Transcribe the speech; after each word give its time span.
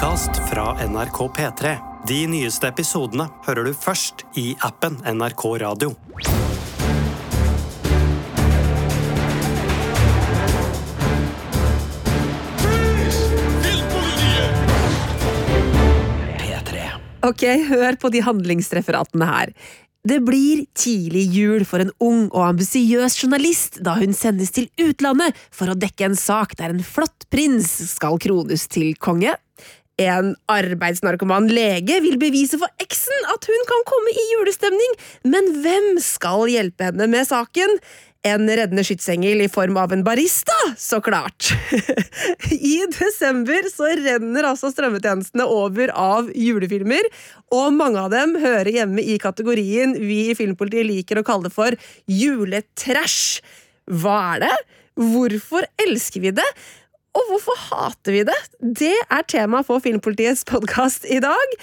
podkast 0.00 0.30
fra 0.50 0.88
NRK 0.88 1.18
P3. 1.36 1.76
De 2.08 2.22
nyeste 2.32 2.64
episodene 2.70 3.26
hører 3.44 3.66
du 3.68 3.74
først 3.76 4.22
i 4.40 4.54
appen 4.64 4.94
NRK 5.04 5.42
Radio. 5.60 5.90
Ok, 17.20 17.44
hør 17.68 18.00
på 18.00 18.08
de 18.08 18.24
handlingsreferatene 18.24 19.28
her. 19.28 19.52
Det 20.00 20.22
blir 20.24 20.64
tidlig 20.72 21.26
jul 21.28 21.66
for 21.68 21.84
en 21.84 21.92
ung 22.00 22.22
og 22.30 22.46
ambisiøs 22.46 23.18
journalist 23.20 23.82
da 23.84 23.98
hun 24.00 24.16
sendes 24.16 24.48
til 24.56 24.70
utlandet 24.80 25.36
for 25.52 25.68
å 25.68 25.76
dekke 25.76 26.08
en 26.08 26.16
sak 26.16 26.56
der 26.56 26.72
en 26.72 26.80
flott 26.80 27.28
prins 27.28 27.68
skal 27.92 28.16
krones 28.16 28.64
til 28.72 28.94
konge. 28.96 29.36
En 30.00 30.34
arbeidsnarkoman 30.48 31.50
lege 31.52 31.98
vil 32.00 32.16
bevise 32.20 32.56
for 32.60 32.70
eksen 32.80 33.26
at 33.34 33.48
hun 33.50 33.66
kan 33.68 33.82
komme 33.88 34.12
i 34.14 34.28
julestemning, 34.34 34.94
men 35.28 35.50
hvem 35.60 35.98
skal 36.00 36.46
hjelpe 36.48 36.88
henne 36.88 37.08
med 37.10 37.28
saken? 37.28 37.76
En 38.24 38.44
reddende 38.44 38.84
skytsengel 38.84 39.40
i 39.44 39.48
form 39.48 39.78
av 39.80 39.94
en 39.94 40.02
barista, 40.04 40.56
så 40.76 41.00
klart! 41.04 41.52
I 42.52 42.74
desember 42.92 43.68
så 43.72 43.92
renner 43.96 44.48
altså 44.48 44.68
strømmetjenestene 44.72 45.46
over 45.48 45.92
av 45.96 46.28
julefilmer, 46.36 47.08
og 47.52 47.72
mange 47.76 48.00
av 48.00 48.12
dem 48.12 48.36
hører 48.40 48.72
hjemme 48.76 49.04
i 49.04 49.16
kategorien 49.20 49.96
vi 50.00 50.26
i 50.30 50.36
Filmpolitiet 50.36 50.88
liker 50.88 51.20
å 51.20 51.24
kalle 51.28 51.48
det 51.48 51.56
for 51.56 51.76
juletrash. 52.08 53.40
Hva 53.88 54.20
er 54.34 54.46
det? 54.48 54.54
Hvorfor 55.00 55.64
elsker 55.80 56.28
vi 56.28 56.36
det? 56.36 56.50
Og 57.10 57.26
hvorfor 57.26 57.56
hater 57.58 58.14
vi 58.14 58.24
det? 58.26 58.40
Det 58.60 58.94
er 59.10 59.22
tema 59.26 59.64
for 59.66 59.82
Filmpolitiets 59.82 60.44
podkast 60.46 61.08
i 61.10 61.18
dag. 61.22 61.56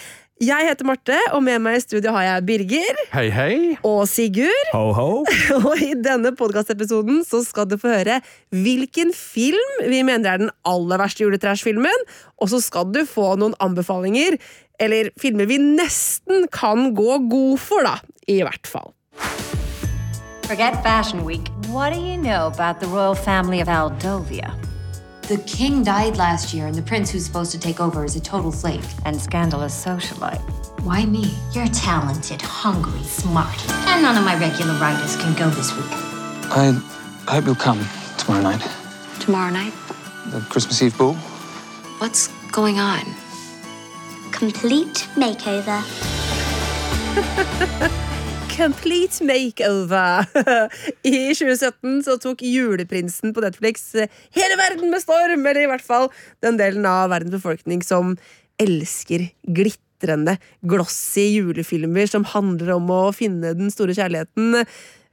Jeg 0.44 0.68
heter 0.68 0.86
Marte, 0.86 1.16
og 1.34 1.40
med 1.42 1.64
meg 1.64 1.80
i 1.80 1.82
studio 1.82 2.12
har 2.14 2.26
jeg 2.26 2.44
Birger. 2.50 3.00
Hei, 3.14 3.30
hei. 3.34 3.54
Og 3.88 4.04
Sigurd. 4.12 4.74
Ho, 4.76 4.92
ho. 4.94 5.08
Og 5.72 5.82
i 5.82 5.96
denne 5.96 6.34
podkastepisoden 6.38 7.24
så 7.26 7.42
skal 7.48 7.66
du 7.72 7.78
få 7.80 7.96
høre 7.96 8.20
hvilken 8.52 9.16
film 9.16 9.82
vi 9.88 10.04
mener 10.06 10.36
er 10.36 10.44
den 10.44 10.54
aller 10.68 11.02
verste 11.02 11.24
juletrash-filmen, 11.24 12.06
og 12.38 12.52
så 12.52 12.62
skal 12.62 12.92
du 12.92 13.02
få 13.08 13.32
noen 13.40 13.56
anbefalinger, 13.64 14.38
eller 14.84 15.10
filmer 15.18 15.48
vi 15.50 15.58
nesten 15.64 16.46
kan 16.54 16.92
gå 16.94 17.22
god 17.32 17.58
for, 17.64 17.88
da. 17.88 17.98
I 18.28 18.44
hvert 18.44 18.68
fall. 18.68 18.92
Forget 20.46 20.76
Fashion 20.84 21.24
Week. 21.24 21.48
What 21.72 21.96
do 21.96 22.00
you 22.00 22.20
know 22.20 22.48
about 22.48 22.80
the 22.84 22.88
royal 22.88 23.16
family 23.16 23.62
of 23.64 23.72
Aldovia? 23.72 24.67
The 25.28 25.40
king 25.40 25.84
died 25.84 26.16
last 26.16 26.54
year, 26.54 26.68
and 26.68 26.74
the 26.76 26.82
prince 26.82 27.10
who's 27.10 27.26
supposed 27.26 27.52
to 27.52 27.60
take 27.60 27.82
over 27.82 28.06
is 28.06 28.16
a 28.16 28.20
total 28.22 28.50
flake. 28.50 28.80
And 29.04 29.20
scandalous 29.20 29.76
socialite. 29.76 30.40
Why 30.84 31.06
me? 31.06 31.36
You're 31.52 31.68
talented, 31.68 32.42
hungry, 32.42 33.04
smart, 33.04 33.70
and 33.88 34.02
none 34.02 34.18
of 34.18 34.24
my 34.24 34.40
regular 34.40 34.74
writers 34.80 35.18
can 35.18 35.36
go 35.36 35.50
this 35.50 35.76
week. 35.76 35.92
I 36.50 36.72
hope 37.28 37.46
you'll 37.46 37.56
come 37.56 37.86
tomorrow 38.18 38.42
night. 38.42 38.66
Tomorrow 39.20 39.52
night? 39.52 39.74
The 40.28 40.40
Christmas 40.50 40.82
Eve 40.82 40.98
ball. 40.98 41.16
What's 42.00 42.30
going 42.54 42.80
on? 42.80 43.02
Complete 44.32 45.10
makeover. 45.18 45.84
Complete 48.58 49.22
makeover! 49.22 50.26
I 51.06 51.30
2017 51.38 52.00
så 52.08 52.16
tok 52.18 52.42
Juleprinsen 52.42 53.30
på 53.36 53.44
Netflix 53.44 53.92
hele 54.34 54.58
verden 54.58 54.90
med 54.90 55.04
storm, 55.04 55.44
eller 55.46 55.62
i 55.62 55.68
hvert 55.70 55.86
fall 55.86 56.08
den 56.42 56.58
delen 56.58 56.88
av 56.90 57.12
verdens 57.14 57.36
befolkning 57.36 57.84
som 57.86 58.16
elsker 58.58 59.28
glitrende, 59.46 60.40
glossy 60.66 61.28
julefilmer 61.36 62.10
som 62.10 62.26
handler 62.34 62.74
om 62.80 62.90
å 62.90 63.04
finne 63.14 63.54
den 63.60 63.70
store 63.70 63.94
kjærligheten. 63.94 64.66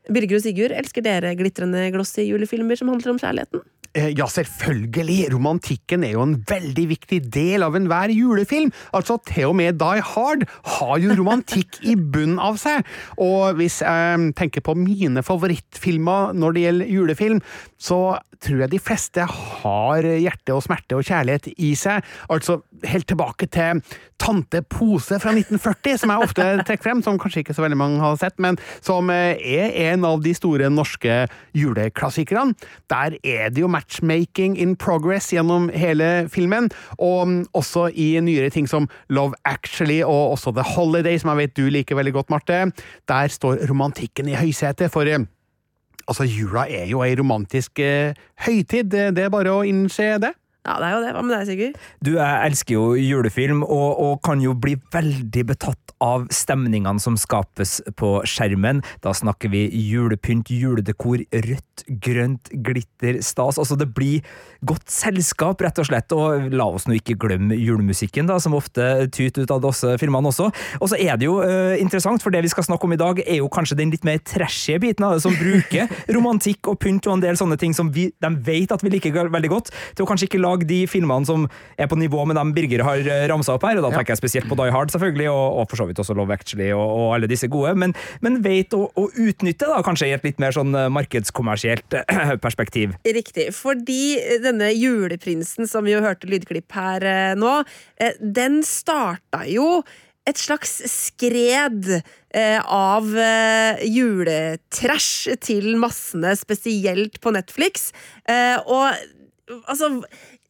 Birger 0.09 0.41
og 0.41 0.47
Sigurd, 0.47 0.73
elsker 0.81 1.05
dere 1.05 1.37
glitrende, 1.37 1.85
glossy 1.93 2.25
julefilmer 2.31 2.81
som 2.81 2.95
handler 2.95 3.13
om 3.13 3.21
kjærligheten? 3.21 3.67
Eh, 3.95 4.11
Ja, 4.19 4.27
selvfølgelig! 4.27 5.29
Romantikken 5.33 6.03
er 6.05 6.17
jo 6.17 6.23
en 6.27 6.35
veldig 6.49 6.87
viktig 6.91 7.21
del 7.33 7.63
av 7.63 7.77
enhver 7.79 8.11
julefilm. 8.11 8.73
Altså, 8.93 9.21
til 9.29 9.53
og 9.53 9.57
med 9.61 9.79
Die 9.79 10.03
Hard 10.03 10.43
har 10.79 10.99
jo 10.99 11.15
romantikk 11.15 11.79
i 11.87 11.95
bunnen 11.95 12.41
av 12.43 12.59
seg. 12.59 12.83
Og 13.23 13.55
hvis 13.61 13.81
jeg 13.85 14.33
tenker 14.35 14.65
på 14.67 14.75
mine 14.75 15.23
favorittfilmer 15.23 16.35
når 16.35 16.57
det 16.57 16.65
gjelder 16.67 16.95
julefilm, 16.97 17.43
så 17.79 18.01
tror 18.45 18.65
jeg 18.65 18.73
de 18.75 18.81
fleste 18.83 19.25
har 19.31 20.05
hjerte 20.05 20.53
og 20.53 20.65
smerte 20.67 20.99
og 20.99 21.07
kjærlighet 21.07 21.53
i 21.55 21.71
seg. 21.79 22.03
Altså 22.29 22.59
helt 22.85 23.07
tilbake 23.09 23.47
til 23.49 23.81
Tante 24.21 24.61
Pose 24.63 25.17
fra 25.23 25.33
1940, 25.33 25.99
som 26.03 26.13
jeg 26.13 26.27
ofte 26.27 26.49
trekker 26.67 26.85
frem, 26.85 27.01
som 27.05 27.19
kanskje 27.21 27.45
ikke 27.45 27.57
så 27.57 27.65
veldig 27.65 27.79
mange 27.79 28.03
har 28.03 28.19
sett, 28.21 28.37
men 28.43 28.59
som 28.85 29.09
eh, 29.13 29.39
er 29.39 29.79
en 29.93 30.05
av 30.09 30.21
de 30.25 30.35
store 30.37 30.69
norske 30.73 31.25
juleklassikerne. 31.57 32.55
Der 32.93 33.17
er 33.23 33.51
det 33.55 33.65
jo 33.65 33.71
matchmaking 33.85 34.57
in 34.57 34.77
progress 34.77 35.33
gjennom 35.33 35.69
hele 35.73 36.29
filmen, 36.29 36.71
og 36.99 37.47
også 37.55 37.91
i 37.93 38.21
nyere 38.21 38.51
ting 38.51 38.69
som 38.69 38.89
Love 39.09 39.35
Actually 39.45 40.03
og 40.03 40.35
også 40.35 40.53
The 40.53 40.65
Holiday, 40.75 41.19
som 41.19 41.31
jeg 41.31 41.37
vet 41.37 41.57
du 41.57 41.69
liker 41.69 41.97
veldig 41.97 42.13
godt, 42.13 42.31
Marte. 42.31 42.73
Der 43.09 43.29
står 43.29 43.67
romantikken 43.69 44.29
i 44.29 44.35
høysetet, 44.35 44.91
for 44.91 45.03
eh, 45.05 45.19
Altså, 46.05 46.27
jula 46.29 46.67
er 46.69 46.85
jo 46.85 46.99
ei 47.01 47.15
romantisk 47.17 47.81
eh, 47.81 48.13
høytid, 48.45 48.91
det 48.93 49.23
er 49.25 49.31
bare 49.33 49.55
å 49.55 49.63
innse 49.65 50.19
det. 50.21 50.35
Ja, 50.65 50.79
det 50.81 50.87
er 50.89 50.95
jo 50.95 51.01
det. 51.05 51.11
Hva 51.13 51.23
med 51.23 51.35
deg, 51.37 51.49
Sigurd? 51.51 51.75
Du, 52.01 52.15
jeg 52.17 52.49
elsker 52.49 52.73
jo 52.79 52.85
julefilm, 52.97 53.61
og, 53.69 53.99
og 54.01 54.15
kan 54.25 54.41
jo 54.41 54.55
bli 54.57 54.79
veldig 54.95 55.43
betatt 55.51 55.93
av 56.05 56.25
stemningene 56.33 57.01
som 57.03 57.19
skapes 57.21 57.83
på 58.01 58.15
skjermen. 58.29 58.81
Da 59.05 59.13
snakker 59.13 59.53
vi 59.53 59.67
julepynt, 59.77 60.49
juledekor, 60.49 61.21
rødt, 61.21 61.85
grønt, 62.01 62.49
glitter, 62.65 63.21
stas. 63.21 63.59
Altså, 63.61 63.77
det 63.77 63.91
blir 63.93 64.25
godt 64.65 64.89
selskap, 64.89 65.61
rett 65.65 65.83
og 65.83 65.89
slett. 65.91 66.17
Og 66.17 66.49
la 66.57 66.71
oss 66.79 66.89
nå 66.89 66.97
ikke 66.97 67.19
glemme 67.27 67.59
julemusikken, 67.61 68.33
da, 68.33 68.39
som 68.41 68.57
ofte 68.57 68.89
tyter 69.13 69.45
ut 69.45 69.53
av 69.53 69.61
disse 69.67 69.93
filmene 70.01 70.33
også. 70.33 70.49
Og 70.81 70.93
så 70.95 70.97
er 70.97 71.21
det 71.21 71.29
jo 71.29 71.37
uh, 71.45 71.77
interessant, 71.77 72.25
for 72.25 72.33
det 72.33 72.41
vi 72.45 72.55
skal 72.55 72.65
snakke 72.71 72.89
om 72.89 72.97
i 72.97 73.01
dag, 73.05 73.21
er 73.21 73.43
jo 73.43 73.53
kanskje 73.53 73.77
den 73.83 73.93
litt 73.93 74.09
mer 74.09 74.25
trashy 74.25 74.81
biten 74.81 75.05
av 75.05 75.19
det, 75.19 75.27
som 75.27 75.37
bruker 75.37 75.93
romantikk 76.17 76.73
og 76.73 76.81
pynt 76.81 77.05
og 77.05 77.19
en 77.19 77.27
del 77.29 77.37
sånne 77.37 77.61
ting 77.61 77.77
som 77.77 77.93
vi, 77.93 78.09
de 78.17 78.33
vet 78.49 78.73
at 78.73 78.81
vi 78.81 78.97
liker 78.97 79.29
veldig 79.29 79.53
godt, 79.53 79.75
til 79.93 80.09
å 80.09 80.09
kanskje 80.09 80.33
ikke 80.33 80.41
lage 80.41 80.54
de 80.63 80.85
filmene 80.91 81.27
som 81.27 81.49
er 81.75 81.89
på 81.91 81.99
nivå 81.99 82.23
med 82.31 82.39
dem 82.39 82.53
Birger 82.55 82.85
har 82.87 83.03
ramsa 83.31 83.57
opp 83.57 83.67
her, 83.67 83.81
og 83.81 83.89
da 83.89 83.91
tenker 83.97 84.15
jeg 84.15 84.23
spesielt 84.23 84.49
på 84.51 84.59
Die 84.61 84.71
Hard, 84.75 84.95
selvfølgelig, 84.95 85.29
og, 85.33 85.59
og 85.59 85.69
for 85.73 85.83
så 85.83 85.89
vidt 85.89 85.99
også 85.99 86.15
Love 86.15 86.37
Actually 86.37 86.71
og, 86.71 86.85
og 86.85 87.17
alle 87.17 87.31
disse 87.31 87.51
gode, 87.51 87.75
men, 87.81 87.97
men 88.25 88.39
vet 88.45 88.77
å, 88.77 88.87
å 88.95 89.09
utnytte 89.11 89.69
da, 89.71 89.83
kanskje 89.85 90.13
i 90.13 90.15
et 90.17 90.25
litt 90.27 90.41
mer 90.43 90.55
sånn 90.55 90.73
markedskommersielt 90.95 91.99
eh, 92.05 92.35
perspektiv. 92.45 92.95
Riktig, 93.05 93.51
fordi 93.57 94.17
denne 94.45 94.71
juleprinsen 94.77 95.69
som 95.71 95.87
vi 95.87 95.97
jo 95.97 96.03
hørte 96.05 96.31
lydklipp 96.31 96.75
her 96.79 97.05
eh, 97.09 97.37
nå, 97.39 97.61
eh, 97.99 98.19
den 98.21 98.63
starta 98.67 99.45
jo 99.51 99.83
et 100.25 100.41
slags 100.41 100.79
skred 100.89 101.91
eh, 101.99 102.61
av 102.65 103.11
eh, 103.13 103.83
juletrash 103.85 105.35
til 105.45 105.75
massene, 105.81 106.33
spesielt 106.41 107.21
på 107.21 107.35
Netflix. 107.37 107.91
Eh, 108.25 108.57
og 108.65 108.89
altså 109.69 109.91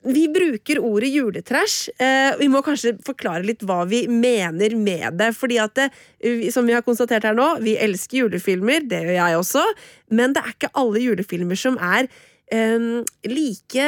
vi 0.05 0.27
bruker 0.29 0.79
ordet 0.85 1.09
juletrash. 1.15 1.89
Eh, 1.99 2.35
vi 2.41 2.49
må 2.53 2.61
kanskje 2.67 2.95
forklare 3.07 3.45
litt 3.47 3.63
hva 3.65 3.83
vi 3.89 4.05
mener 4.11 4.77
med 4.77 5.17
det. 5.21 5.31
fordi 5.37 5.59
at 5.63 5.75
det, 5.75 5.89
som 6.53 6.67
vi 6.67 6.75
har 6.77 6.83
konstatert 6.85 7.25
her 7.25 7.35
nå, 7.35 7.59
vi 7.65 7.77
elsker 7.81 8.25
julefilmer, 8.25 8.85
det 8.89 9.03
gjør 9.07 9.17
jeg 9.19 9.39
også, 9.41 9.65
men 10.11 10.33
det 10.37 10.43
er 10.45 10.53
ikke 10.55 10.73
alle 10.75 11.01
julefilmer 11.01 11.57
som 11.57 11.79
er 11.81 12.09
eh, 12.53 13.03
like 13.25 13.87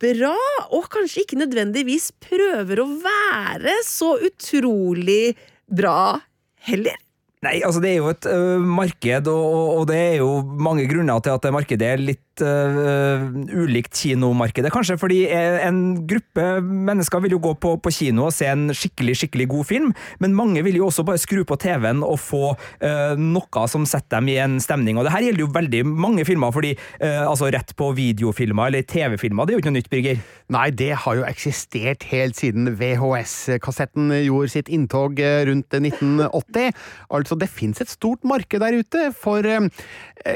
bra, 0.00 0.34
og 0.70 0.90
kanskje 0.92 1.24
ikke 1.24 1.40
nødvendigvis 1.40 2.10
prøver 2.20 2.82
å 2.84 2.90
være 3.00 3.78
så 3.88 4.14
utrolig 4.28 5.34
bra 5.72 6.20
heller. 6.68 7.00
Nei, 7.44 7.58
altså 7.60 7.80
det 7.84 7.90
er 7.90 7.98
jo 7.98 8.06
et 8.08 8.24
ø, 8.24 8.36
marked, 8.64 9.26
og- 9.28 9.78
og 9.80 9.86
det 9.90 9.96
er 10.00 10.14
jo 10.22 10.30
mange 10.42 10.86
grunner 10.88 11.20
til 11.20 11.34
at 11.34 11.42
det 11.44 11.52
markedet 11.52 11.82
er 11.92 12.00
litt 12.00 12.33
ø, 12.42 13.20
ulikt 13.64 13.94
kinomarkedet, 14.00 14.72
kanskje, 14.74 14.96
fordi 15.00 15.20
eh, 15.28 15.60
en 15.66 16.06
gruppe 16.08 16.46
mennesker 16.62 17.22
vil 17.24 17.36
jo 17.36 17.42
gå 17.44 17.54
på, 17.62 17.76
på 17.82 17.92
kino 17.94 18.28
og 18.28 18.34
se 18.34 18.48
en 18.50 18.68
skikkelig, 18.74 19.16
skikkelig 19.20 19.48
god 19.52 19.68
film, 19.68 19.92
men 20.22 20.36
mange 20.36 20.64
vil 20.66 20.80
jo 20.80 20.88
også 20.88 21.04
bare 21.06 21.20
skru 21.22 21.44
på 21.46 21.58
TV-en 21.60 22.02
og 22.06 22.18
få 22.22 22.42
uh, 22.54 23.14
noe 23.20 23.66
som 23.70 23.86
setter 23.88 24.18
dem 24.18 24.32
i 24.32 24.38
en 24.42 24.58
stemning, 24.62 24.98
og 24.98 25.06
det 25.06 25.14
her 25.14 25.26
gjelder 25.28 25.44
jo 25.44 25.52
veldig 25.54 25.82
mange 25.88 26.26
filmer, 26.26 26.54
fordi 26.54 26.74
uh, 27.02 27.24
altså 27.28 27.50
rett 27.54 27.74
på 27.78 27.90
videofilmer 27.96 28.70
eller 28.70 28.86
TV-filmer, 28.88 29.46
det 29.46 29.54
er 29.54 29.58
jo 29.58 29.62
ikke 29.64 29.72
noe 29.72 29.78
nytt, 29.78 29.92
Birger. 29.92 30.20
Nei, 30.54 30.68
det 30.76 30.90
har 31.04 31.18
jo 31.18 31.26
eksistert 31.28 32.04
helt 32.10 32.38
siden 32.38 32.68
VHS-kassetten 32.78 34.12
gjorde 34.24 34.52
sitt 34.54 34.70
inntog 34.72 35.20
eh, 35.22 35.42
rundt 35.48 35.74
1980. 35.74 36.72
Altså, 37.14 37.38
det 37.40 37.50
fins 37.52 37.82
et 37.82 37.92
stort 37.92 38.24
marked 38.28 38.62
der 38.62 38.78
ute 38.80 39.08
for 39.16 39.46
eh, 39.46 39.68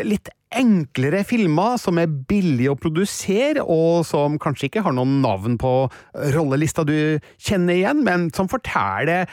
litt 0.07 0.31
enklere 0.55 1.25
filmer 1.29 1.77
som 1.81 1.99
er 2.01 2.09
billige 2.09 2.73
å 2.73 2.79
produsere, 2.81 3.65
og 3.65 4.07
som 4.09 4.39
kanskje 4.41 4.71
ikke 4.71 4.85
har 4.87 4.97
noen 4.97 5.21
navn 5.25 5.59
på 5.61 5.73
rollelista 6.35 6.87
du 6.89 7.19
kjenner 7.37 7.77
igjen, 7.77 8.05
men 8.07 8.29
som 8.35 8.51
forteller 8.51 9.29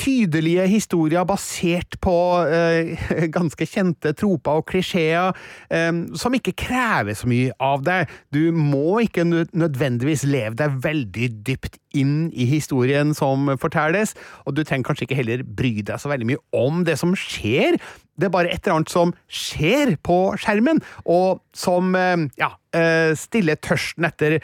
tydelige 0.00 0.66
historier 0.70 1.26
basert 1.28 1.98
på 2.04 2.14
eh, 2.48 3.04
ganske 3.36 3.66
kjente 3.68 4.14
troper 4.18 4.60
og 4.60 4.66
klisjeer, 4.70 5.34
eh, 5.70 5.92
som 6.18 6.36
ikke 6.36 6.56
krever 6.64 7.16
så 7.18 7.30
mye 7.30 7.54
av 7.62 7.84
deg. 7.86 8.12
Du 8.34 8.50
må 8.54 9.00
ikke 9.04 9.26
nødvendigvis 9.26 10.26
leve 10.28 10.56
deg 10.60 10.80
veldig 10.84 11.30
dypt 11.46 11.78
inn 11.94 12.30
i 12.34 12.46
historien 12.50 13.14
som 13.16 13.48
fortelles, 13.60 14.14
og 14.44 14.56
du 14.56 14.64
trenger 14.64 14.90
kanskje 14.90 15.08
ikke 15.08 15.20
heller 15.20 15.44
bry 15.46 15.76
deg 15.86 16.00
så 16.02 16.10
veldig 16.10 16.32
mye 16.32 16.42
om 16.58 16.82
det 16.86 16.98
som 17.00 17.14
skjer. 17.18 17.78
Det 18.18 18.28
er 18.28 18.34
bare 18.34 18.50
et 18.50 18.62
eller 18.64 18.80
annet 18.80 18.92
som 18.92 19.14
skjer 19.30 19.96
på 20.06 20.18
skjermen, 20.40 20.82
og 21.06 21.42
som 21.56 21.94
eh, 21.98 22.28
ja, 22.40 22.54
eh, 22.76 23.14
stiller 23.18 23.58
tørsten 23.62 24.06
etter 24.10 24.40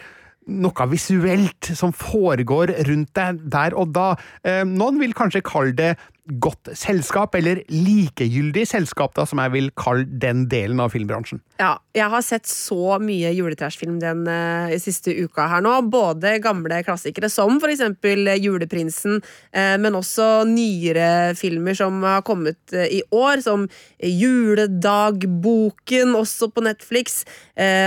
noe 0.49 0.87
visuelt 0.91 1.73
som 1.77 1.93
foregår 1.93 2.73
rundt 2.89 3.13
deg 3.17 3.43
der 3.53 3.77
og 3.79 3.93
da. 3.95 4.15
Eh, 4.45 4.63
noen 4.67 5.01
vil 5.03 5.15
kanskje 5.17 5.45
kalle 5.47 5.77
det 5.77 5.93
godt 6.39 6.71
selskap, 6.79 7.35
eller 7.39 7.63
likegyldig 7.73 8.67
selskap, 8.69 9.15
da, 9.17 9.25
som 9.29 9.39
jeg 9.43 9.51
vil 9.55 9.71
kalle 9.79 10.05
den 10.23 10.49
delen 10.51 10.81
av 10.83 10.91
filmbransjen. 10.95 11.41
Ja, 11.61 11.79
jeg 11.97 12.09
har 12.13 12.23
sett 12.25 12.47
så 12.49 12.99
mye 13.03 13.33
juletrashfilm 13.35 13.99
den 14.03 14.29
uh, 14.29 14.79
siste 14.81 15.15
uka 15.17 15.49
her 15.51 15.61
nå. 15.65 15.73
Både 15.91 16.43
gamle 16.43 16.83
klassikere 16.87 17.29
som 17.33 17.61
for 17.61 17.69
eksempel 17.73 18.19
Juleprinsen, 18.41 19.15
uh, 19.57 19.77
men 19.83 19.99
også 19.99 20.45
nyere 20.49 21.35
filmer 21.39 21.75
som 21.79 22.03
har 22.07 22.23
kommet 22.27 22.61
uh, 22.77 22.87
i 22.87 23.03
år, 23.11 23.41
som 23.45 23.61
Juledagboken, 24.01 26.15
også 26.17 26.51
på 26.55 26.61
Netflix. 26.65 27.25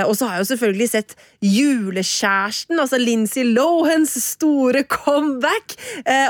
og 0.06 0.16
så 0.16 0.26
har 0.28 0.34
jeg 0.36 0.44
jo 0.44 0.52
selvfølgelig 0.52 0.90
sett 0.90 1.16
Julekjæresten, 1.42 2.80
altså 2.80 2.98
Lindsay 3.02 3.44
Lohans 3.48 4.14
store 4.22 4.84
comeback, 4.84 5.74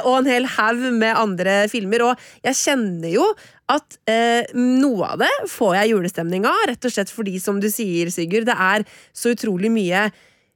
og 0.05 0.19
en 0.19 0.29
hel 0.29 0.45
haug 0.55 0.93
med 0.95 1.19
andre 1.19 1.69
filmer. 1.71 2.02
Og 2.05 2.27
jeg 2.45 2.59
kjenner 2.59 3.09
jo 3.13 3.25
at 3.73 3.97
eh, 4.11 4.51
noe 4.57 5.13
av 5.13 5.23
det 5.23 5.31
får 5.51 5.77
jeg 5.79 5.93
julestemning 5.93 6.45
av, 6.49 6.67
rett 6.69 6.89
og 6.89 6.93
slett 6.93 7.13
fordi, 7.13 7.39
som 7.41 7.61
du 7.63 7.69
sier, 7.71 8.11
Sigurd, 8.13 8.47
det 8.49 8.57
er 8.59 8.85
så 9.15 9.33
utrolig 9.33 9.71
mye 9.73 10.07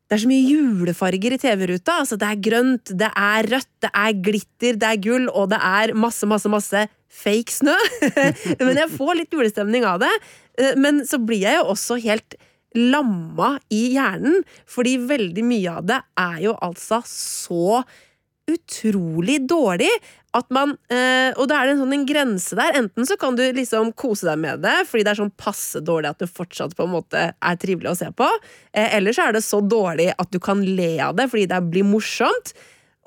det 0.08 0.16
er 0.16 0.22
så 0.24 0.30
mye 0.30 0.44
julefarger 0.48 1.34
i 1.36 1.38
TV-ruta. 1.42 1.98
Altså, 2.00 2.16
det 2.16 2.28
er 2.30 2.44
grønt, 2.46 2.92
det 2.96 3.10
er 3.12 3.48
rødt, 3.52 3.72
det 3.84 3.90
er 3.92 4.22
glitter, 4.24 4.78
det 4.80 4.88
er 4.88 5.02
gull, 5.04 5.26
og 5.28 5.50
det 5.52 5.60
er 5.60 5.92
masse, 6.00 6.24
masse, 6.32 6.48
masse 6.48 6.84
fake 7.12 7.52
snø. 7.52 7.76
men 8.64 8.80
jeg 8.80 8.94
får 8.94 9.18
litt 9.20 9.36
julestemning 9.36 9.84
av 9.88 10.00
det. 10.06 10.14
Eh, 10.62 10.78
men 10.80 11.04
så 11.08 11.20
blir 11.20 11.44
jeg 11.44 11.60
jo 11.60 11.68
også 11.74 12.00
helt 12.06 12.38
lamma 12.78 13.58
i 13.74 13.84
hjernen, 13.98 14.44
fordi 14.70 14.96
veldig 15.10 15.44
mye 15.48 15.76
av 15.80 15.88
det 15.92 16.00
er 16.24 16.40
jo 16.46 16.56
altså 16.64 17.02
så 17.08 17.82
utrolig 18.48 19.42
dårlig 19.50 19.92
at 20.38 20.48
man 20.54 20.76
eh, 20.94 21.34
Og 21.40 21.48
da 21.50 21.60
er 21.60 21.68
det 21.68 21.76
en 21.76 21.82
sånn 21.82 21.96
en 21.96 22.06
grense 22.08 22.58
der. 22.58 22.78
Enten 22.80 23.08
så 23.10 23.18
kan 23.20 23.36
du 23.38 23.44
liksom 23.56 23.92
kose 23.98 24.28
deg 24.30 24.40
med 24.44 24.64
det 24.66 24.76
fordi 24.90 25.06
det 25.06 25.14
er 25.14 25.22
sånn 25.24 25.36
passe 25.40 25.82
dårlig 25.84 26.14
at 26.14 26.24
det 26.24 26.32
fortsatt 26.32 26.76
på 26.78 26.88
en 26.88 26.96
måte 26.96 27.28
er 27.34 27.60
trivelig 27.60 27.94
å 27.94 28.00
se 28.00 28.10
på, 28.16 28.28
eh, 28.74 28.96
eller 28.98 29.16
så 29.16 29.28
er 29.28 29.38
det 29.38 29.46
så 29.46 29.62
dårlig 29.64 30.12
at 30.14 30.32
du 30.32 30.40
kan 30.44 30.64
le 30.64 30.96
av 31.04 31.18
det 31.18 31.30
fordi 31.32 31.48
det 31.52 31.62
blir 31.72 31.88
morsomt. 31.88 32.54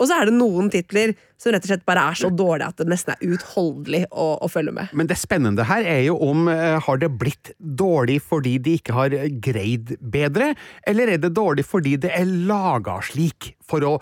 Og 0.00 0.08
så 0.08 0.16
er 0.16 0.30
det 0.30 0.32
noen 0.32 0.70
titler 0.72 1.12
som 1.40 1.52
rett 1.52 1.64
og 1.66 1.70
slett 1.74 1.84
bare 1.88 2.06
er 2.08 2.16
så 2.16 2.30
dårlige 2.32 2.70
at 2.72 2.78
det 2.80 2.88
nesten 2.88 3.12
er 3.12 3.32
uutholdelig 3.34 4.00
å, 4.08 4.28
å, 4.40 4.48
følge 4.48 4.72
med. 4.76 4.94
Men 4.96 5.10
det 5.10 5.18
spennende 5.20 5.66
her 5.68 5.84
er 5.84 6.00
jo 6.06 6.16
om 6.24 6.48
eh, 6.52 6.78
har 6.80 7.00
det 7.02 7.10
blitt 7.20 7.52
dårlig 7.58 8.16
fordi 8.24 8.56
de 8.64 8.78
ikke 8.80 8.96
har 8.96 9.16
greid 9.44 9.94
bedre, 10.00 10.54
eller 10.88 11.14
er 11.14 11.20
det 11.20 11.34
dårlig 11.36 11.66
fordi 11.68 11.98
det 12.00 12.14
er 12.16 12.32
laga 12.48 12.96
slik 13.04 13.54
for 13.60 13.84
å 13.84 13.98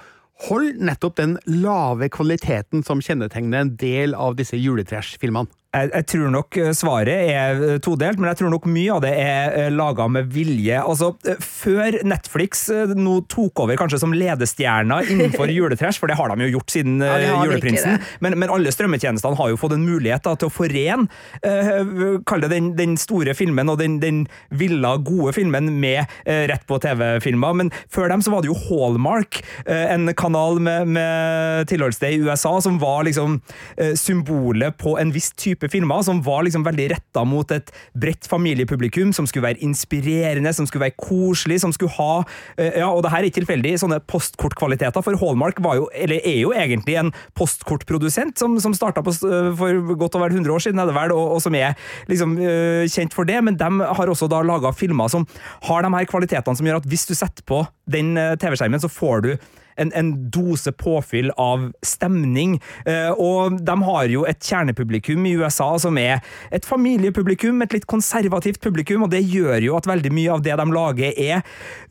Hold 0.47 0.79
nettopp 0.87 1.17
den 1.19 1.33
lave 1.51 2.07
kvaliteten 2.15 2.85
som 2.87 3.01
kjennetegner 3.03 3.65
en 3.65 3.73
del 3.81 4.15
av 4.15 4.37
disse 4.39 4.59
juletrash-filmene. 4.59 5.51
Jeg, 5.69 5.91
jeg, 5.93 6.05
tror 6.09 6.31
nok 6.33 6.57
eh, 6.57 6.71
svaret 6.73 7.29
er 7.29 7.59
eh, 7.61 7.79
todelt, 7.85 8.17
men 8.17 8.31
jeg 8.31 8.39
tror 8.41 8.53
nok 8.55 8.65
mye 8.73 8.93
av 8.95 9.03
det 9.05 9.11
er 9.21 9.53
eh, 9.53 9.67
laga 9.69 10.07
med 10.09 10.31
vilje. 10.33 10.79
Altså, 10.81 11.11
Før 11.45 11.99
Netflix 12.09 12.63
nå 12.97 13.19
tok 13.29 13.61
over 13.67 13.77
kanskje 13.77 14.01
som 14.01 14.15
ledestjerner 14.17 15.11
innenfor 15.13 15.53
juletrash, 15.53 16.01
for 16.01 16.09
det 16.09 16.17
har 16.17 16.33
de 16.33 16.47
jo 16.47 16.55
gjort 16.55 16.73
siden 16.73 17.03
ja, 17.05 17.35
Juleprinsen, 17.45 18.01
men, 18.25 18.39
men, 18.41 18.49
alle 18.49 18.73
strømmetjenestene 18.73 19.37
har 19.37 19.51
jo 19.53 19.59
fått 19.61 19.75
en 19.77 19.85
mulighet 19.85 20.25
da, 20.25 20.33
til 20.41 20.49
å 20.49 20.55
forene 20.55 21.05
uh, 21.45 22.17
Kall 22.29 22.41
det 22.47 22.51
den, 22.55 22.71
den, 22.79 22.97
store 23.01 23.35
filmen 23.37 23.69
og 23.69 23.77
den, 23.83 23.99
den 24.01 24.23
villa, 24.49 24.95
gode 25.05 25.35
filmen 25.37 25.69
med 25.83 26.09
uh, 26.25 26.47
rett 26.49 26.65
på 26.69 26.79
TV-filmer. 26.81 27.59
Men 27.61 27.73
før 27.93 28.09
dem 28.15 28.25
så 28.25 28.33
var 28.33 28.43
det 28.43 28.51
jo 28.51 28.57
Hallmark, 28.71 29.43
uh, 29.69 29.85
en 29.93 30.09
kanal 30.17 30.63
med, 30.65 30.89
med 30.97 31.69
tilholdssted 31.69 32.17
i 32.17 32.25
USA, 32.25 32.57
som 32.65 32.81
var 32.81 33.05
liksom 33.09 33.39
symbolet 34.01 34.79
på 34.81 34.97
en 35.01 35.13
viss 35.15 35.31
type 35.37 35.58
type 35.59 35.71
filmer 35.73 36.03
som 36.07 36.21
var 36.23 36.45
liksom 36.47 36.65
veldig 36.67 36.89
retta 36.95 37.25
mot 37.27 37.51
et 37.55 37.73
bredt 37.99 38.29
familiepublikum, 38.31 39.13
som 39.13 39.27
skulle 39.27 39.49
være 39.49 39.63
inspirerende, 39.67 40.53
som 40.55 40.69
skulle 40.69 40.87
være 40.87 40.97
koselig, 40.99 41.61
som 41.63 41.75
skulle 41.75 41.95
ha 41.99 42.23
eh, 42.57 42.79
Ja, 42.79 42.89
og 42.93 43.03
det 43.03 43.11
her 43.13 43.25
er 43.25 43.29
ikke 43.31 43.43
tilfeldig, 43.43 43.75
sånne 43.83 44.01
postkortkvaliteter, 44.07 45.03
for 45.03 45.19
Hallmark 45.19 45.59
var 45.65 45.81
jo, 45.81 45.89
eller 45.95 46.23
er 46.23 46.41
jo 46.43 46.55
egentlig 46.55 46.99
en 47.01 47.13
postkortprodusent 47.39 48.39
som, 48.39 48.57
som 48.63 48.77
starta 48.77 49.03
for 49.03 49.95
godt 49.99 50.19
over 50.19 50.31
100 50.31 50.55
år 50.55 50.65
siden, 50.65 50.83
er 50.83 50.91
det 50.91 50.97
vel, 50.97 51.15
og, 51.17 51.37
og 51.37 51.43
som 51.43 51.57
er 51.59 51.75
liksom 52.11 52.37
uh, 52.39 52.85
kjent 52.91 53.17
for 53.17 53.29
det, 53.29 53.41
men 53.45 53.59
de 53.59 53.71
har 53.99 54.11
også 54.11 54.29
da 54.31 54.43
laga 54.47 54.73
filmer 54.77 55.11
som 55.11 55.27
har 55.69 55.85
de 55.85 55.93
her 55.95 56.09
kvalitetene 56.09 56.59
som 56.59 56.69
gjør 56.69 56.83
at 56.83 56.89
hvis 56.91 57.09
du 57.09 57.15
setter 57.17 57.45
på 57.49 57.65
den 57.91 58.15
TV-skjermen, 58.41 58.81
så 58.83 58.91
får 58.93 59.25
du 59.25 59.31
en, 59.79 59.93
en 59.97 60.13
dose 60.35 60.73
påfyll 60.73 61.31
av 61.39 61.69
stemning. 61.87 62.59
Eh, 62.87 63.11
og 63.15 63.59
de 63.65 63.77
har 63.89 64.11
jo 64.13 64.25
et 64.29 64.41
kjernepublikum 64.43 65.27
i 65.29 65.35
USA 65.39 65.71
som 65.81 65.99
er 66.01 66.23
et 66.55 66.67
familiepublikum, 66.67 67.63
et 67.63 67.77
litt 67.77 67.89
konservativt 67.91 68.61
publikum, 68.65 69.07
og 69.07 69.13
det 69.15 69.25
gjør 69.27 69.63
jo 69.65 69.77
at 69.79 69.89
veldig 69.89 70.13
mye 70.15 70.35
av 70.35 70.45
det 70.45 70.57
de 70.59 70.67
lager 70.75 71.19
er 71.19 71.45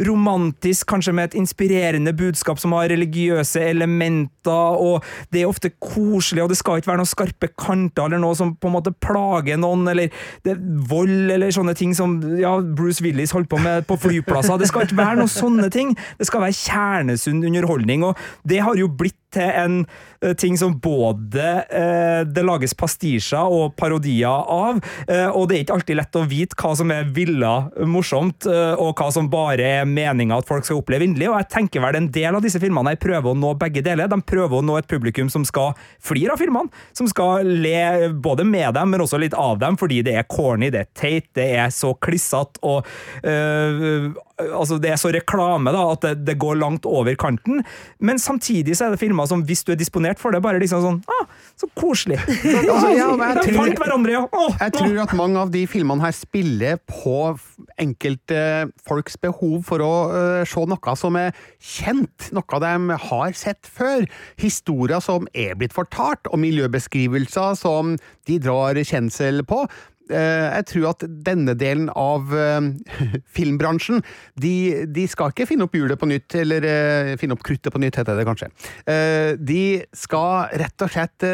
romantisk, 0.07 0.87
kanskje 0.91 1.15
med 1.15 1.29
et 1.29 1.39
inspirerende 1.41 2.13
budskap 2.17 2.61
som 2.61 2.75
har 2.77 2.91
religiøse 2.91 3.63
elementer, 3.71 4.77
og 4.77 5.05
det 5.33 5.43
er 5.43 5.51
ofte 5.51 5.71
koselig, 5.83 6.43
og 6.43 6.51
det 6.51 6.59
skal 6.59 6.81
ikke 6.81 6.91
være 6.91 7.01
noen 7.03 7.09
skarpe 7.09 7.51
kanter 7.57 8.07
eller 8.07 8.21
noe 8.23 8.37
som 8.37 8.53
på 8.55 8.69
en 8.69 8.77
måte 8.77 8.93
plager 9.03 9.59
noen, 9.59 9.87
eller 9.91 10.11
er 10.47 10.61
vold 10.89 11.31
eller 11.33 11.51
sånne 11.53 11.75
ting 11.77 11.93
som 11.97 12.17
ja, 12.39 12.57
Bruce 12.61 13.03
Willis 13.03 13.33
holdt 13.35 13.49
på 13.51 13.59
med 13.61 13.85
på 13.87 13.97
flyplasser. 14.01 14.59
Det 14.59 14.69
skal 14.69 14.87
ikke 14.87 14.99
være 14.99 15.19
noen 15.19 15.31
sånne 15.31 15.69
ting. 15.73 15.93
Det 16.19 16.27
skal 16.29 16.43
være 16.45 16.55
kjernesunn 16.57 17.43
underholdning 17.45 17.76
underholdning. 17.77 18.03
Og 18.03 18.17
det 18.47 18.61
har 18.63 18.75
jo 18.75 18.87
blitt 18.87 19.15
til 19.33 19.43
en 19.43 19.77
uh, 20.23 20.33
ting 20.39 20.57
som 20.59 20.75
både 20.81 21.45
uh, 21.67 22.21
det 22.27 22.43
lages 22.45 22.75
pastisjer 22.77 23.53
og 23.53 23.75
parodier 23.79 24.27
av, 24.27 24.79
uh, 25.09 25.29
og 25.33 25.47
det 25.49 25.57
er 25.57 25.65
ikke 25.65 25.77
alltid 25.79 25.99
lett 25.99 26.19
å 26.19 26.25
vite 26.29 26.57
hva 26.59 26.73
som 26.77 26.93
er 26.93 27.09
villa 27.13 27.53
morsomt, 27.87 28.47
og 28.47 28.97
hva 28.97 29.07
som 29.13 29.27
bare 29.31 29.65
er 29.79 29.87
meninga 29.89 30.37
at 30.39 30.47
folk 30.47 30.65
skal 30.65 30.79
oppleve 30.81 31.05
inderlig. 31.05 31.29
Og 31.31 31.37
jeg 31.39 31.49
tenker 31.53 31.83
vel 31.83 31.97
en 31.99 32.09
del 32.13 32.37
av 32.37 32.43
disse 32.43 32.59
filmene 32.61 32.93
her 32.93 33.01
prøver 33.01 33.31
å 33.31 33.37
nå 33.37 33.53
begge 33.59 33.83
deler. 33.85 34.09
De 34.11 34.19
prøver 34.21 34.59
å 34.59 34.65
nå 34.65 34.77
et 34.79 34.89
publikum 34.89 35.29
som 35.31 35.45
skal 35.47 35.73
flire 36.03 36.35
av 36.35 36.41
filmene, 36.41 36.71
som 36.97 37.09
skal 37.09 37.47
le 37.47 38.11
både 38.13 38.45
med 38.47 38.75
dem, 38.77 38.93
men 38.93 39.03
også 39.03 39.19
litt 39.21 39.35
av 39.37 39.59
dem, 39.61 39.77
fordi 39.79 40.01
det 40.07 40.17
er 40.19 40.29
corny, 40.29 40.71
det 40.73 40.85
er 40.85 40.91
teit, 40.97 41.29
det 41.37 41.49
er 41.57 41.73
så 41.73 41.93
klissete 42.03 42.61
og 42.67 42.87
altså 44.37 44.77
det 44.81 44.91
er 44.93 44.99
så 45.01 45.11
reklame 45.13 45.71
da, 45.73 45.83
at 45.93 46.03
det, 46.05 46.13
det, 46.27 46.37
går 46.37 46.59
langt 46.61 46.85
over 46.85 47.15
kanten. 47.19 47.63
Men 47.97 48.19
samtidig 48.21 48.77
så 48.77 48.87
er 48.87 48.93
det 48.93 49.01
filmer 49.01 49.16
som, 49.25 49.41
hvis 49.47 49.63
du 49.65 49.73
er 49.73 49.79
disponert 49.79 50.21
for 50.21 50.35
det, 50.35 50.43
bare 50.45 50.61
liksom 50.61 50.83
sånn 50.83 50.99
ah, 51.09 51.25
Så 51.57 51.69
koselig! 51.77 52.19
Altså, 52.21 52.91
ja, 52.99 53.09
de 53.41 53.55
fant 53.55 53.81
hverandre, 53.81 54.13
ja! 54.13 54.23
Åh, 54.27 54.59
jeg 54.61 54.75
tror 54.77 55.01
at 55.07 55.15
mange 55.17 55.41
av 55.41 55.51
de 55.53 55.63
filmene 55.69 56.05
her 56.05 56.15
spiller 56.15 56.77
på 56.85 57.33
enkelte 57.81 58.69
folks 58.87 59.17
behov 59.21 59.65
for 59.67 59.83
å 59.83 59.91
uh, 60.11 60.45
se 60.47 60.65
noe 60.69 60.95
som 60.99 61.17
er 61.19 61.33
kjent, 61.57 62.29
noe 62.35 62.61
de 62.63 63.01
har 63.07 63.37
sett 63.37 63.65
før. 63.65 64.05
Historier 64.41 65.01
som 65.03 65.27
er 65.33 65.57
blitt 65.57 65.75
fortalt, 65.75 66.29
og 66.29 66.41
miljøbeskrivelser 66.43 67.57
som 67.59 67.95
de 68.27 68.39
drar 68.43 68.77
kjensel 68.85 69.43
på. 69.47 69.65
Eh, 70.07 70.47
jeg 70.57 70.67
tror 70.71 70.89
at 70.91 71.05
denne 71.25 71.55
delen 71.59 71.89
av 71.91 72.31
eh, 72.35 72.69
filmbransjen, 73.37 74.03
de, 74.39 74.85
de, 74.93 75.07
skal 75.09 75.33
ikke 75.33 75.47
finne 75.49 75.67
opp 75.67 75.75
hjulet 75.77 75.99
på 75.99 76.09
nytt, 76.09 76.37
eller 76.43 76.67
eh, 76.67 77.15
finne 77.19 77.37
opp 77.37 77.43
kruttet 77.47 77.73
på 77.73 77.81
nytt, 77.81 77.99
heter 77.99 78.17
det 78.17 78.27
kanskje. 78.27 78.51
De 79.37 79.63
skal 79.95 80.53
rett 80.59 80.83
og 80.83 80.91
slett 80.93 81.25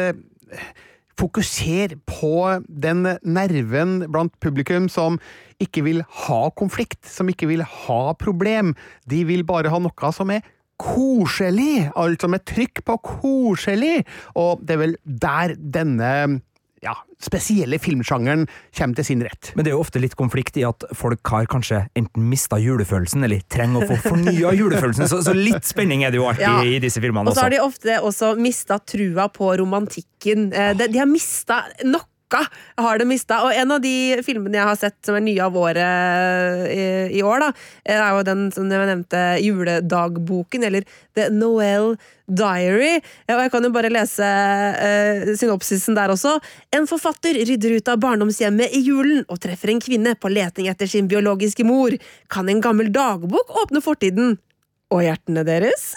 fokusere 1.18 1.98
på 2.08 2.34
den 2.66 3.04
nerven 3.22 4.00
blant 4.10 4.34
publikum 4.42 4.88
som 4.90 5.20
ikke 5.62 5.84
vil 5.86 6.00
ha 6.26 6.40
konflikt, 6.58 7.04
som 7.06 7.30
ikke 7.30 7.48
vil 7.50 7.62
ha 7.62 8.02
problem. 8.18 8.74
De 9.10 9.22
vil 9.28 9.46
bare 9.46 9.70
ha 9.70 9.80
noe 9.82 10.12
som 10.14 10.32
er 10.34 10.42
koselig, 10.80 11.86
altså 11.94 12.28
med 12.30 12.42
trykk 12.50 12.82
på 12.86 12.98
koselig, 13.06 14.02
og 14.34 14.64
det 14.66 14.74
er 14.74 14.82
vel 14.82 14.96
der 15.04 15.54
denne 15.58 16.10
ja, 16.84 16.92
spesielle 17.24 17.78
filmsjangeren 17.80 18.46
kommer 18.76 18.98
til 18.98 19.06
sin 19.08 19.22
rett. 19.24 19.52
Men 19.56 19.64
det 19.64 19.72
er 19.72 19.76
jo 19.78 19.82
ofte 19.84 20.02
litt 20.02 20.14
konflikt 20.20 20.58
i 20.60 20.64
at 20.68 20.84
folk 20.94 21.24
har 21.32 21.46
kanskje 21.50 21.82
enten 21.96 22.26
mista 22.30 22.58
julefølelsen, 22.60 23.24
eller 23.24 23.40
trenger 23.50 23.82
å 23.86 23.88
få 23.94 23.96
fornya 24.10 24.52
julefølelsen. 24.60 25.08
Så, 25.08 25.22
så 25.24 25.32
litt 25.36 25.64
spenning 25.64 26.04
er 26.04 26.12
det 26.14 26.20
jo 26.20 26.28
alltid 26.28 26.44
Ja. 26.44 26.58
i 26.62 26.78
disse 26.84 27.00
filmene 27.00 27.32
Og 27.32 27.38
så 27.38 27.46
har 27.46 27.54
de 27.54 27.62
ofte 27.64 27.96
også 28.04 28.34
mista 28.36 28.78
trua 28.84 29.28
på 29.32 29.54
romantikken. 29.62 30.50
Eh, 30.52 30.74
De, 30.76 30.88
de 30.92 30.98
har 31.00 31.08
mista 31.08 31.62
noe. 32.34 32.62
Har 32.84 32.98
de 32.98 33.06
mista. 33.08 33.40
Og 33.46 33.54
en 33.54 33.76
av 33.76 33.82
de 33.82 34.22
filmene 34.26 34.58
jeg 34.58 34.68
har 34.68 34.78
sett 34.78 34.98
som 35.06 35.16
er 35.16 35.24
nye 35.24 35.44
av 35.44 35.56
året 35.58 36.66
i, 36.72 36.84
i 37.18 37.22
år, 37.22 37.46
da, 37.46 37.52
er 37.86 38.02
jo 38.02 38.26
den 38.26 38.48
som 38.54 38.70
jeg 38.70 38.90
nevnte, 38.90 39.22
juledagboken, 39.44 40.66
eller 40.66 40.86
The 41.14 41.30
Noel 41.32 41.94
Diary. 42.26 42.98
Og 43.28 43.42
jeg 43.42 43.52
kan 43.52 43.66
jo 43.66 43.72
bare 43.74 43.92
lese 43.92 44.24
uh, 44.26 45.34
synopsisen 45.38 45.96
der 45.96 46.14
også. 46.14 46.36
En 46.74 46.88
forfatter 46.90 47.38
rydder 47.44 47.78
ut 47.78 47.92
av 47.92 48.00
barndomshjemmet 48.02 48.74
i 48.74 48.82
julen 48.86 49.22
og 49.28 49.40
treffer 49.44 49.74
en 49.74 49.82
kvinne 49.84 50.16
på 50.18 50.32
leting 50.32 50.70
etter 50.72 50.90
sin 50.90 51.10
biologiske 51.10 51.66
mor. 51.68 51.94
Kan 52.32 52.50
en 52.50 52.64
gammel 52.64 52.90
dagbok 52.94 53.54
åpne 53.64 53.84
fortiden? 53.84 54.36
Og 54.94 55.02
hjertene 55.02 55.42
deres. 55.46 55.88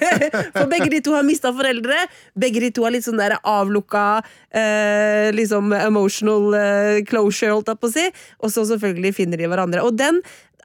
For 0.56 0.66
begge 0.70 0.90
de 0.90 1.00
to 1.06 1.14
har 1.14 1.26
mista 1.26 1.52
foreldre. 1.54 2.02
Begge 2.34 2.64
de 2.64 2.72
to 2.74 2.86
har 2.86 2.94
litt 2.94 3.06
sånn 3.06 3.20
der 3.20 3.36
avlukka 3.38 4.04
eh, 4.50 5.30
liksom 5.36 5.70
emotional 5.76 6.56
eh, 6.58 7.00
closure, 7.06 7.54
holdt 7.54 7.70
jeg 7.70 7.80
på 7.80 7.90
å 7.90 7.94
si. 7.94 8.06
Og 8.42 8.54
så 8.54 8.66
selvfølgelig 8.72 9.14
finner 9.20 9.38
de 9.38 9.50
hverandre. 9.50 9.84
Og 9.86 9.94
den 9.98 10.18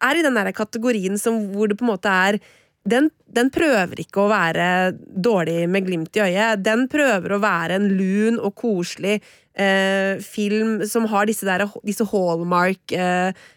er 0.03 0.17
i 0.17 0.25
den 0.25 0.37
der 0.37 0.49
kategorien 0.55 1.19
som, 1.21 1.43
hvor 1.53 1.69
det 1.69 1.77
på 1.79 1.85
en 1.85 1.93
måte 1.93 2.11
er 2.11 2.39
den, 2.85 3.09
den 3.33 3.49
prøver 3.53 4.01
ikke 4.03 4.21
å 4.21 4.29
være 4.29 4.67
dårlig 4.93 5.65
med 5.71 5.87
glimt 5.87 6.17
i 6.17 6.21
øyet. 6.27 6.61
Den 6.65 6.85
prøver 6.91 7.33
å 7.33 7.41
være 7.41 7.79
en 7.79 7.87
lun 7.97 8.37
og 8.37 8.53
koselig 8.61 9.17
eh, 9.57 10.21
film 10.21 10.83
som 10.87 11.07
har 11.09 11.25
disse, 11.29 11.57
disse 11.87 12.05
hallmark-pregene 12.11 13.33
eh, 13.33 13.53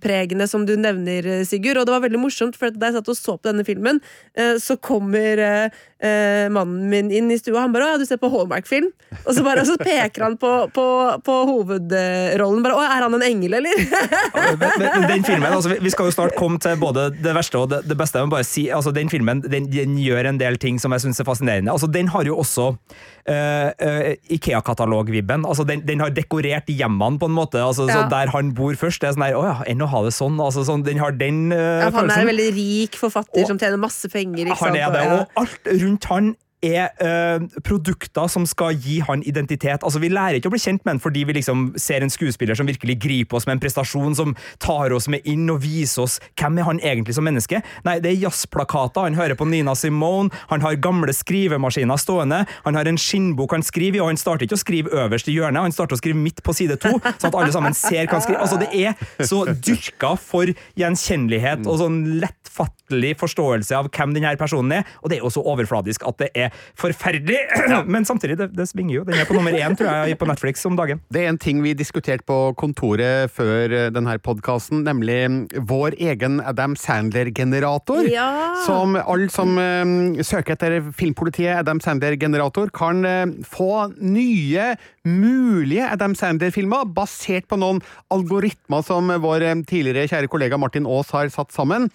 pregene 0.00 0.46
som 0.48 0.66
du 0.66 0.76
nevner, 0.76 1.26
eh, 1.26 1.44
Sigurd. 1.44 1.80
Og 1.80 1.86
det 1.86 1.94
var 1.94 2.04
veldig 2.04 2.20
morsomt, 2.22 2.56
for 2.56 2.70
da 2.70 2.90
jeg 2.90 2.98
satt 3.00 3.08
og 3.08 3.16
så 3.18 3.36
på 3.38 3.48
denne 3.50 3.64
filmen, 3.66 4.00
eh, 4.36 4.56
så 4.62 4.76
kommer 4.80 5.38
eh, 5.38 5.80
eh, 6.00 6.48
mannen 6.52 6.88
min 6.90 7.10
inn 7.10 7.30
i 7.30 7.38
stua, 7.38 7.60
han 7.60 7.72
bare 7.72 7.84
'Å 7.84 7.92
ja, 7.94 7.98
du 7.98 8.06
ser 8.06 8.20
på 8.20 8.30
Hallmark-film?' 8.30 8.92
Og 9.26 9.34
så, 9.34 9.42
bare, 9.44 9.64
så 9.66 9.76
peker 9.76 10.22
han 10.22 10.36
på, 10.40 10.70
på, 10.72 10.86
på 11.26 11.34
hovedrollen. 11.50 12.62
Bare 12.62 12.74
'Å, 12.78 12.84
er 12.84 13.02
han 13.06 13.14
en 13.14 13.22
engel, 13.26 13.54
eller?' 13.60 13.84
men, 14.60 14.72
men, 14.78 15.08
den 15.08 15.24
filmen, 15.24 15.50
altså, 15.52 15.76
vi- 15.80 15.90
skal 15.90 16.06
jo 16.06 16.14
snart 16.14 16.36
komme 16.38 16.60
til 16.62 16.76
både 16.78 17.08
det 17.18 17.34
verste 17.34 17.58
og 17.58 17.70
det, 17.72 17.82
det 17.88 17.96
beste. 17.98 18.20
Jeg 18.20 18.28
må 18.28 18.36
bare 18.36 18.46
si, 18.46 18.68
altså, 18.70 18.92
den 18.94 19.10
filmen 19.10 19.40
den, 19.42 19.66
den 19.70 19.96
gjør 19.98 20.30
en 20.30 20.38
del 20.38 20.56
ting 20.62 20.78
som 20.78 20.92
jeg 20.94 21.02
syns 21.02 21.20
er 21.20 21.26
fascinerende. 21.26 21.72
Altså, 21.72 21.88
den 21.90 22.08
har 22.14 22.22
jo 22.28 22.36
også 22.38 22.68
uh, 22.70 23.68
uh, 23.74 24.12
Ikea-katalog-vibben. 24.30 25.44
Altså, 25.48 25.64
den, 25.66 25.82
den 25.86 26.00
har 26.00 26.12
dekorert 26.14 26.70
hjemmene 26.70 27.18
på 27.18 27.26
en 27.30 27.36
måte. 27.36 27.58
Altså, 27.62 27.88
så 27.90 28.00
Ja. 28.00 28.08
Der 28.10 28.30
han 28.32 28.54
bor 28.54 28.72
først, 28.74 29.02
det 29.02 29.10
er 29.10 29.12
sånn 29.16 29.26
her, 29.26 29.36
å 29.40 29.46
ja, 29.48 29.56
enn 29.72 29.82
å 29.84 29.88
ha 29.90 30.02
det 30.06 30.12
sånn. 30.16 30.36
Altså, 30.42 30.64
sånn 30.68 30.84
den 30.86 31.00
har 31.02 31.16
den 31.16 31.48
uh, 31.52 31.86
Ja, 31.86 31.88
for 31.90 32.02
han 32.04 32.12
er 32.14 32.22
en 32.26 32.30
veldig 32.30 32.48
rik 32.58 33.00
forfatter 33.00 33.42
Og- 33.42 33.48
som 33.50 33.58
tjener 33.60 33.80
masse 33.80 34.08
penger. 34.12 34.52
Han 34.60 34.76
er 34.76 34.94
det, 34.94 35.04
og 35.16 35.42
alt 35.44 35.74
rundt 35.80 36.08
han 36.12 36.34
er 36.64 36.90
eh, 37.00 37.42
produkter 37.64 38.28
som 38.30 38.44
skal 38.48 38.76
gi 38.76 39.00
han 39.04 39.22
identitet. 39.26 39.82
Altså, 39.82 40.00
Vi 40.00 40.10
lærer 40.12 40.38
ikke 40.38 40.50
å 40.50 40.54
bli 40.54 40.62
kjent 40.62 40.84
med 40.84 40.96
han 40.96 41.02
fordi 41.02 41.24
vi 41.28 41.36
liksom 41.38 41.70
ser 41.80 42.04
en 42.04 42.12
skuespiller 42.12 42.58
som 42.58 42.68
virkelig 42.68 42.98
griper 43.00 43.38
oss 43.38 43.46
med 43.48 43.56
en 43.56 43.62
prestasjon, 43.62 44.16
som 44.16 44.34
tar 44.62 44.92
oss 44.96 45.08
med 45.08 45.24
inn 45.28 45.48
og 45.52 45.62
viser 45.64 46.04
oss 46.04 46.18
hvem 46.38 46.60
er 46.60 46.68
han 46.68 46.82
egentlig 46.84 47.16
som 47.16 47.26
menneske. 47.26 47.62
Nei, 47.86 47.98
det 48.04 48.12
er 48.12 48.24
jazzplakater, 48.26 49.08
han 49.08 49.18
hører 49.18 49.38
på 49.38 49.48
Nina 49.48 49.74
Simone, 49.78 50.32
han 50.50 50.64
har 50.64 50.80
gamle 50.82 51.14
skrivemaskiner 51.16 52.00
stående, 52.00 52.42
han 52.64 52.78
har 52.78 52.88
en 52.88 53.00
skinnbok 53.00 53.56
han 53.56 53.64
skriver 53.66 54.00
i, 54.00 54.02
og 54.04 54.12
han 54.12 54.20
starter 54.20 54.46
ikke 54.46 54.58
å 54.58 54.62
skrive 54.64 54.94
øverst 55.04 55.30
i 55.30 55.36
hjørnet, 55.36 55.64
han 55.70 55.76
starter 55.76 55.96
å 55.96 56.02
skrive 56.02 56.20
midt 56.20 56.44
på 56.46 56.54
side 56.56 56.76
to, 56.82 56.92
sånn 57.00 57.30
at 57.30 57.38
alle 57.38 57.54
sammen 57.54 57.76
ser 57.76 58.04
hva 58.04 58.18
han 58.18 58.26
skriver. 58.26 58.42
Altså, 58.44 58.60
Det 58.60 58.70
er 58.76 59.26
så 59.26 59.42
dyrka 59.48 60.14
for 60.20 60.50
gjenkjennelighet 60.78 61.64
og 61.66 61.80
sånn 61.80 62.00
lettfattelig 62.20 63.14
forståelse 63.20 63.78
av 63.78 63.90
hvem 63.94 64.14
denne 64.16 64.36
personen 64.40 64.80
er, 64.80 64.96
og 65.00 65.10
det 65.10 65.18
er 65.18 65.24
jo 65.24 65.32
så 65.32 65.44
overfladisk 65.54 66.04
at 66.08 66.20
det 66.20 66.30
er 66.36 66.49
forferdelig, 66.78 67.38
men 67.92 68.06
samtidig, 68.08 68.38
det, 68.40 68.50
det 68.56 68.68
svinger 68.70 69.00
jo. 69.00 69.04
Den 69.08 69.20
er 69.20 69.28
på 69.28 69.36
nummer 69.36 69.54
én, 69.54 69.76
tror 69.78 69.90
jeg, 69.90 70.18
på 70.20 70.28
Netflix 70.30 70.64
om 70.68 70.78
dagen. 70.78 71.02
Det 71.14 71.24
er 71.24 71.32
en 71.32 71.40
ting 71.40 71.60
vi 71.64 71.74
diskuterte 71.76 72.24
på 72.28 72.38
kontoret 72.60 73.32
før 73.34 73.72
eh, 73.74 73.88
denne 73.94 74.16
podkasten, 74.22 74.84
nemlig 74.86 75.18
mm, 75.28 75.40
vår 75.68 75.96
egen 76.00 76.40
Adam 76.46 76.76
Sandler-generator. 76.78 78.06
Ja. 78.10 78.28
Som 78.66 78.96
alle 79.00 79.30
som 79.32 79.58
eh, 79.60 80.22
søker 80.26 80.56
etter 80.56 80.78
filmpolitiet 80.96 81.58
Adam 81.58 81.82
Sandler-generator, 81.82 82.72
kan 82.76 83.04
eh, 83.08 83.26
få 83.46 83.90
nye 83.98 84.72
mulige 85.06 85.86
Adam 85.90 86.16
Sandler-filmer 86.18 86.88
basert 86.96 87.48
på 87.50 87.58
noen 87.60 87.82
algoritmer 88.12 88.84
som 88.86 89.12
vår 89.22 89.46
tidligere 89.68 90.08
kjære 90.10 90.30
kollega 90.32 90.58
Martin 90.60 90.88
Aas 90.88 91.12
har 91.14 91.30
satt 91.32 91.54
sammen. 91.54 91.88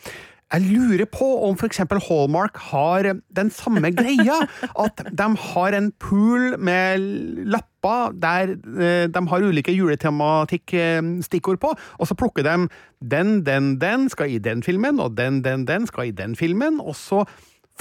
Jeg 0.54 0.62
lurer 0.62 1.08
på 1.10 1.26
om 1.48 1.56
for 1.58 1.66
eksempel 1.68 1.98
Hallmark 2.06 2.58
har 2.70 3.08
den 3.36 3.50
samme 3.52 3.90
greia. 3.98 4.36
At 4.78 5.02
de 5.10 5.26
har 5.42 5.74
en 5.74 5.90
pool 6.00 6.54
med 6.62 7.02
lapper 7.50 8.14
der 8.22 8.54
eh, 8.54 9.08
de 9.10 9.24
har 9.32 9.42
ulike 9.50 9.74
juletematikk-stikkord 9.74 11.60
på, 11.62 11.74
og 12.00 12.08
så 12.08 12.16
plukker 12.18 12.46
de 12.46 12.68
den, 13.02 13.42
den, 13.46 13.76
den 13.82 14.08
skal 14.10 14.32
i 14.32 14.38
den 14.40 14.64
filmen, 14.64 15.00
og 15.00 15.18
den, 15.18 15.42
den, 15.46 15.66
den 15.68 15.88
skal 15.90 16.08
i 16.10 16.16
den 16.16 16.36
filmen, 16.36 16.80
og 16.80 16.96
så 16.96 17.26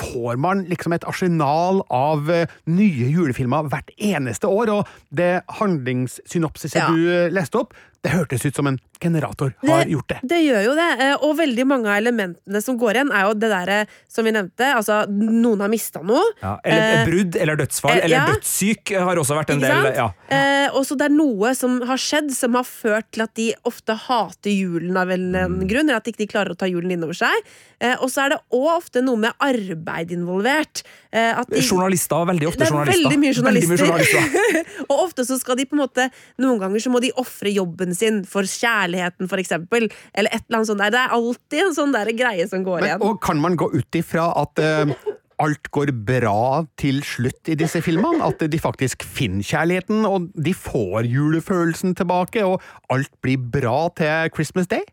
får 0.01 0.37
man 0.43 0.65
liksom 0.67 0.93
et 0.97 1.05
arsenal 1.07 1.83
av 1.95 2.27
eh, 2.33 2.51
nye 2.67 3.11
julefilmer 3.15 3.69
hvert 3.71 3.93
eneste 4.03 4.49
år, 4.51 4.73
og 4.81 4.89
det 5.15 5.43
handlingssynopsiset 5.61 6.81
Ja. 6.81 6.89
du 6.91 7.05
eh, 7.13 7.29
leste 7.33 7.61
opp, 7.63 7.77
det 8.05 8.13
hørtes 8.13 8.45
ut 8.45 8.55
som 8.61 8.67
en 8.69 8.77
generator 9.01 9.55
har 9.65 9.89
gjort 9.91 10.09
det. 10.13 10.19
Det 10.29 10.39
gjør 10.45 10.63
jo 10.69 10.75
det, 10.77 10.89
eh, 11.01 11.15
og 11.25 11.35
veldig 11.39 11.65
mange 11.67 11.89
av 11.91 11.97
elementene 12.03 12.61
som 12.63 12.77
går 12.81 12.99
igjen, 12.99 13.11
er 13.17 13.25
jo 13.27 13.35
det 13.41 13.51
derre 13.53 13.79
som 14.09 14.25
vi 14.29 14.33
nevnte, 14.37 14.69
altså 14.77 15.01
noen 15.11 15.61
har 15.65 15.73
mista 15.73 16.03
noe. 16.05 16.23
Ja, 16.43 16.55
eller 16.65 16.85
Eh, 16.85 17.07
brudd, 17.09 17.37
eller 17.41 17.57
dødsfall, 17.57 17.97
eh, 17.99 18.05
eller 18.05 18.17
ja. 18.17 18.27
dødssyk 18.31 18.93
har 19.01 19.17
også 19.21 19.37
vært 19.39 19.51
en 19.55 19.61
Ikke 19.65 19.73
del 19.83 19.99
ja. 19.99 20.07
Eh, 20.29 20.69
og 20.77 20.85
så 20.87 20.97
det 21.01 21.07
er 21.09 21.15
noe 21.17 21.55
som 21.57 21.81
har 21.89 21.97
skjedd 22.01 22.31
som 22.37 22.55
har 22.59 22.65
ført 22.69 23.09
til 23.13 23.25
at 23.25 23.35
de 23.41 23.49
ofte 23.65 23.97
hater 24.07 24.53
julen 24.53 24.97
av 25.01 25.11
en 25.11 25.25
Mm. 25.35 25.67
grunn, 25.69 25.89
eller 25.89 25.97
at 25.97 26.05
de 26.05 26.13
ikke 26.13 26.29
klarer 26.31 26.53
å 26.53 26.57
ta 26.61 26.67
julen 26.69 26.93
innover 26.93 27.17
seg. 27.17 27.33
Eh, 27.81 27.97
og 28.01 28.09
så 28.13 28.25
er 28.27 28.29
det 28.35 28.39
òg 28.53 28.69
ofte 28.77 29.03
noe 29.03 29.17
med 29.17 29.33
arbeid 29.41 30.13
involvert. 30.13 30.83
Eh, 31.13 31.35
de, 31.49 31.61
Journalister, 31.65 32.25
veldig 32.29 32.47
ofte 32.49 32.59
det 32.59 32.69
er 32.69 32.73
journalister. 32.73 33.09
veldig 33.09 33.19
mye 33.19 33.33
Veldig 33.35 33.69
mye 33.69 33.79
journalister. 33.79 34.21
journalister. 34.21 34.85
og 34.91 34.97
ofte 35.09 35.25
så 35.27 35.39
skal 35.41 35.57
de 35.57 35.65
på 35.67 35.75
en 35.77 35.83
måte 35.87 36.11
Noen 36.39 36.59
ganger 36.61 36.81
så 36.83 36.91
må 36.93 37.01
de 37.01 37.11
ofre 37.17 37.53
jobben 37.55 37.94
sin 37.99 38.23
for 38.29 38.47
kjærligheten, 38.49 39.29
eksempel. 39.45 39.89
Eller 40.15 40.33
et 40.33 40.45
eller 40.47 40.61
annet 40.61 40.71
sånt 40.71 40.83
der. 40.85 40.95
Det 40.95 41.03
er 41.03 41.19
alltid 41.19 41.61
en 41.67 41.77
sånn 41.77 41.95
der 41.95 42.13
greie 42.17 42.49
som 42.51 42.65
går 42.67 42.81
Men, 42.81 42.89
igjen. 42.89 43.05
og 43.05 43.21
kan 43.25 43.41
man 43.43 43.59
gå 43.61 43.71
ut 43.75 44.01
ifra 44.01 44.31
at 44.41 44.63
uh, 44.63 44.95
alt 45.43 45.71
går 45.75 45.93
bra 46.07 46.65
til 46.81 47.03
slutt 47.07 47.51
i 47.51 47.57
disse 47.59 47.83
filmene? 47.85 48.25
At 48.25 48.43
de 48.51 48.61
faktisk 48.61 49.05
finner 49.07 49.45
kjærligheten, 49.47 50.05
og 50.09 50.31
de 50.35 50.55
får 50.57 51.09
julefølelsen 51.11 51.97
tilbake, 51.99 52.45
og 52.47 52.63
alt 52.95 53.13
blir 53.25 53.39
bra 53.39 53.89
til 53.99 54.35
Christmas 54.35 54.71
Day? 54.71 54.85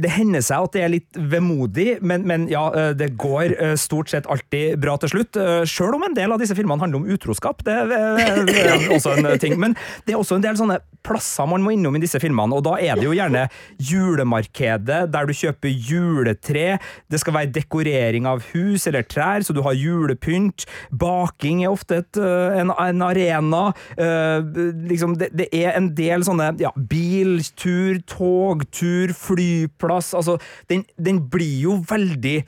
Det 0.00 0.10
hender 0.12 0.42
seg 0.44 0.66
at 0.66 0.74
det 0.76 0.80
er 0.84 0.90
litt 0.92 1.16
vemodig, 1.32 1.98
men, 2.04 2.26
men 2.28 2.42
ja, 2.52 2.66
eh, 2.76 2.90
det 3.00 3.14
går 3.20 3.54
eh, 3.56 3.74
stort 3.80 4.10
sett 4.12 4.26
alltid 4.28 4.76
bra 4.82 4.98
til 5.00 5.12
slutt. 5.14 5.38
Sjøl 5.68 5.90
Selv 5.90 5.96
om 5.96 6.04
en 6.06 6.14
del 6.14 6.30
av 6.30 6.38
disse 6.38 6.54
filmene 6.54 6.78
handler 6.84 7.00
om 7.00 7.08
utroskap. 7.10 7.64
Det, 7.66 7.72
er- 7.74 8.92
også 8.94 9.14
en 9.16 9.30
ting. 9.40 9.56
Men 9.58 9.72
det 10.06 10.12
er 10.14 10.20
også 10.20 10.36
en 10.36 10.44
del 10.44 10.58
sånne 10.60 10.76
plasser 11.02 11.48
man 11.48 11.64
må 11.64 11.72
innom 11.72 11.96
i 11.96 12.02
disse 12.02 12.20
filmene, 12.20 12.52
og 12.54 12.62
da 12.66 12.74
er 12.78 12.98
det 13.00 13.06
jo 13.08 13.14
gjerne 13.16 13.46
julemarkedet 13.80 15.00
der 15.12 15.26
du 15.26 15.32
kjøper 15.34 15.72
juletre. 15.72 16.76
Det 17.10 17.20
skal 17.22 17.34
være 17.38 17.52
dekorering 17.56 18.28
av 18.28 18.44
hus 18.52 18.84
eller 18.90 19.06
trær, 19.08 19.40
så 19.46 19.56
du 19.56 19.62
har 19.64 19.74
julepynt. 19.78 20.66
Baking 20.92 21.64
er 21.64 21.72
ofte 21.72 22.02
et, 22.04 22.20
eh, 22.20 22.60
en, 22.60 22.70
en 22.76 23.02
arena. 23.08 23.62
Eh, 23.96 24.44
liksom 24.92 25.16
det, 25.20 25.30
det 25.40 25.48
er 25.56 25.72
en 25.80 25.90
del 25.96 26.24
sånne 26.26 26.52
ja, 26.60 26.70
biltur, 26.76 28.00
togtur, 28.10 29.16
flyplass. 29.16 29.69
Altså, 29.82 30.38
den, 30.70 30.84
den 30.96 31.22
blir 31.30 31.60
jo 31.66 31.78
veldig 31.90 32.38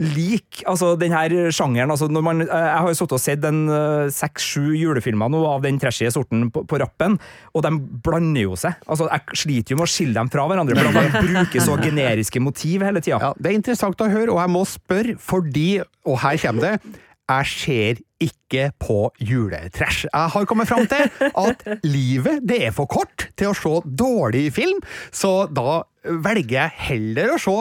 lik 0.00 0.62
altså 0.66 0.94
den 0.98 1.12
her 1.12 1.32
sjangeren. 1.52 1.90
Altså 1.92 2.08
når 2.10 2.24
man, 2.24 2.40
eh, 2.42 2.48
jeg 2.48 2.78
har 2.80 2.88
jo 2.88 2.96
sittet 2.96 3.16
og 3.18 3.22
sett 3.22 3.44
eh, 3.44 4.08
seks-sju 4.14 4.72
julefilmer 4.78 5.30
nå 5.32 5.42
av 5.46 5.62
den 5.66 5.78
trashy 5.82 6.08
sorten 6.12 6.48
på, 6.54 6.64
på 6.68 6.80
rappen, 6.80 7.18
og 7.52 7.66
de 7.66 7.72
blander 8.04 8.46
jo 8.46 8.56
seg. 8.58 8.80
Altså 8.86 9.08
Jeg 9.12 9.38
sliter 9.44 9.74
jo 9.74 9.80
med 9.82 9.88
å 9.88 9.92
skille 9.92 10.16
dem 10.16 10.32
fra 10.32 10.48
hverandre, 10.48 10.78
for 10.80 10.96
de 10.96 11.22
bruker 11.28 11.64
så 11.64 11.76
generiske 11.82 12.42
motiv 12.42 12.86
hele 12.86 13.04
tida. 13.04 13.20
Ja, 13.20 13.32
Det 13.36 13.52
er 13.52 13.60
interessant 13.60 14.00
å 14.00 14.10
høre, 14.10 14.32
og 14.32 14.42
jeg 14.42 14.54
må 14.56 14.66
spørre 14.68 15.16
fordi, 15.22 15.68
og 16.08 16.20
her 16.24 16.40
kommer 16.42 16.70
det, 16.70 16.98
jeg 17.32 17.48
ser 17.48 18.00
ikke 18.22 18.66
på 18.82 18.96
juletrash. 19.22 20.06
Jeg 20.08 20.32
har 20.34 20.48
kommet 20.48 20.68
fram 20.68 20.84
til 20.90 21.06
at 21.30 21.62
livet 21.86 22.42
det 22.46 22.58
er 22.68 22.74
for 22.74 22.90
kort 22.90 23.28
til 23.38 23.52
å 23.52 23.56
se 23.56 23.78
dårlig 23.86 24.48
film, 24.54 24.82
så 25.14 25.46
da 25.50 25.82
velger 26.02 26.56
jeg 26.56 26.74
heller 26.88 27.34
å 27.34 27.38
se 27.40 27.54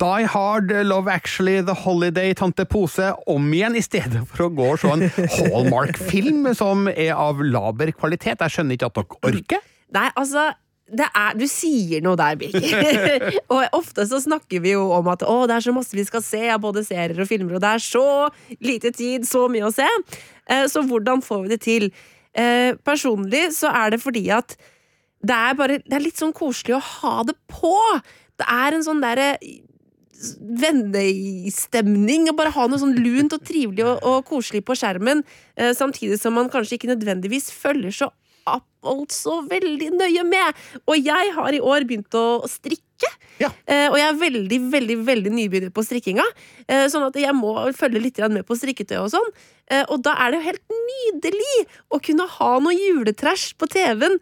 Die 0.00 0.28
Hard, 0.30 0.72
Love 0.86 1.10
Actually, 1.10 1.58
The 1.66 1.74
Holiday, 1.82 2.34
Tante 2.38 2.66
Pose 2.68 3.12
om 3.30 3.50
igjen, 3.52 3.76
i 3.78 3.84
stedet 3.84 4.22
for 4.30 4.46
å 4.46 4.50
gå 4.54 4.72
og 4.74 4.80
se 4.82 4.92
en 4.94 5.06
Hallmark-film 5.36 6.50
som 6.58 6.88
er 6.92 7.14
av 7.16 7.42
laber 7.42 7.92
kvalitet. 7.96 8.42
Jeg 8.42 8.56
skjønner 8.56 8.78
ikke 8.78 8.90
at 8.90 9.00
dere 9.00 9.22
orker. 9.32 9.70
Nei, 9.90 10.08
altså 10.14 10.52
er, 10.90 11.36
du 11.38 11.46
sier 11.50 12.02
noe 12.02 12.18
der, 12.18 12.38
Birger. 12.40 13.28
og 13.52 13.76
ofte 13.78 14.06
så 14.10 14.20
snakker 14.22 14.62
vi 14.64 14.74
jo 14.74 14.88
om 14.96 15.10
at 15.12 15.22
å, 15.26 15.44
det 15.48 15.58
er 15.58 15.66
så 15.66 15.74
masse 15.74 15.96
vi 15.96 16.06
skal 16.06 16.24
se 16.24 16.42
av 16.50 16.62
både 16.62 16.84
serier 16.86 17.22
og 17.22 17.30
filmer, 17.30 17.56
og 17.56 17.62
det 17.62 17.74
er 17.76 17.84
så 17.84 18.06
lite 18.62 18.92
tid, 18.96 19.26
så 19.28 19.46
mye 19.52 19.68
å 19.68 19.74
se. 19.74 19.86
Eh, 20.50 20.66
så 20.70 20.82
hvordan 20.86 21.22
får 21.24 21.44
vi 21.44 21.52
det 21.54 21.60
til? 21.66 21.88
Eh, 22.34 22.74
personlig 22.86 23.48
så 23.56 23.72
er 23.74 23.94
det 23.94 24.02
fordi 24.02 24.28
at 24.34 24.54
det 25.20 25.36
er 25.36 25.56
bare 25.58 25.80
Det 25.84 25.96
er 25.96 26.04
litt 26.04 26.20
sånn 26.20 26.32
koselig 26.36 26.78
å 26.78 26.84
ha 26.84 27.20
det 27.28 27.36
på! 27.50 27.74
Det 28.40 28.46
er 28.48 28.76
en 28.76 28.86
sånn 28.86 29.02
derre 29.02 29.34
vennestemning. 30.60 32.28
Å 32.30 32.36
bare 32.36 32.52
ha 32.56 32.66
noe 32.68 32.80
sånn 32.80 32.96
lunt 32.96 33.36
og 33.36 33.44
trivelig 33.44 33.84
og, 33.86 34.00
og 34.04 34.24
koselig 34.28 34.62
på 34.68 34.76
skjermen, 34.76 35.22
eh, 35.56 35.72
samtidig 35.76 36.20
som 36.20 36.36
man 36.36 36.50
kanskje 36.52 36.76
ikke 36.76 36.92
nødvendigvis 36.92 37.50
følger 37.52 37.94
så 37.96 38.10
opp 38.48 38.66
altså 38.86 39.40
veldig 39.48 39.90
nøye 39.96 40.24
med. 40.26 40.60
Og 40.88 40.96
jeg 41.00 41.32
har 41.36 41.56
i 41.56 41.60
år 41.60 41.86
begynt 41.88 42.16
å 42.16 42.42
strikke. 42.48 43.10
Ja. 43.40 43.48
Eh, 43.64 43.86
og 43.88 43.96
jeg 43.96 44.06
er 44.06 44.18
veldig 44.20 44.58
veldig, 44.72 44.96
veldig 45.06 45.30
nybegynner 45.32 45.72
på 45.72 45.84
strikkinga, 45.84 46.24
eh, 46.68 46.84
sånn 46.92 47.06
at 47.06 47.16
jeg 47.16 47.32
må 47.36 47.54
følge 47.76 48.02
litt 48.02 48.18
med 48.28 48.44
på 48.44 48.56
strikketøy 48.58 48.98
og 49.00 49.10
sånn. 49.14 49.30
Eh, 49.70 49.84
og 49.88 50.02
da 50.04 50.12
er 50.18 50.30
det 50.30 50.40
jo 50.40 50.48
helt 50.50 50.74
nydelig 50.74 51.66
å 51.88 52.00
kunne 52.02 52.26
ha 52.28 52.50
noe 52.60 52.76
juletrash 52.76 53.54
på 53.56 53.68
TV-en 53.70 54.18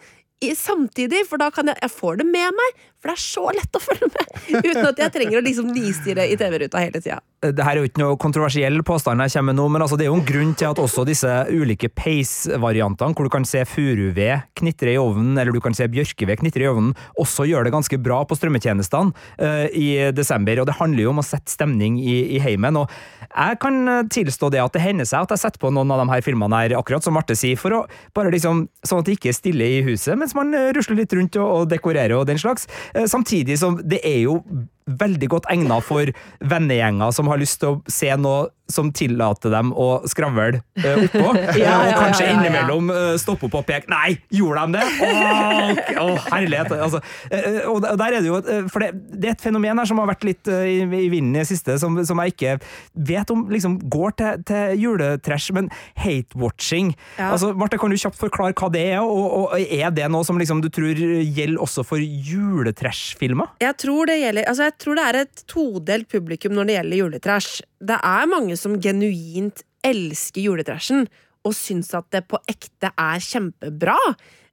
samtidig, 0.54 1.24
for 1.28 1.40
da 1.40 1.50
kan 1.50 1.66
jeg 1.66 1.76
Jeg 1.82 1.90
får 1.90 2.20
det 2.22 2.26
med 2.26 2.54
meg, 2.54 2.82
for 2.98 3.12
det 3.12 3.14
er 3.14 3.22
så 3.22 3.44
lett 3.54 3.76
å 3.78 3.80
følge 3.82 4.08
med! 4.10 4.30
Uten 4.48 4.86
at 4.88 5.00
jeg 5.04 5.12
trenger 5.14 5.38
å 5.38 5.42
liksom 5.44 5.68
nistirre 5.70 6.24
i 6.26 6.36
TV-ruta 6.38 6.80
hele 6.82 6.98
tida. 6.98 7.20
Det 7.38 7.62
her 7.62 7.76
er 7.76 7.84
jo 7.84 7.86
ikke 7.86 8.00
noe 8.02 8.16
kontroversiell 8.18 8.80
påstand 8.82 9.22
jeg 9.22 9.36
kommer 9.36 9.52
med 9.52 9.58
nå, 9.60 9.66
men 9.70 9.84
altså 9.84 9.94
det 9.98 10.08
er 10.08 10.10
jo 10.10 10.16
en 10.18 10.26
grunn 10.26 10.50
til 10.58 10.72
at 10.72 10.80
også 10.82 11.04
disse 11.06 11.34
ulike 11.54 11.86
peisvariantene, 11.94 13.14
hvor 13.14 13.28
du 13.28 13.30
kan 13.30 13.46
se 13.46 13.62
furuved 13.70 14.48
knitre 14.58 14.96
i 14.96 14.98
ovnen, 14.98 15.38
eller 15.38 15.54
du 15.54 15.60
kan 15.62 15.76
se 15.78 15.86
bjørkeved 15.92 16.42
knitre 16.42 16.66
i 16.66 16.70
ovnen, 16.70 16.96
også 17.22 17.46
gjør 17.46 17.68
det 17.68 17.74
ganske 17.76 18.00
bra 18.02 18.24
på 18.26 18.38
strømmetjenestene 18.40 19.14
uh, 19.14 19.68
i 19.70 20.10
desember. 20.16 20.64
Og 20.64 20.66
det 20.66 20.78
handler 20.80 21.04
jo 21.04 21.12
om 21.12 21.22
å 21.22 21.26
sette 21.26 21.54
stemning 21.54 22.00
i, 22.02 22.16
i 22.34 22.42
heimen. 22.42 22.80
Og 22.82 22.90
jeg 23.28 23.60
kan 23.62 24.08
tilstå 24.10 24.50
det 24.50 24.64
at 24.64 24.74
det 24.74 24.82
hender 24.82 25.06
seg 25.06 25.22
at 25.22 25.36
jeg 25.36 25.44
setter 25.44 25.62
på 25.62 25.70
noen 25.70 25.94
av 25.94 26.02
de 26.02 26.08
her 26.10 26.26
filmene 26.26 26.64
her, 26.64 26.74
akkurat 26.80 27.06
som 27.06 27.14
Marte 27.14 27.38
sier, 27.38 27.60
for 27.60 27.76
å 27.76 27.84
bare 28.18 28.34
liksom, 28.34 28.66
sånn 28.82 29.04
at 29.04 29.06
det 29.06 29.14
ikke 29.20 29.30
er 29.30 29.38
stille 29.38 29.70
i 29.78 29.80
huset 29.86 30.18
mens 30.18 30.34
man 30.34 30.50
rusler 30.74 30.98
litt 30.98 31.14
rundt 31.14 31.38
og, 31.38 31.46
og 31.46 31.70
dekorerer 31.70 32.18
og 32.18 32.26
den 32.26 32.42
slags. 32.42 32.66
Uh, 32.96 33.06
samtidig 33.06 33.58
som 33.58 33.80
det 33.90 34.00
er 34.04 34.20
jo 34.22 34.42
veldig 34.88 35.28
godt 35.30 35.50
egna 35.52 35.80
for 35.84 36.10
vennegjenger 36.40 37.12
som 37.14 37.28
har 37.30 37.40
lyst 37.40 37.60
til 37.62 37.76
å 37.76 37.82
se 37.90 38.12
noe 38.16 38.48
som 38.68 38.90
tillater 38.92 39.48
dem 39.52 39.70
å 39.72 40.02
skravle 40.08 40.60
uh, 40.60 40.98
oppå. 41.00 41.24
Ja, 41.58 41.78
og 41.80 41.94
kanskje 41.96 42.26
ja, 42.26 42.28
ja, 42.28 42.34
ja. 42.34 42.34
innimellom 42.34 42.90
uh, 42.92 43.14
stoppe 43.20 43.48
opp 43.48 43.56
og 43.62 43.64
peke 43.66 43.88
Nei, 43.90 44.18
gjorde 44.34 44.66
de 44.68 44.76
det?! 44.76 44.84
Åh, 45.08 45.80
åh, 46.02 46.26
herlighet! 46.34 46.74
Altså, 46.76 47.00
uh, 47.00 47.60
og 47.72 47.80
der 47.86 48.18
er 48.18 48.20
det 48.20 48.28
jo 48.28 48.36
uh, 48.42 48.68
For 48.68 48.84
det, 48.84 48.90
det 49.14 49.30
er 49.30 49.36
et 49.36 49.44
fenomen 49.44 49.80
her 49.80 49.88
som 49.88 50.00
har 50.02 50.10
vært 50.10 50.26
litt 50.28 50.50
uh, 50.52 50.60
i, 50.68 50.82
i 50.84 51.08
vinden 51.08 51.38
i 51.38 51.40
det 51.40 51.48
siste, 51.48 51.78
som, 51.80 51.96
som 52.06 52.20
jeg 52.22 52.34
ikke 52.34 52.58
vet 53.08 53.32
om 53.32 53.46
liksom 53.52 53.78
går 53.88 54.14
til, 54.20 54.44
til 54.48 54.84
juletrash, 54.84 55.48
men 55.56 55.70
hate-watching. 55.98 56.92
Ja. 57.16 57.32
Altså, 57.32 57.54
Marte, 57.56 57.80
kan 57.80 57.92
du 57.92 57.98
kjapt 57.98 58.20
forklare 58.20 58.56
hva 58.58 58.68
det 58.74 58.84
er, 58.92 59.00
og, 59.00 59.26
og 59.54 59.56
er 59.58 59.92
det 59.94 60.10
noe 60.12 60.26
som 60.28 60.38
liksom, 60.40 60.60
du 60.64 60.68
tror 60.72 60.92
gjelder 60.98 61.62
også 61.64 61.86
for 61.88 62.02
juletrash-filmer? 62.02 63.56
Jeg 63.64 63.80
tror, 63.80 64.10
det 64.10 64.18
gjelder, 64.20 64.48
altså 64.50 64.68
jeg 64.68 64.77
tror 64.82 64.98
det 64.98 65.06
er 65.06 65.20
et 65.22 65.42
todelt 65.50 66.08
publikum 66.10 66.54
når 66.56 66.68
det 66.68 66.76
gjelder 66.76 67.02
juletrash. 67.02 67.62
Det 67.78 67.98
er 67.98 68.30
mange 68.30 68.58
som 68.58 68.76
genuint 68.82 69.64
elsker 69.86 70.44
juletrashen 70.44 71.06
og 71.46 71.54
syns 71.56 71.92
at 71.96 72.08
det 72.14 72.24
på 72.30 72.40
ekte 72.50 72.90
er 72.92 73.22
kjempebra. 73.22 73.98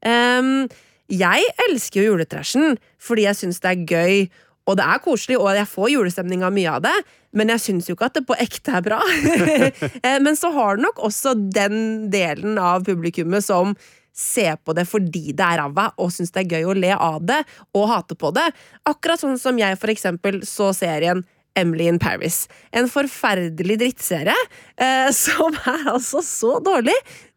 Um, 0.05 0.67
jeg 1.11 1.45
elsker 1.67 2.01
jo 2.01 2.13
juletrashen 2.13 2.79
fordi 3.01 3.27
jeg 3.27 3.39
syns 3.41 3.61
det 3.63 3.71
er 3.71 3.85
gøy, 3.89 4.25
og 4.65 4.79
det 4.79 4.85
er 4.85 5.01
koselig, 5.03 5.37
og 5.37 5.51
jeg 5.53 5.69
får 5.69 5.91
julestemning 5.93 6.45
av 6.45 6.53
mye 6.55 6.71
av 6.71 6.85
det, 6.87 6.95
men 7.37 7.51
jeg 7.53 7.61
syns 7.61 7.89
jo 7.89 7.93
ikke 7.93 8.07
at 8.09 8.17
det 8.17 8.23
på 8.25 8.37
ekte 8.41 8.79
er 8.79 8.85
bra. 8.85 9.01
Eh, 10.05 10.17
men 10.21 10.37
så 10.37 10.49
har 10.53 10.77
du 10.77 10.85
nok 10.85 10.99
også 11.05 11.35
den 11.35 12.09
delen 12.13 12.57
av 12.61 12.85
publikummet 12.87 13.45
som 13.45 13.75
ser 14.15 14.55
på 14.63 14.75
det 14.75 14.87
fordi 14.87 15.33
det 15.35 15.45
er 15.45 15.61
ræva, 15.61 15.89
og 15.99 16.11
syns 16.13 16.33
det 16.35 16.45
er 16.45 16.57
gøy 16.57 16.69
å 16.71 16.75
le 16.77 16.91
av 16.95 17.23
det 17.27 17.41
og 17.75 17.89
hate 17.91 18.17
på 18.19 18.31
det. 18.35 18.47
Akkurat 18.87 19.21
sånn 19.21 19.39
som 19.41 19.59
jeg 19.59 19.79
for 19.81 19.91
eksempel 19.93 20.41
så 20.47 20.71
serien 20.75 21.25
Emily 21.55 21.87
in 21.87 21.99
Paris. 21.99 22.45
En 22.75 22.89
forferdelig 22.91 23.79
drittserie 23.79 24.35
eh, 24.75 25.09
som 25.25 25.55
er 25.55 25.89
altså 25.93 26.23
så 26.25 26.57
dårlig, 26.63 26.95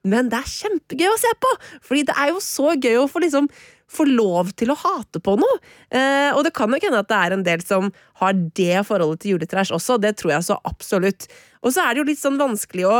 men 0.08 0.30
det 0.30 0.40
er 0.40 0.54
kjempegøy 0.54 1.10
å 1.12 1.18
se 1.20 1.34
på! 1.42 1.56
Fordi 1.86 2.06
det 2.08 2.16
er 2.18 2.32
jo 2.32 2.42
så 2.42 2.74
gøy 2.74 3.02
å 3.02 3.10
få 3.10 3.22
liksom 3.26 3.50
få 3.88 4.04
lov 4.04 4.50
til 4.58 4.68
å 4.72 4.76
hate 4.76 5.20
på 5.24 5.38
noe. 5.40 5.60
Eh, 5.88 6.28
og 6.36 6.42
det 6.44 6.52
kan 6.56 6.68
nok 6.68 6.84
hende 6.84 7.00
at 7.00 7.08
det 7.08 7.18
er 7.18 7.34
en 7.34 7.44
del 7.46 7.62
som 7.64 7.88
har 8.20 8.34
det 8.36 8.82
forholdet 8.84 9.22
til 9.22 9.36
juletrash 9.36 9.72
også, 9.72 9.96
det 10.02 10.18
tror 10.20 10.34
jeg 10.36 10.48
så 10.50 10.58
absolutt. 10.68 11.24
Og 11.64 11.72
så 11.72 11.84
er 11.84 11.94
det 11.94 12.02
jo 12.02 12.08
litt 12.10 12.20
sånn 12.20 12.36
vanskelig 12.40 12.84
å 12.84 12.98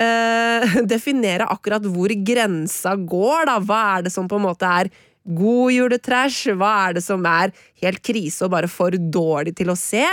eh, 0.00 0.80
definere 0.94 1.48
akkurat 1.52 1.84
hvor 1.86 2.12
grensa 2.26 2.96
går, 2.96 3.46
da. 3.50 3.58
Hva 3.60 3.82
er 3.98 4.08
det 4.08 4.14
som 4.14 4.28
på 4.30 4.40
en 4.40 4.46
måte 4.48 4.68
er 4.80 4.90
god 5.36 5.74
juletrash? 5.74 6.54
Hva 6.56 6.72
er 6.88 6.98
det 6.98 7.04
som 7.04 7.24
er 7.28 7.54
helt 7.84 8.02
krise 8.06 8.46
og 8.46 8.54
bare 8.56 8.70
for 8.72 8.96
dårlig 8.96 9.54
til 9.60 9.72
å 9.72 9.78
se? 9.78 10.06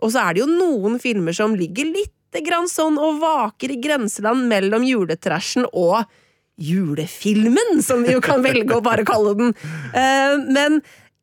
Og 0.00 0.14
så 0.14 0.24
er 0.24 0.34
det 0.34 0.44
jo 0.44 0.50
noen 0.50 0.98
filmer 1.02 1.36
som 1.36 1.56
ligger 1.58 1.92
litt 1.92 2.12
grann 2.44 2.66
sånn 2.66 2.96
og 2.98 3.20
vaker 3.22 3.76
i 3.76 3.78
grenseland 3.78 4.48
mellom 4.50 4.82
juletrashen 4.82 5.68
og 5.70 6.02
julefilmen, 6.58 7.80
som 7.82 8.02
vi 8.06 8.14
jo 8.14 8.22
kan 8.24 8.42
velge 8.46 8.74
å 8.74 8.82
bare 8.84 9.06
kalle 9.06 9.34
den. 9.38 9.54
Eh, 9.94 10.34
Men 10.54 10.80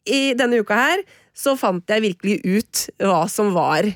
i 0.08 0.32
denne 0.38 0.62
uka 0.64 0.78
her 0.80 1.04
så 1.38 1.56
fant 1.60 1.88
jeg 1.88 2.04
virkelig 2.04 2.40
ut 2.44 2.86
hva 3.04 3.26
som 3.32 3.54
var 3.56 3.88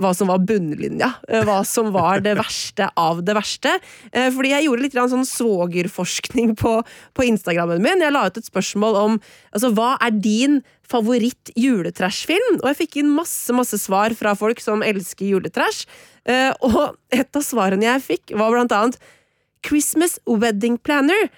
hva 0.00 0.10
som 0.16 0.28
var 0.32 0.38
bunnlinja. 0.42 1.12
eh, 1.28 1.44
Hva 1.46 1.60
som 1.64 1.92
var 1.94 2.20
det 2.24 2.36
verste 2.36 2.88
av 2.98 3.22
det 3.24 3.34
verste. 3.36 3.76
Eh, 4.12 4.30
Fordi 4.34 4.50
jeg 4.50 4.64
gjorde 4.66 4.82
litt 4.82 4.96
sånn 4.98 5.26
svogerforskning 5.28 6.56
på, 6.58 6.82
på 7.14 7.26
Instagrammen 7.28 7.82
min. 7.82 8.00
Jeg 8.02 8.12
la 8.12 8.26
ut 8.26 8.36
et 8.40 8.48
spørsmål 8.48 8.98
om 8.98 9.20
altså, 9.54 9.70
hva 9.76 9.94
er 10.02 10.10
din 10.10 10.62
favoritt 10.84 11.52
juletrashfilm? 11.56 12.58
Og 12.62 12.66
jeg 12.72 12.80
fikk 12.82 12.96
inn 13.02 13.12
masse 13.14 13.54
masse 13.54 13.78
svar 13.78 14.14
fra 14.18 14.34
folk 14.34 14.60
som 14.60 14.82
elsker 14.82 15.26
juletrash. 15.30 15.86
Eh, 16.26 16.50
Og 16.64 16.96
et 17.14 17.36
av 17.36 17.42
svarene 17.46 17.86
jeg 17.86 18.02
fikk, 18.10 18.34
var 18.38 18.50
blant 18.50 18.72
annet 18.74 18.98
Christmas 19.64 20.18
Wedding 20.26 20.76
Planner 20.82 21.30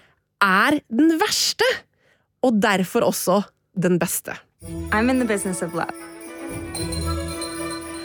er 0.43 0.81
den 0.91 1.15
verste, 1.21 1.65
og 2.43 2.59
derfor 2.61 3.07
også 3.07 3.45
den 3.77 3.99
beste. 3.99 4.35
I'm 4.91 5.11
in 5.11 5.19
the 5.19 5.25
business 5.29 5.63
of 5.63 5.75
love. 5.75 6.16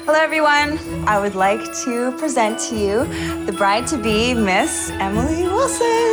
Hello, 0.05 0.17
everyone. 0.17 0.79
I 1.05 1.19
would 1.21 1.35
like 1.35 1.61
to 1.85 2.11
present 2.17 2.57
to 2.69 2.75
you 2.75 3.05
the 3.45 3.53
bride 3.53 3.85
to 3.93 3.97
be, 3.97 4.33
Miss 4.33 4.89
Emily 4.97 5.43
Wilson. 5.43 6.09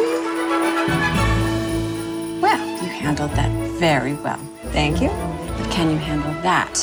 Well, 2.44 2.61
you 2.85 2.90
handled 3.01 3.33
that 3.33 3.51
very 3.81 4.12
well. 4.12 4.40
Thank 4.77 5.01
you. 5.01 5.09
But 5.57 5.70
can 5.70 5.90
you 5.90 5.96
handle 5.96 6.35
that? 6.42 6.74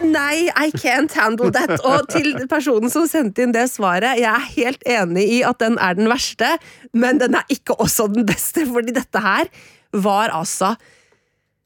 Nei, 0.00 0.48
I 0.54 0.70
can't 0.70 1.12
handle 1.12 1.50
that. 1.50 1.80
Og 1.82 2.06
til 2.14 2.38
personen 2.46 2.90
som 2.90 3.10
sendte 3.10 3.42
inn 3.42 3.52
det 3.54 3.66
svaret, 3.74 4.22
jeg 4.22 4.30
er 4.30 4.48
helt 4.54 4.86
enig 4.86 5.26
i 5.40 5.42
at 5.42 5.58
den 5.58 5.74
er 5.82 5.98
den 5.98 6.06
verste, 6.10 6.54
men 6.94 7.18
den 7.18 7.34
er 7.34 7.50
ikke 7.50 7.74
også 7.82 8.06
den 8.14 8.26
beste, 8.30 8.62
fordi 8.70 8.94
dette 8.94 9.26
her 9.26 9.50
var 9.92 10.30
altså 10.30 10.76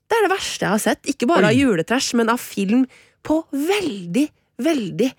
Det 0.04 0.16
er 0.16 0.26
det 0.28 0.34
verste 0.34 0.64
jeg 0.64 0.70
har 0.70 0.80
sett. 0.82 1.08
Ikke 1.08 1.26
bare 1.26 1.48
av 1.48 1.56
juletrash, 1.56 2.16
men 2.16 2.28
av 2.32 2.38
film 2.38 2.84
på 3.24 3.42
veldig, 3.52 4.28
veldig 4.64 5.12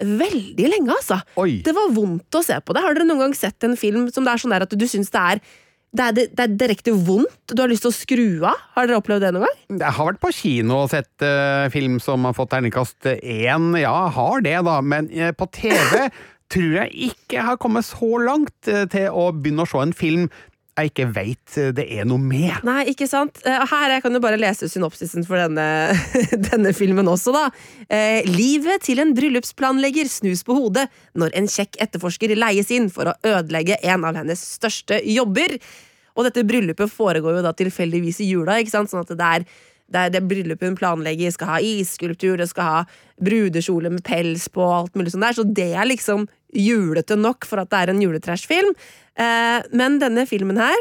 Veldig 0.00 0.68
lenge, 0.72 0.94
altså. 0.94 1.18
Oi. 1.36 1.58
Det 1.60 1.74
var 1.76 1.90
vondt 1.92 2.36
å 2.38 2.40
se 2.40 2.56
på 2.64 2.72
det. 2.72 2.80
Har 2.80 2.96
dere 2.96 3.04
noen 3.04 3.26
gang 3.26 3.34
sett 3.36 3.66
en 3.66 3.76
film 3.76 4.06
som 4.08 4.24
det 4.24 4.32
er 4.32 4.40
sånn 4.40 4.54
der 4.54 4.64
at 4.64 4.72
du 4.72 4.86
syns 4.88 5.12
det 5.12 5.20
er 5.20 5.42
det 5.90 6.04
er, 6.06 6.28
det 6.30 6.44
er 6.44 6.52
direkte 6.54 6.92
vondt? 6.94 7.50
Du 7.50 7.58
har 7.58 7.70
lyst 7.70 7.82
til 7.82 7.90
å 7.90 7.96
skru 7.96 8.26
av? 8.46 8.58
Har 8.76 8.86
dere 8.86 9.00
opplevd 9.00 9.24
det 9.26 9.32
noen 9.34 9.48
gang? 9.48 9.80
Jeg 9.82 9.96
har 9.96 10.08
vært 10.12 10.20
på 10.22 10.30
kino 10.36 10.84
og 10.84 10.92
sett 10.92 11.24
uh, 11.26 11.66
film 11.74 11.98
som 12.02 12.28
har 12.28 12.36
fått 12.36 12.52
terningkast 12.54 13.10
én. 13.18 13.72
Ja, 13.80 13.96
har 14.14 14.44
det, 14.46 14.54
da. 14.68 14.76
Men 14.80 15.10
uh, 15.10 15.32
på 15.34 15.50
TV 15.50 16.06
tror 16.54 16.76
jeg 16.78 17.10
ikke 17.10 17.42
har 17.48 17.58
kommet 17.62 17.88
så 17.88 18.22
langt 18.22 18.70
uh, 18.70 18.84
til 18.90 19.10
å 19.10 19.32
begynne 19.34 19.66
å 19.66 19.70
se 19.70 19.82
en 19.82 19.96
film 19.96 20.30
jeg 20.78 20.90
ikke 20.92 21.06
veit 21.12 21.56
det 21.76 21.84
er 21.92 22.06
noe 22.08 22.20
med. 22.22 22.62
Nei, 22.66 22.84
ikke 22.92 23.08
sant? 23.10 23.40
Eh, 23.44 23.64
Her 23.70 23.96
jeg 23.96 24.04
kan 24.04 24.16
jo 24.16 24.22
bare 24.22 24.38
lese 24.40 24.68
synopsisen 24.70 25.26
for 25.28 25.40
denne, 25.40 25.66
denne 26.50 26.72
filmen 26.76 27.10
også, 27.10 27.34
da. 27.34 27.44
Eh, 27.90 28.26
livet 28.28 28.86
til 28.86 29.02
en 29.02 29.12
bryllupsplanlegger 29.16 30.08
snus 30.10 30.44
på 30.46 30.56
hodet 30.56 30.86
når 31.18 31.34
en 31.40 31.50
kjekk 31.50 31.80
etterforsker 31.84 32.36
leies 32.38 32.70
inn 32.74 32.88
for 32.92 33.10
å 33.10 33.16
ødelegge 33.26 33.80
en 33.82 34.06
av 34.08 34.20
hennes 34.22 34.44
største 34.56 35.02
jobber. 35.10 35.58
Og 36.16 36.26
dette 36.26 36.46
bryllupet 36.46 36.90
foregår 36.92 37.38
jo 37.38 37.44
da 37.44 37.52
tilfeldigvis 37.56 38.22
i 38.24 38.30
jula, 38.32 38.58
ikke 38.60 38.74
sant? 38.74 38.90
sånn 38.92 39.04
at 39.04 39.12
det 39.14 39.32
er 39.40 39.46
det 39.90 40.02
er 40.02 40.12
det 40.14 40.24
bryllupet 40.30 40.70
hun 40.70 40.78
planlegger, 40.78 41.32
skal 41.34 41.54
ha 41.54 41.60
isskulptur, 41.64 42.38
det 42.38 42.48
skal 42.50 42.68
ha 42.68 42.80
brudekjole 43.20 43.90
med 43.92 44.04
pels 44.06 44.46
på, 44.52 44.64
alt 44.64 44.96
mulig 44.98 45.14
sånt 45.14 45.26
der. 45.26 45.36
Så 45.36 45.46
det 45.46 45.70
er 45.74 45.88
liksom 45.88 46.28
julete 46.54 47.18
nok 47.18 47.46
for 47.46 47.62
at 47.62 47.70
det 47.72 47.80
er 47.80 47.92
en 47.92 48.02
juletrashfilm. 48.02 48.74
Eh, 49.20 49.70
men 49.76 49.98
denne 50.02 50.26
filmen 50.30 50.60
her 50.60 50.78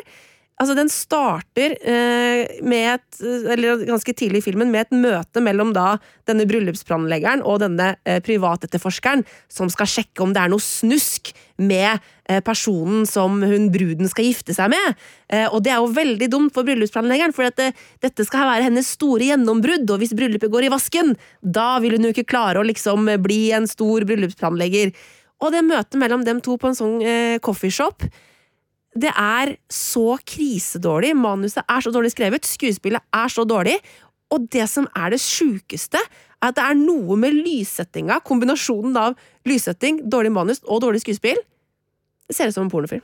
Altså, 0.60 0.76
den 0.76 0.90
starter 0.92 1.76
eh, 1.88 2.60
med 2.68 2.88
et 2.98 3.20
Eller 3.54 3.86
ganske 3.88 4.12
tidlig 4.12 4.42
i 4.42 4.46
filmen 4.50 4.74
med 4.74 4.90
et 4.90 4.96
møte 4.96 5.40
mellom 5.44 5.72
da 5.76 5.94
denne 6.28 6.44
bryllupsplanleggeren 6.50 7.44
og 7.48 7.62
denne 7.64 7.94
eh, 8.04 8.20
privatetterforskeren, 8.24 9.24
som 9.48 9.72
skal 9.72 9.88
sjekke 9.90 10.24
om 10.24 10.34
det 10.36 10.44
er 10.44 10.52
noe 10.52 10.64
snusk 10.64 11.32
med 11.64 12.04
eh, 12.28 12.42
personen 12.44 13.08
som 13.08 13.40
hun 13.40 13.70
bruden 13.72 14.12
skal 14.12 14.28
gifte 14.28 14.56
seg 14.56 14.72
med. 14.76 15.00
Eh, 15.32 15.48
og 15.48 15.64
det 15.64 15.74
er 15.74 15.80
jo 15.80 15.96
veldig 15.96 16.30
dumt 16.32 16.56
for 16.56 16.68
bryllupsplanleggeren, 16.68 17.36
for 17.36 17.48
dette, 17.48 17.72
dette 18.04 18.28
skal 18.28 18.52
være 18.52 18.68
hennes 18.68 18.94
store 19.00 19.32
gjennombrudd, 19.32 19.88
og 19.88 20.04
hvis 20.04 20.16
bryllupet 20.16 20.52
går 20.52 20.68
i 20.68 20.74
vasken, 20.76 21.16
da 21.40 21.72
vil 21.84 21.98
hun 21.98 22.10
jo 22.10 22.16
ikke 22.16 22.30
klare 22.36 22.60
å 22.60 22.68
liksom 22.68 23.08
bli 23.24 23.46
en 23.56 23.68
stor 23.70 24.08
bryllupsplanlegger. 24.08 24.92
Og 25.40 25.56
det 25.56 25.64
møtet 25.64 26.00
mellom 26.00 26.28
dem 26.28 26.44
to 26.44 26.60
på 26.60 26.68
en 26.68 26.78
sånn 26.78 27.00
eh, 27.00 27.38
coffeeshop 27.44 28.10
det 28.98 29.12
er 29.14 29.54
så 29.72 30.18
krisedårlig, 30.26 31.14
manuset 31.18 31.62
er 31.62 31.84
så 31.86 31.92
dårlig 31.94 32.14
skrevet, 32.14 32.48
skuespillet 32.48 33.04
er 33.14 33.30
så 33.30 33.46
dårlig, 33.46 33.78
og 34.34 34.48
det 34.54 34.66
som 34.70 34.88
er 34.98 35.14
det 35.14 35.22
sjukeste, 35.22 36.02
er 36.40 36.50
at 36.50 36.56
det 36.56 36.64
er 36.64 36.78
noe 36.80 37.18
med 37.20 37.36
lyssettinga, 37.36 38.22
kombinasjonen 38.26 38.96
av 38.98 39.18
lyssetting, 39.50 40.04
dårlig 40.10 40.32
manus 40.32 40.62
og 40.66 40.82
dårlig 40.86 41.04
skuespill. 41.04 41.40
Det 42.30 42.38
ser 42.38 42.52
ut 42.52 42.56
som 42.56 42.68
en 42.68 42.72
pornofilm. 42.72 43.04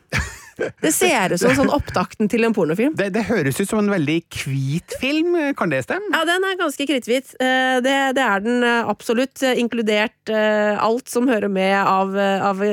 Det 0.55 0.91
ser 0.95 1.33
ut 1.33 1.41
som 1.41 1.51
sånn 1.57 1.71
opptakten 1.73 2.29
til 2.31 2.45
en 2.47 2.53
pornofilm. 2.55 2.93
Det, 2.95 3.09
det 3.11 3.25
høres 3.27 3.57
ut 3.59 3.67
som 3.67 3.81
en 3.81 3.89
veldig 3.91 4.21
hvit 4.31 4.95
film, 5.01 5.35
kan 5.59 5.73
det 5.73 5.81
stemme? 5.83 6.13
Ja, 6.13 6.21
den 6.29 6.45
er 6.47 6.55
ganske 6.61 6.87
kritthvit. 6.87 7.33
Eh, 7.43 7.81
Det, 7.83 7.95
det 8.15 8.23
er 8.23 8.45
den 8.45 8.63
eh, 8.63 8.87
absolutt, 8.87 9.41
eh, 9.43 9.59
inkludert 9.59 10.31
alt 10.31 11.11
som 11.11 11.27
hører 11.27 11.51
med 11.51 11.75
av, 11.75 12.15
av 12.15 12.63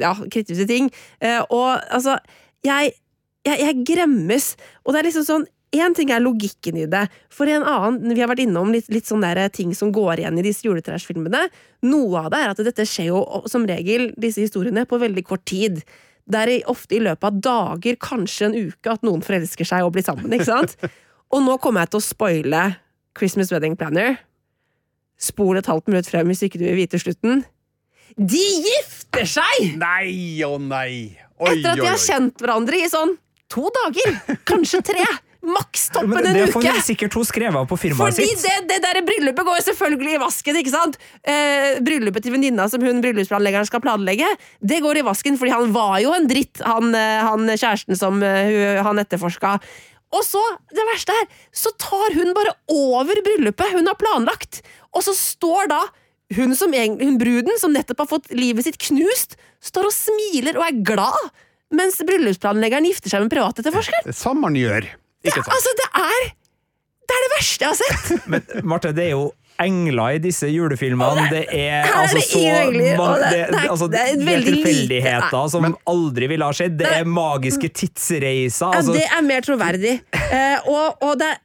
ja, 0.00 0.14
kritthvite 0.32 0.64
ting. 0.70 0.88
Og 1.52 1.68
altså, 1.92 2.16
jeg, 2.66 2.96
jeg, 3.46 3.60
jeg 3.62 3.86
gremmes, 3.86 4.52
og 4.84 4.92
det 4.94 5.00
er 5.00 5.10
liksom 5.10 5.28
sånn 5.28 5.48
Én 5.76 5.92
ting 5.92 6.08
er 6.08 6.22
logikken 6.24 6.78
i 6.80 6.86
det, 6.88 7.02
for 7.28 7.44
en 7.52 7.60
annen 7.68 8.14
Vi 8.16 8.22
har 8.22 8.30
vært 8.30 8.40
innom 8.46 8.70
litt, 8.72 8.86
litt 8.88 9.04
sånne 9.04 9.34
der 9.36 9.50
ting 9.52 9.74
som 9.76 9.90
går 9.92 10.22
igjen 10.22 10.38
i 10.40 10.44
disse 10.46 10.64
juletrashfilmene. 10.64 11.42
Noe 11.84 12.22
av 12.22 12.30
det 12.32 12.40
er 12.40 12.52
at 12.54 12.62
dette 12.70 12.86
skjer 12.88 13.10
jo 13.10 13.42
som 13.52 13.66
regel, 13.68 14.08
disse 14.16 14.40
historiene, 14.40 14.86
på 14.88 14.96
veldig 14.96 15.26
kort 15.28 15.44
tid. 15.44 15.82
Det 16.24 16.40
er 16.40 16.70
ofte 16.72 16.96
i 16.96 17.02
løpet 17.04 17.28
av 17.28 17.42
dager, 17.44 18.00
kanskje 18.00 18.48
en 18.48 18.56
uke, 18.56 18.94
at 18.94 19.04
noen 19.04 19.20
forelsker 19.24 19.68
seg 19.68 19.84
og 19.84 19.92
blir 19.92 20.08
sammen. 20.08 20.32
ikke 20.32 20.48
sant? 20.48 20.72
Og 21.36 21.44
nå 21.44 21.58
kommer 21.60 21.84
jeg 21.84 21.92
til 21.92 22.00
å 22.00 22.06
spoile 22.08 22.64
Christmas 23.18 23.52
Wedding 23.52 23.76
Planner. 23.76 24.16
Spol 25.20 25.60
et 25.60 25.68
halvt 25.68 25.92
minutt 25.92 26.08
frem 26.08 26.32
hvis 26.32 26.46
ikke 26.46 26.60
du 26.62 26.64
vil 26.64 26.80
vite 26.80 27.00
slutten. 27.02 27.42
De 28.16 28.40
gifter 28.40 29.28
seg! 29.28 29.74
Nei 29.76 30.40
og 30.48 30.62
nei! 30.64 31.27
Etter 31.40 31.70
at 31.72 31.80
de 31.80 31.86
har 31.88 32.02
kjent 32.02 32.42
hverandre 32.42 32.82
i 32.82 32.90
sånn 32.90 33.16
to 33.48 33.70
dager! 33.72 34.18
Kanskje 34.48 34.82
tre! 34.84 35.06
Maks 35.48 35.84
toppen 35.94 36.16
en 36.18 36.26
uke! 36.26 36.32
det 36.34 36.46
får 36.52 36.64
får 36.66 36.80
sikkert 36.84 37.14
hun 37.14 37.24
skrevet 37.24 37.68
på 37.70 37.76
firmaet 37.78 38.16
Fordi 38.18 38.26
sitt. 38.34 38.42
det, 38.42 38.56
det 38.72 38.78
der 38.82 38.98
bryllupet 39.06 39.46
går 39.46 39.60
selvfølgelig 39.68 40.16
i 40.16 40.18
vasken, 40.20 40.56
ikke 40.60 40.72
sant? 40.72 40.98
Eh, 41.22 41.78
bryllupet 41.86 42.24
til 42.26 42.34
venninna 42.34 42.66
som 42.68 42.82
hun 42.84 42.98
bryllupsplanleggeren 43.04 43.68
skal 43.70 43.80
planlegge, 43.84 44.26
det 44.60 44.80
går 44.84 44.98
i 44.98 45.04
vasken 45.06 45.38
fordi 45.38 45.54
han 45.54 45.70
var 45.72 45.94
jo 46.02 46.10
en 46.16 46.26
dritt, 46.28 46.58
han, 46.66 46.90
eh, 46.98 47.20
han 47.24 47.46
kjæresten 47.54 47.96
som 47.96 48.18
eh, 48.26 48.50
hun- 48.50 48.82
han 48.90 48.98
etterforska. 49.04 49.54
Og 50.18 50.26
så, 50.26 50.42
det 50.74 50.84
verste 50.90 51.14
her, 51.16 51.30
så 51.54 51.70
tar 51.78 52.18
hun 52.18 52.34
bare 52.36 52.56
over 52.74 53.22
bryllupet 53.24 53.72
hun 53.78 53.86
har 53.86 53.96
planlagt, 54.00 54.60
og 54.92 55.06
så 55.06 55.14
står 55.16 55.70
da 55.70 55.80
hun, 56.36 56.54
som, 56.56 56.72
hun 56.72 57.18
bruden, 57.20 57.54
som 57.60 57.72
nettopp 57.72 58.02
har 58.04 58.10
fått 58.10 58.30
livet 58.36 58.66
sitt 58.66 58.78
knust, 58.88 59.36
står 59.64 59.88
og 59.88 59.94
smiler 59.96 60.58
og 60.60 60.66
er 60.66 60.82
glad, 60.84 61.30
mens 61.74 61.98
bryllupsplanleggeren 62.04 62.86
gifter 62.88 63.12
seg 63.12 63.24
med 63.24 63.32
privatetterforskeren. 63.32 64.04
Det 64.08 64.14
er 64.14 64.18
sånn 64.20 64.40
man 64.40 64.56
gjør. 64.58 64.86
Ikke 65.24 65.40
sant? 65.42 65.52
Altså, 65.56 65.74
det 65.80 65.88
er 65.98 66.28
Det 67.08 67.16
er 67.16 67.22
det 67.24 67.28
verste 67.38 67.64
jeg 67.64 67.70
har 67.72 67.78
sett! 67.80 68.24
Men 68.32 68.66
Marte, 68.68 68.92
det 68.92 69.06
er 69.08 69.14
jo 69.16 69.28
engler 69.58 70.14
i 70.14 70.18
disse 70.22 70.46
julefilmene. 70.52 71.24
Det 71.32 71.40
er 71.48 71.80
her 71.82 71.88
er 71.88 71.96
altså 72.04 72.18
det 72.20 72.26
så 72.28 72.42
engler, 72.44 72.84
det- 72.84 73.30
det, 73.32 73.40
det 73.54 73.62
altså, 73.72 73.88
det 73.90 74.02
er 74.04 74.20
veldig 74.28 74.52
tilfeldigheter 74.54 75.48
som 75.50 75.66
aldri 75.90 76.28
ville 76.30 76.46
ha 76.46 76.54
skjedd. 76.54 76.76
Det 76.78 76.92
er 77.00 77.08
magiske 77.10 77.70
tidsreiser. 77.74 78.68
Ja, 78.70 78.78
Altså, 78.78 78.94
det 78.94 79.08
er 79.08 79.24
mer 79.26 79.42
troverdig. 79.48 79.96
Eh, 80.14 80.68
og, 80.70 81.02
og 81.02 81.16
det 81.18 81.32
er 81.32 81.40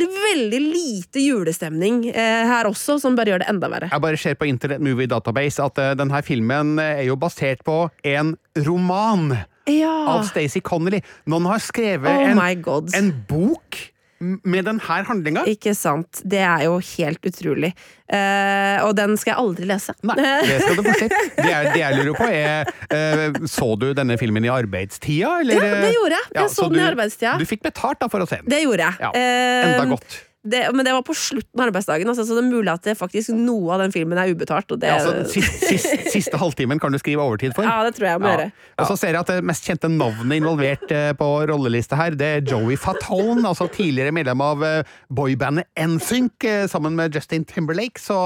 veldig 0.00 0.60
lite 0.62 1.20
julestemning 1.22 2.06
eh, 2.08 2.42
her 2.48 2.68
også, 2.70 2.98
som 3.02 3.16
bare 3.18 3.34
gjør 3.34 3.42
det 3.44 3.48
enda 3.52 3.68
verre. 3.72 3.90
Jeg 3.92 4.00
bare 4.04 4.16
ser 4.20 4.34
på 4.40 4.48
Internet 4.48 4.80
Movie 4.80 5.06
Database 5.10 5.62
at 5.64 5.78
eh, 5.82 5.92
denne 5.98 6.22
filmen 6.26 6.78
er 6.82 7.04
jo 7.08 7.16
basert 7.20 7.64
på 7.66 7.84
en 8.08 8.34
roman 8.66 9.32
Ja. 9.68 9.92
av 10.16 10.24
Stacey 10.26 10.60
Connolly. 10.64 11.02
Noen 11.30 11.46
har 11.46 11.60
skrevet 11.62 12.08
Oh 12.10 12.30
en, 12.32 12.94
en 12.98 13.12
bok 13.28 13.91
med 14.22 14.64
denne 14.68 14.80
handlinga. 15.08 15.42
Ikke 15.50 15.72
sant. 15.74 16.20
Det 16.24 16.40
er 16.46 16.64
jo 16.68 16.76
helt 16.92 17.26
utrolig. 17.26 17.72
Uh, 18.12 18.78
og 18.86 18.92
den 18.98 19.16
skal 19.18 19.32
jeg 19.32 19.40
aldri 19.42 19.66
lese. 19.70 19.94
Nei, 20.06 20.16
det 20.46 20.58
skal 20.62 20.76
du 20.78 20.82
få 20.86 20.94
sett. 21.00 21.14
Det, 21.38 21.52
det 21.74 21.80
jeg 21.80 21.98
lurer 21.98 22.18
på 22.18 22.26
er 22.28 22.72
uh, 22.92 23.38
Så 23.48 23.70
du 23.80 23.88
denne 23.96 24.18
filmen 24.20 24.44
i 24.46 24.50
arbeidstida, 24.52 25.38
eller? 25.42 25.58
Ja, 25.58 25.78
det 25.86 25.94
gjorde 25.96 26.18
jeg. 26.20 26.34
Jeg 26.38 26.52
så 26.54 26.68
den 26.68 26.78
i 26.78 26.82
du- 26.84 26.90
arbeidstida. 26.90 27.36
Du 27.40 27.48
fikk 27.48 27.64
betalt 27.66 28.02
da 28.04 28.10
for 28.12 28.22
å 28.24 28.28
se 28.28 28.42
den? 28.42 28.50
Det 28.52 28.62
gjorde 28.66 28.90
jeg. 28.90 29.00
Ja, 29.06 29.10
Eh, 29.16 29.72
enda 29.72 29.88
godt. 29.96 30.20
Det, 30.42 30.60
men 30.74 30.82
det 30.82 30.90
var 30.90 31.04
på 31.06 31.14
slutten 31.14 31.60
av 31.60 31.68
arbeidsdagen, 31.68 32.08
altså, 32.10 32.24
så 32.26 32.34
det 32.34 32.42
er 32.42 32.48
mulig 32.50 32.70
at 32.72 32.82
det 32.82 32.96
faktisk 32.98 33.30
noe 33.36 33.76
av 33.76 33.84
den 33.84 33.92
filmen 33.94 34.18
er 34.18 34.32
ubetalt. 34.34 34.66
Det, 34.74 34.88
Ja, 34.90 34.96
altså, 34.98 35.22
siste, 35.30 35.68
siste, 35.70 35.98
siste 36.16 36.40
halvtimen 36.40 36.82
kan 36.82 36.90
du 36.90 36.98
skrive 36.98 37.22
overtid 37.22 37.54
for. 37.54 37.62
Ja, 37.62 37.84
det 37.86 37.94
tror 37.94 38.08
jeg 38.08 38.22
må 38.22 38.26
ja. 38.26 38.34
gjøre. 38.34 38.48
Og 38.82 38.90
så 38.90 38.96
ser 38.98 39.14
jeg 39.14 39.20
at 39.20 39.30
det 39.30 39.46
mest 39.46 39.70
kjente 39.70 39.90
navnet 39.92 40.40
involvert 40.40 40.90
eh, 40.90 41.12
på 41.18 41.28
rollelista 41.52 41.98
her, 42.00 42.18
det 42.18 42.30
er 42.40 42.42
Joey 42.50 42.74
Fatone, 42.80 43.44
altså 43.46 43.68
tidligere 43.70 44.14
medlem 44.14 44.42
av 44.42 44.66
eh, 44.66 44.94
boybandet 45.14 45.70
NSYNC 45.78 46.48
eh, 46.50 46.64
sammen 46.72 46.98
med 46.98 47.14
Justin 47.14 47.46
Timberlake. 47.46 48.02
Så 48.02 48.18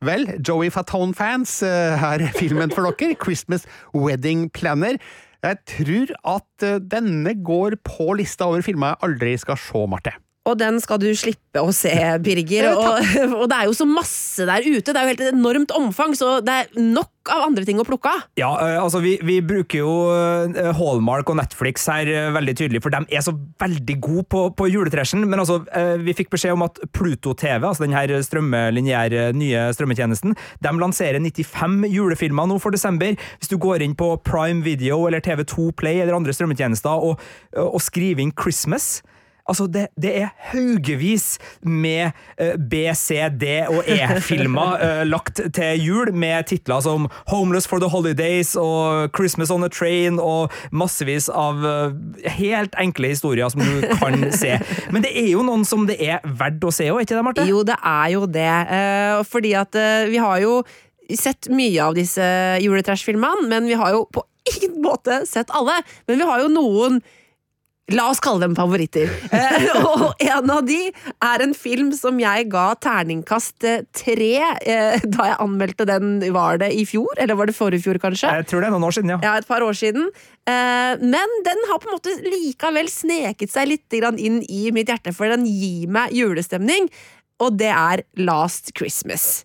vel, 0.00 0.30
Joey 0.40 0.72
Fatone-fans, 0.72 1.58
eh, 1.68 1.98
her 2.00 2.24
er 2.24 2.38
filmen 2.40 2.72
for 2.72 2.88
dere. 2.88 3.18
Christmas 3.20 3.68
Wedding 3.92 4.48
Planner. 4.56 4.96
Jeg 5.44 5.60
tror 5.68 6.16
at 6.36 6.64
eh, 6.66 6.80
denne 6.80 7.36
går 7.44 7.76
på 7.84 8.14
lista 8.20 8.48
over 8.48 8.64
filmer 8.64 8.94
jeg 8.94 9.10
aldri 9.10 9.36
skal 9.40 9.60
se, 9.60 9.86
Marte. 9.88 10.16
Og 10.50 10.58
den 10.60 10.80
skal 10.82 11.00
du 11.02 11.08
slippe 11.16 11.62
å 11.62 11.70
se, 11.74 11.94
Birger. 12.24 12.72
Og, 12.74 13.00
og 13.42 13.46
det 13.50 13.60
er 13.60 13.70
jo 13.70 13.76
så 13.76 13.86
masse 13.88 14.46
der 14.48 14.66
ute. 14.66 14.90
Det 14.90 14.96
er 14.96 15.06
jo 15.06 15.14
helt 15.14 15.24
et 15.24 15.32
enormt 15.34 15.74
omfang, 15.76 16.16
så 16.18 16.38
det 16.44 16.56
er 16.56 16.70
nok 16.80 17.10
av 17.30 17.44
andre 17.44 17.64
ting 17.68 17.80
å 17.80 17.86
plukke 17.86 18.10
av. 18.10 18.22
Ja, 18.40 18.50
eh, 18.64 18.76
altså 18.80 19.00
vi, 19.04 19.14
vi 19.26 19.38
bruker 19.44 19.82
jo 19.82 19.92
eh, 20.14 20.70
Hallmark 20.76 21.30
og 21.30 21.38
Netflix 21.40 21.84
her 21.90 22.08
eh, 22.08 22.30
veldig 22.34 22.54
tydelig, 22.56 22.82
for 22.84 22.94
de 22.94 23.02
er 23.12 23.24
så 23.24 23.34
veldig 23.60 23.96
gode 24.02 24.26
på, 24.32 24.42
på 24.56 24.68
juletresjen. 24.72 25.26
Men 25.28 25.42
altså, 25.42 25.60
vi 26.00 26.14
fikk 26.16 26.32
beskjed 26.32 26.56
om 26.56 26.64
at 26.66 26.80
Pluto 26.96 27.34
TV, 27.38 27.66
altså 27.66 27.84
den 27.84 27.96
her 27.96 28.12
strømmelinjære 28.24 29.30
nye 29.36 29.68
strømmetjenesten, 29.76 30.36
de 30.64 30.74
lanserer 30.80 31.20
95 31.20 31.84
julefilmer 31.92 32.48
nå 32.50 32.58
for 32.62 32.74
desember. 32.74 33.16
Hvis 33.38 33.52
du 33.52 33.58
går 33.60 33.84
inn 33.84 33.96
på 33.98 34.14
Prime 34.26 34.64
Video 34.66 35.02
eller 35.08 35.22
TV2 35.24 35.70
Play 35.78 36.00
eller 36.00 36.16
andre 36.16 36.34
strømmetjenester 36.36 37.06
og, 37.10 37.20
og 37.60 37.80
skriver 37.84 38.24
inn 38.24 38.34
Christmas 38.36 39.00
Altså, 39.48 39.66
det, 39.66 39.88
det 40.00 40.14
er 40.22 40.32
haugevis 40.50 41.38
med 41.62 42.12
uh, 42.40 42.56
B, 42.56 42.86
C, 42.96 43.20
D 43.40 43.64
og 43.68 43.84
E-filmer 43.88 44.76
uh, 44.80 45.02
lagt 45.14 45.42
til 45.54 45.84
jul, 45.84 46.12
med 46.14 46.48
titler 46.50 46.80
som 46.84 47.08
Homeless 47.30 47.68
for 47.68 47.82
the 47.82 47.88
Holidays 47.90 48.56
og 48.58 49.10
Christmas 49.16 49.50
on 49.50 49.64
a 49.64 49.68
Train 49.68 50.18
og 50.20 50.52
massevis 50.72 51.28
av 51.28 51.64
uh, 51.64 51.94
helt 52.38 52.74
enkle 52.80 53.12
historier 53.14 53.48
som 53.52 53.62
du 53.64 53.86
kan 54.00 54.26
se. 54.34 54.56
Men 54.92 55.04
det 55.04 55.12
er 55.16 55.32
jo 55.32 55.44
noen 55.46 55.64
som 55.68 55.86
det 55.88 55.98
er 56.02 56.20
verdt 56.24 56.64
å 56.66 56.72
se 56.74 56.88
òg, 56.92 57.02
ikke 57.04 57.16
det, 57.16 57.24
Marte? 57.26 57.46
Jo, 57.48 57.62
det 57.66 57.76
er 57.76 58.08
jo 58.14 58.26
det. 58.30 58.48
Eh, 58.76 59.20
fordi 59.28 59.54
at 59.58 59.78
eh, 59.78 60.08
vi 60.10 60.20
har 60.22 60.40
jo 60.42 60.60
sett 61.18 61.50
mye 61.50 61.80
av 61.82 61.96
disse 61.98 62.24
juletrash-filmene, 62.62 63.48
men 63.50 63.66
vi 63.66 63.78
har 63.78 63.96
jo 63.96 64.04
på 64.14 64.22
ingen 64.50 64.78
måte 64.84 65.22
sett 65.28 65.50
alle. 65.56 65.80
Men 66.08 66.20
vi 66.20 66.28
har 66.28 66.44
jo 66.44 66.52
noen 66.52 67.00
La 67.94 68.06
oss 68.10 68.20
kalle 68.22 68.44
dem 68.44 68.56
favoritter. 68.58 69.10
Eh, 69.40 69.68
og 69.86 70.20
en 70.20 70.50
av 70.52 70.64
de 70.66 70.78
er 70.90 71.42
en 71.44 71.52
film 71.56 71.90
som 71.96 72.18
jeg 72.20 72.46
ga 72.52 72.64
terningkast 72.82 73.64
eh, 73.66 73.84
tre 73.96 74.32
eh, 74.42 75.04
da 75.04 75.28
jeg 75.30 75.38
anmeldte 75.42 75.86
den. 75.88 76.18
Var 76.34 76.60
det 76.62 76.70
i 76.76 76.84
fjor? 76.88 77.10
Eller 77.20 77.38
var 77.38 77.48
det 77.48 77.56
forrige 77.56 77.84
fjor, 77.86 78.00
kanskje? 78.02 78.32
Jeg 78.40 78.48
tror 78.50 78.62
det 78.62 78.70
er 78.70 78.74
noen 78.74 78.86
år 78.88 78.96
siden, 78.96 79.14
ja. 79.14 79.20
Ja, 79.24 79.36
et 79.40 79.48
par 79.48 79.64
år 79.64 79.76
siden. 79.78 80.10
Eh, 80.50 81.02
men 81.02 81.36
den 81.46 81.64
har 81.70 81.80
på 81.82 81.90
en 81.90 81.96
måte 81.96 82.16
likevel 82.26 82.90
sneket 82.92 83.54
seg 83.54 83.70
litt 83.72 83.98
grann 84.00 84.20
inn 84.20 84.40
i 84.48 84.66
mitt 84.74 84.90
hjerte, 84.92 85.14
for 85.16 85.30
den 85.32 85.46
gir 85.48 85.90
meg 85.92 86.14
julestemning, 86.16 86.90
og 87.40 87.56
det 87.60 87.72
er 87.72 88.04
Last 88.20 88.74
Christmas. 88.76 89.44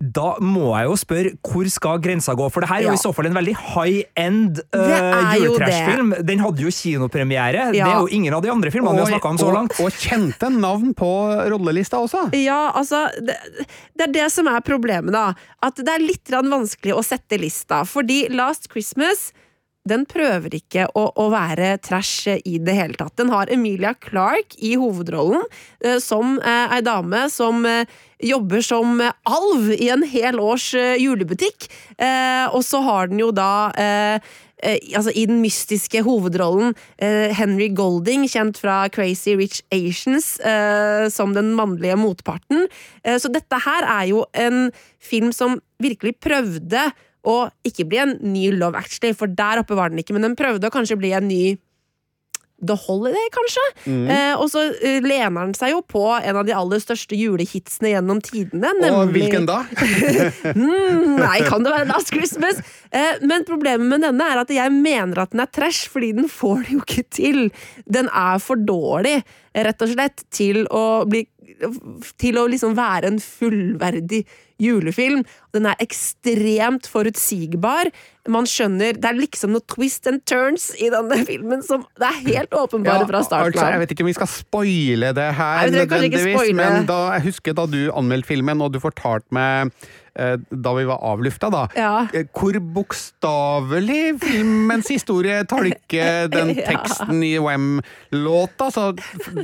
Da 0.00 0.30
må 0.40 0.70
jeg 0.78 0.86
jo 0.88 0.94
spørre, 0.96 1.30
hvor 1.44 1.66
skal 1.68 1.98
grensa 2.00 2.32
gå? 2.32 2.46
For 2.48 2.64
det 2.64 2.70
her 2.70 2.78
er 2.78 2.86
jo 2.86 2.92
Ja. 2.94 2.96
i 2.96 3.02
så 3.02 3.10
fall 3.12 3.26
en 3.28 3.34
veldig 3.36 3.52
high 3.54 3.98
end 4.16 4.62
uh, 4.72 5.34
juletrashfilm. 5.36 6.14
Den 6.24 6.40
hadde 6.40 6.64
jo 6.64 6.72
kinopremiere. 6.72 7.66
Det 7.74 7.82
er 7.84 7.98
jo 8.00 8.08
ingen 8.08 8.32
av 8.32 8.40
de 8.40 8.48
andre 8.50 8.72
filmene 8.72 8.96
vi 8.96 9.04
har 9.04 9.12
snakka 9.12 9.28
om 9.34 9.38
så 9.42 9.50
langt. 9.52 9.76
Og, 9.76 9.90
og 9.90 9.92
kjente 10.00 10.48
navn 10.54 10.94
på 10.96 11.10
rollelista 11.52 12.00
også. 12.00 12.30
Ja, 12.40 12.72
altså 12.74 13.02
det, 13.20 13.36
det 13.92 14.08
er 14.08 14.14
det 14.16 14.30
som 14.32 14.48
er 14.48 14.64
problemet, 14.64 15.12
da. 15.12 15.34
At 15.60 15.76
det 15.76 15.92
er 15.92 16.00
litt 16.00 16.32
vanskelig 16.32 16.96
å 16.96 17.04
sette 17.04 17.36
lista. 17.40 17.82
Fordi 17.84 18.22
Last 18.32 18.70
Christmas 18.72 19.34
den 19.88 20.04
prøver 20.08 20.52
ikke 20.58 20.84
å, 20.98 21.06
å 21.16 21.30
være 21.32 21.72
trash 21.84 22.28
i 22.36 22.58
det 22.60 22.74
hele 22.76 22.98
tatt. 23.00 23.14
Den 23.20 23.32
har 23.32 23.50
Emilia 23.52 23.94
Clarke 23.96 24.58
i 24.60 24.74
hovedrollen, 24.80 25.46
eh, 25.84 25.96
som 26.02 26.36
eh, 26.38 26.76
ei 26.76 26.82
dame 26.84 27.24
som 27.32 27.64
eh, 27.68 27.88
jobber 28.20 28.60
som 28.64 29.00
eh, 29.00 29.16
alv 29.24 29.72
i 29.72 29.88
en 29.92 30.04
hel 30.04 30.40
års 30.42 30.70
julebutikk. 30.74 31.70
Og 32.52 32.62
så 32.64 32.80
har 32.84 33.10
den 33.10 33.20
jo 33.20 33.30
da 33.34 33.70
altså 34.60 35.12
I 35.16 35.24
den 35.28 35.40
mystiske 35.40 36.02
hovedrollen 36.04 36.74
Henry 37.36 37.70
Golding, 37.76 38.26
kjent 38.28 38.60
fra 38.60 38.82
Crazy 38.92 39.34
Rich 39.38 39.62
Asians, 39.72 40.34
som 41.12 41.32
den 41.36 41.52
mannlige 41.56 41.96
motparten. 42.00 42.66
Så 43.04 43.32
dette 43.32 43.60
her 43.64 43.88
er 43.88 44.08
jo 44.12 44.24
en 44.36 44.68
film 45.00 45.32
som 45.36 45.58
virkelig 45.80 46.18
prøvde 46.20 46.90
å 47.26 47.50
ikke 47.66 47.86
bli 47.88 48.00
en 48.00 48.14
ny 48.24 48.48
Love 48.54 48.78
Actually, 48.80 49.14
for 49.16 49.30
der 49.30 49.60
oppe 49.62 49.76
var 49.78 49.92
den 49.92 50.00
ikke, 50.02 50.16
men 50.16 50.24
den 50.24 50.38
prøvde 50.38 50.70
å 50.70 50.74
kanskje 50.74 50.98
bli 51.00 51.12
en 51.16 51.28
ny 51.28 51.42
The 52.60 52.76
Holiday, 52.76 53.28
kanskje? 53.32 53.64
Mm. 53.88 54.08
Eh, 54.12 54.34
og 54.36 54.50
så 54.52 54.66
eh, 54.84 55.00
lener 55.00 55.48
den 55.48 55.54
seg 55.56 55.72
jo 55.72 55.80
på 55.86 56.02
en 56.12 56.38
av 56.40 56.44
de 56.44 56.54
aller 56.56 56.82
største 56.82 57.16
julehitsene 57.16 57.94
gjennom 57.94 58.20
tidene. 58.24 58.72
Og 58.92 59.14
hvilken 59.14 59.48
da? 59.48 59.62
Mm, 60.50 61.16
nei, 61.20 61.40
kan 61.46 61.64
det 61.64 61.72
være 61.72 61.88
Last 61.88 62.12
Christmas? 62.12 62.60
Eh, 62.92 63.22
men 63.26 63.46
problemet 63.48 63.86
med 63.88 64.04
denne 64.04 64.26
er 64.32 64.42
at 64.42 64.50
jeg 64.52 64.72
mener 64.74 65.22
at 65.22 65.32
den 65.32 65.42
er 65.44 65.50
trash, 65.52 65.88
fordi 65.90 66.12
den 66.18 66.28
får 66.30 66.64
det 66.66 66.76
jo 66.76 66.84
ikke 66.84 67.06
til. 67.16 67.40
Den 67.88 68.10
er 68.12 68.40
for 68.42 68.60
dårlig, 68.60 69.20
rett 69.56 69.84
og 69.84 69.92
slett, 69.94 70.24
til 70.30 70.66
å 70.68 71.04
bli 71.08 71.24
Til 72.20 72.38
å 72.40 72.46
liksom 72.48 72.76
være 72.76 73.10
en 73.10 73.18
fullverdig 73.20 74.22
julefilm. 74.60 75.24
Den 75.56 75.66
er 75.66 75.80
ekstremt 75.82 76.86
forutsigbar. 76.90 77.90
Man 78.30 78.44
skjønner 78.46 78.98
Det 79.00 79.08
er 79.08 79.16
liksom 79.16 79.54
noe 79.54 79.64
twist 79.66 80.04
and 80.06 80.20
turns 80.28 80.68
i 80.78 80.90
denne 80.92 81.16
filmen 81.26 81.62
som 81.64 81.86
Det 81.98 82.04
er 82.06 82.18
helt 82.26 82.52
åpenbare 82.54 83.06
fra 83.08 83.22
starten 83.24 83.56
altså, 83.56 83.70
jeg 83.72 83.80
vet 83.80 83.94
ikke 83.94 84.04
om 84.04 84.10
vi 84.10 84.16
skal 84.18 84.28
spoile 84.30 85.14
det 85.16 85.24
her, 85.38 85.62
Nei, 85.64 85.80
nødvendigvis, 85.80 86.52
men 86.54 86.84
da, 86.86 86.98
jeg 87.16 87.24
husker 87.30 87.56
da 87.56 87.64
du 87.72 87.78
anmeldte 87.96 88.28
filmen, 88.28 88.60
og 88.62 88.74
du 88.76 88.78
fortalte 88.84 89.32
meg 89.34 89.72
eh, 90.20 90.36
da 90.52 90.74
vi 90.76 90.84
var 90.92 91.00
avlufta, 91.14 91.48
da. 91.50 91.64
Ja. 91.74 91.94
eh, 92.12 92.28
Hvor 92.36 92.60
bokstavelig 92.76 94.20
filmens 94.22 94.88
historie 94.92 95.40
tolker 95.48 96.28
den 96.36 96.52
Ja. 96.60 96.68
teksten 96.74 97.24
i 97.24 97.38
Wem-låta, 97.40 98.68
så 98.74 98.90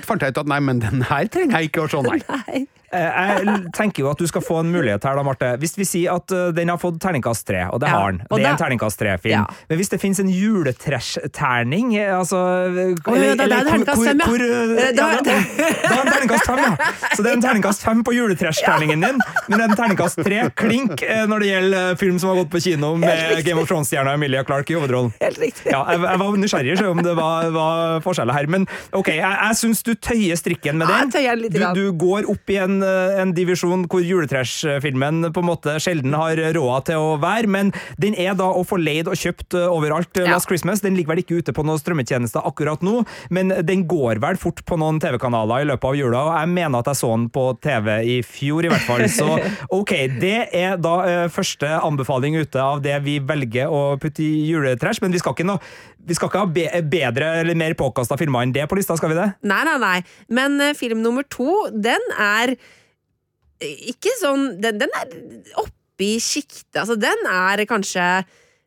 fant 0.05 0.21
jeg 0.23 0.37
ut 0.37 0.43
at 0.45 0.53
nei, 0.53 0.61
men 0.61 0.85
den 0.85 1.03
her 1.09 1.27
trenger 1.33 1.61
jeg 1.65 1.73
ikke 1.73 1.87
å 1.87 1.91
se, 1.97 2.03
nei. 2.05 2.21
Nei. 2.29 2.67
Eh, 2.93 3.19
Jeg 3.47 3.73
tenker 3.75 4.05
jo 4.05 4.11
at 4.13 4.19
du 4.19 4.27
skal 4.31 4.43
få 4.47 4.61
en 4.63 4.71
mulighet 4.73 5.03
her, 5.05 5.17
da, 5.19 5.23
Marte. 5.27 5.49
Hvis 5.59 5.75
vi 5.79 5.85
sier 5.89 6.15
at 6.17 6.31
eh, 6.33 6.53
den 6.55 6.69
har 6.71 6.79
fått 6.79 7.01
terningkast 7.03 7.47
tre, 7.49 7.65
og 7.73 7.81
det 7.83 7.89
Ja, 7.91 7.99
har 7.99 8.13
den, 8.13 8.21
det 8.31 8.45
er 8.47 8.51
en 8.53 8.61
terningkast 8.61 8.99
tre-film, 9.01 9.33
Ja. 9.43 9.47
men 9.69 9.79
hvis 9.81 9.89
det 9.91 10.01
finnes 10.01 10.21
en 10.23 10.29
juletrash-terning, 10.31 11.97
altså, 11.99 12.37
altså 12.39 13.17
ja, 13.17 13.35
da 13.35 13.45
er 13.45 13.49
det 13.51 13.59
terningkast 13.69 14.05
fem, 14.07 14.21
ja. 14.21 14.27
eh, 14.27 14.87
Eh, 14.87 14.93
da- 14.97 15.11
er 15.17 16.05
det 16.05 16.13
terningkast 16.13 16.47
fem, 16.47 16.59
ja. 16.63 16.77
Så 17.17 17.23
det 17.23 17.31
er 17.31 17.37
en 17.37 17.43
terningkast 17.43 17.83
fem 17.83 18.03
på 18.05 18.13
juletrash-terningen 18.17 19.01
din, 19.05 19.21
men 19.49 19.59
det 19.59 19.65
er 19.65 19.71
en 19.71 19.77
terningkast 19.81 20.23
tre 20.25 20.41
klink 20.57 21.03
eh, 21.03 21.25
når 21.27 21.43
det 21.45 21.49
gjelder 21.51 21.91
eh, 21.93 21.97
film 22.01 22.19
som 22.23 22.31
har 22.33 22.41
gått 22.43 22.51
på 22.55 22.61
kino 22.63 22.95
med 23.01 23.43
Game 23.47 23.61
of 23.63 23.69
Thrones-stjerna 23.71 24.15
Emilia 24.17 24.45
Clark 24.45 24.71
i 24.71 24.75
hovedrollen. 24.79 25.13
Helt 25.21 25.39
riktig. 25.43 25.71
Ja, 25.73 25.83
jeg, 25.93 26.01
jeg 26.07 26.19
var 26.23 26.37
nysgjerrig 26.43 26.79
se 26.81 26.87
om 26.91 27.03
det 27.03 27.15
var, 27.19 27.51
var 27.55 28.01
forskjeller 28.05 28.37
her, 28.37 28.47
men 28.53 28.67
ok, 28.93 29.09
jeg, 29.17 29.23
jeg 29.27 29.61
syns 29.63 29.83
du 29.87 29.93
tøyer 29.95 30.37
strikken 30.41 30.79
med 30.81 30.89
den. 30.91 31.11
jeg 31.11 31.15
tøyer 31.19 31.41
litt 31.41 31.57
du, 31.57 31.65
du 31.77 31.93
går 31.99 32.29
opp 32.33 32.51
i 32.53 32.59
en, 32.63 32.76
eh, 32.85 33.21
en 33.23 33.33
divisjon 33.37 33.85
hvor 33.91 34.03
juletrash-filmen 34.05 35.31
på 35.35 35.43
en 35.43 35.49
måte 35.49 35.77
sjelden 35.83 36.15
har 36.17 36.39
råd 36.57 36.87
til 36.91 37.01
å 37.03 37.15
være, 37.23 37.49
men 37.51 37.73
den 38.01 38.15
er 38.19 38.35
da 38.39 38.49
å 38.53 38.65
få 38.67 38.79
leid 38.81 39.09
og 39.11 39.17
kjøpt 39.19 39.57
eh, 39.59 39.67
overalt. 39.73 40.11
eh, 40.17 40.27
Ja. 40.27 40.33
Last 40.37 40.49
Christmas 40.51 40.81
den 40.85 40.97
ligger 40.99 41.15
vel 41.15 41.23
ikke 41.23 41.39
ute 41.41 41.53
på 41.57 41.65
noen 41.67 41.79
strømmetjenester 41.81 42.45
akkurat 42.47 42.83
nå, 42.83 43.05
men 43.31 43.53
den 43.67 43.87
går 43.89 44.21
vel 44.23 44.37
fort 44.41 44.65
på 44.67 44.79
noen 44.81 44.99
TV-kanaler 45.03 45.65
i 45.65 45.69
løpet 45.71 45.89
av 45.91 45.97
jula, 45.99 46.23
og 46.29 46.33
jeg 46.41 46.53
mener 46.57 46.79
at 46.83 46.91
jeg 46.93 47.01
så 47.03 47.13
den 47.15 47.29
på 47.35 47.47
TV 47.63 47.91
i 48.17 48.17
fjor 48.27 48.67
i 48.67 48.73
hvert 48.73 48.87
fall. 48.89 49.05
Så 49.13 49.29
ok, 49.81 49.93
det 50.21 50.35
er 50.57 50.77
da 50.83 51.29
første 51.33 51.69
anbefaling 51.87 52.37
ute 52.41 52.61
av 52.63 52.83
det 52.85 52.97
vi 53.07 53.19
velger 53.21 53.71
å 53.73 53.97
putte 54.03 54.25
i 54.25 54.47
juletrash, 54.51 55.03
men 55.05 55.15
vi 55.15 55.21
skal 55.23 55.37
ikke, 55.37 55.47
noe, 55.49 55.63
vi 56.07 56.17
skal 56.17 56.31
ikke 56.31 56.43
ha 56.45 56.51
be 56.51 56.67
bedre 56.87 57.31
eller 57.43 57.59
mer 57.59 57.77
påkasta 57.79 58.19
filmer 58.21 58.47
enn 58.47 58.55
det 58.55 58.67
på 58.71 58.79
lista, 58.79 58.97
skal 58.99 59.13
vi 59.13 59.19
det? 59.19 59.29
Nei, 59.51 59.63
nei, 59.69 59.77
nei. 59.83 59.97
Men 60.39 60.59
uh, 60.63 60.73
film 60.79 61.03
nummer 61.05 61.27
to, 61.31 61.67
den 61.73 62.11
er 62.15 62.55
eh, 62.57 63.89
ikke 63.93 64.15
sånn 64.21 64.57
Den, 64.63 64.79
den 64.83 64.93
er 65.01 65.17
oppe 65.63 66.07
i 66.07 66.17
sjiktet. 66.23 66.77
Altså, 66.83 66.99
den 67.01 67.27
er 67.31 67.65
kanskje 67.69 68.05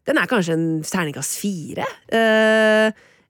Den 0.10 0.18
er 0.18 0.30
kanskje 0.30 0.58
en 0.58 0.68
terningkast 0.84 1.38
fire. 1.42 1.88
Uh, 2.12 2.90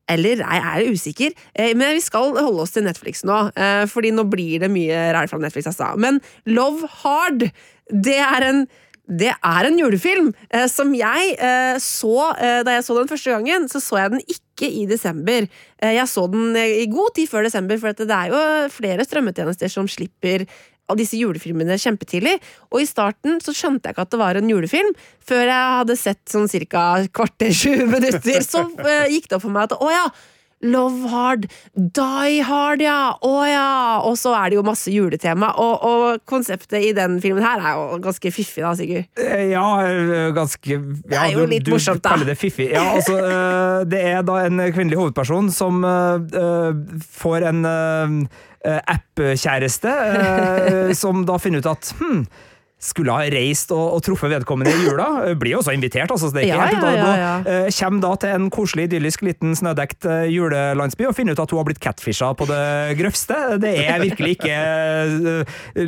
eller 0.09 0.41
nei, 0.41 0.57
jeg 0.57 0.69
er 0.69 0.93
usikker. 0.95 1.39
Eh, 1.53 1.73
men 1.77 1.97
vi 1.97 2.03
skal 2.03 2.33
holde 2.33 2.63
oss 2.63 2.73
til 2.73 2.85
Netflix 2.87 3.23
nå, 3.27 3.39
eh, 3.53 3.85
fordi 3.89 4.13
nå 4.15 4.25
blir 4.29 4.63
det 4.63 4.71
mye 4.73 5.09
rart 5.15 5.31
fra 5.31 5.41
Netflix. 5.41 5.69
Altså. 5.69 5.91
Men 6.01 6.19
Love 6.49 6.89
Hard, 7.01 7.49
det 7.89 8.17
er 8.17 8.47
en 8.47 8.63
det 9.09 9.31
er 9.33 9.67
en 9.67 9.77
julefilm 9.79 10.31
eh, 10.53 10.67
som 10.69 10.91
jeg 10.93 11.33
eh, 11.41 11.77
så 11.81 12.29
eh, 12.37 12.59
Da 12.65 12.75
jeg 12.75 12.85
så 12.85 12.97
den 12.99 13.09
første 13.09 13.33
gangen, 13.33 13.67
så 13.71 13.81
så 13.81 13.97
jeg 14.03 14.13
den 14.13 14.25
ikke 14.27 14.69
i 14.69 14.85
desember. 14.89 15.47
Eh, 15.81 15.95
jeg 15.95 16.09
så 16.11 16.27
den 16.29 16.55
eh, 16.59 16.83
i 16.83 16.89
god 16.91 17.15
tid 17.17 17.31
før 17.31 17.47
desember, 17.47 17.79
for 17.81 17.95
det 17.97 18.09
er 18.13 18.33
jo 18.33 18.41
flere 18.73 19.05
strømmetjenester 19.07 19.71
som 19.73 19.89
slipper 19.89 20.45
av 20.89 20.97
disse 20.97 21.17
julefilmene 21.19 21.77
kjempetidlig. 21.81 22.35
Og 22.73 22.83
i 22.83 22.89
starten 22.89 23.37
så 23.43 23.53
skjønte 23.55 23.89
jeg 23.89 23.95
ikke 23.95 24.07
at 24.07 24.13
det 24.13 24.21
var 24.21 24.39
en 24.39 24.49
julefilm, 24.49 24.91
før 25.25 25.45
jeg 25.45 25.77
hadde 25.79 25.97
sett 25.99 26.23
sånn 26.29 26.49
cirka 26.51 26.85
kvarter, 27.13 27.53
20 27.53 27.89
minutter. 27.93 28.43
Så 28.45 28.65
eh, 28.85 29.07
gikk 29.15 29.29
det 29.29 29.39
opp 29.39 29.45
for 29.45 29.55
meg 29.55 29.69
at 29.69 29.77
å 29.77 29.93
ja, 29.93 30.05
Love 30.61 31.07
Hard, 31.09 31.45
Die 31.75 32.41
Hard, 32.43 32.81
ja! 32.83 33.13
Å 33.23 33.33
ja! 33.47 33.67
Og 34.03 34.17
så 34.19 34.33
er 34.35 34.49
det 34.51 34.57
jo 34.59 34.63
masse 34.67 34.91
juletema, 34.91 35.53
og, 35.55 35.85
og 35.87 36.25
konseptet 36.27 36.83
i 36.83 36.91
den 36.97 37.19
filmen 37.23 37.45
her 37.45 37.61
er 37.63 37.77
jo 37.79 37.99
ganske 38.03 38.31
fiffig, 38.35 38.63
da, 38.65 38.73
Sigurd. 38.75 39.07
Eh, 39.23 39.45
Ja, 39.53 39.63
eh, 39.87 40.31
ganske 40.35 40.67
ja, 40.75 40.79
Det 40.83 41.17
er 41.21 41.31
jo 41.37 41.45
du- 41.45 41.53
litt 41.53 41.63
du 41.63 41.71
morsomt, 41.77 42.01
da. 42.03 42.09
kaller 42.11 42.25
det 42.33 42.37
fiffig. 42.41 42.69
Ja, 42.75 42.83
altså, 42.97 43.15
eh, 43.31 43.85
det 43.87 44.03
er 44.11 44.21
da 44.27 44.41
en 44.49 44.59
kvinnelig 44.75 44.99
hovedperson 44.99 45.47
som 45.55 45.79
får 47.23 47.47
en 47.53 47.63
app-kjæreste, 48.69 49.93
som 51.01 51.23
da 51.27 51.37
finner 51.39 51.63
ut 51.63 51.69
at 51.71 51.93
hm, 51.99 52.23
skulle 52.79 53.11
ha 53.11 53.25
reist 53.33 53.73
og, 53.75 53.95
og 53.97 54.03
truffet 54.05 54.31
vedkommende 54.31 54.71
i 54.71 54.85
jula. 54.87 55.07
Eh, 55.27 55.35
Blir 55.39 55.57
jo 55.57 55.59
også 55.59 55.73
invitert, 55.75 56.11
altså, 56.13 56.29
så 56.29 56.35
det 56.35 56.45
er 56.45 56.47
ikke 56.47 56.55
Ja, 56.55 56.67
helt 56.69 56.85
ja, 56.85 56.93
ja, 56.95 57.17
ja. 57.19 57.65
Eh, 57.65 57.73
Kommer 57.79 58.03
da 58.05 58.13
til 58.23 58.35
en 58.37 58.47
koselig, 58.53 58.87
idyllisk 58.87 59.25
liten 59.27 59.55
snødekt 59.59 60.07
eh, 60.07 60.29
julelandsby 60.31 61.09
og 61.09 61.15
finner 61.17 61.35
ut 61.35 61.43
at 61.43 61.51
hun 61.51 61.59
har 61.61 61.67
blitt 61.67 61.83
catfisha 61.83 62.31
på 62.39 62.47
det 62.49 62.63
grøvste. 63.01 63.37
Det 63.59 63.73
er 63.83 63.99
virkelig 64.03 64.37
ikke 64.37 64.57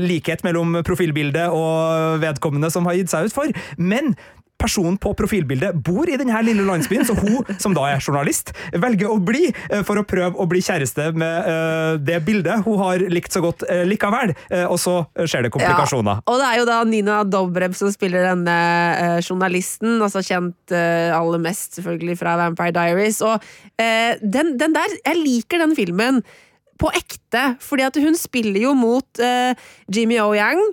likhet 0.01 0.43
mellom 0.47 0.81
profilbildet 0.87 1.47
og 1.55 2.21
vedkommende 2.23 2.71
som 2.73 2.87
har 2.89 2.99
gitt 2.99 3.11
seg 3.13 3.29
ut 3.29 3.35
for. 3.35 3.63
Men 3.79 4.15
personen 4.61 4.97
på 5.01 5.13
profilbildet 5.17 5.77
bor 5.85 6.09
i 6.09 6.17
denne 6.19 6.41
lille 6.45 6.65
landsbyen, 6.67 7.05
så 7.07 7.15
hun, 7.17 7.41
som 7.61 7.75
da 7.75 7.87
er 7.89 8.01
journalist, 8.01 8.53
velger 8.71 9.09
å 9.11 9.17
bli 9.23 9.47
eh, 9.49 9.81
for 9.87 9.99
å 9.99 10.05
prøve 10.07 10.37
å 10.41 10.47
bli 10.49 10.61
kjæreste 10.63 11.09
med 11.17 11.49
eh, 11.51 11.93
det 12.01 12.19
bildet 12.27 12.65
hun 12.67 12.79
har 12.81 13.03
likt 13.11 13.33
så 13.33 13.43
godt 13.43 13.65
eh, 13.69 13.83
likevel. 13.87 14.33
Og 14.71 14.77
så 14.79 14.93
skjer 15.15 15.45
det 15.45 15.51
komplikasjoner. 15.53 16.21
Ja, 16.21 16.25
og 16.31 16.39
det 16.41 16.47
er 16.47 16.59
jo 16.59 16.67
da 16.67 16.77
Nina 16.87 17.21
Dobrev 17.27 17.73
som 17.77 17.91
spiller 17.93 18.25
denne 18.29 18.57
journalisten, 19.23 19.97
altså 20.03 20.21
kjent 20.25 20.73
aller 20.73 21.41
mest 21.41 21.77
selvfølgelig 21.77 22.17
fra 22.19 22.35
Vampire 22.39 22.73
Diaries. 22.75 23.21
Og 23.25 23.41
den, 23.79 24.53
den 24.59 24.75
der 24.75 24.95
Jeg 24.99 25.19
liker 25.19 25.61
den 25.63 25.75
filmen 25.77 26.21
på 26.81 26.91
ekte, 26.97 27.55
fordi 27.63 27.85
at 27.87 27.99
hun 28.01 28.17
spiller 28.17 28.67
jo 28.67 28.75
mot 28.77 29.23
Jimmy 29.91 30.19
O. 30.23 30.31
Yang, 30.37 30.63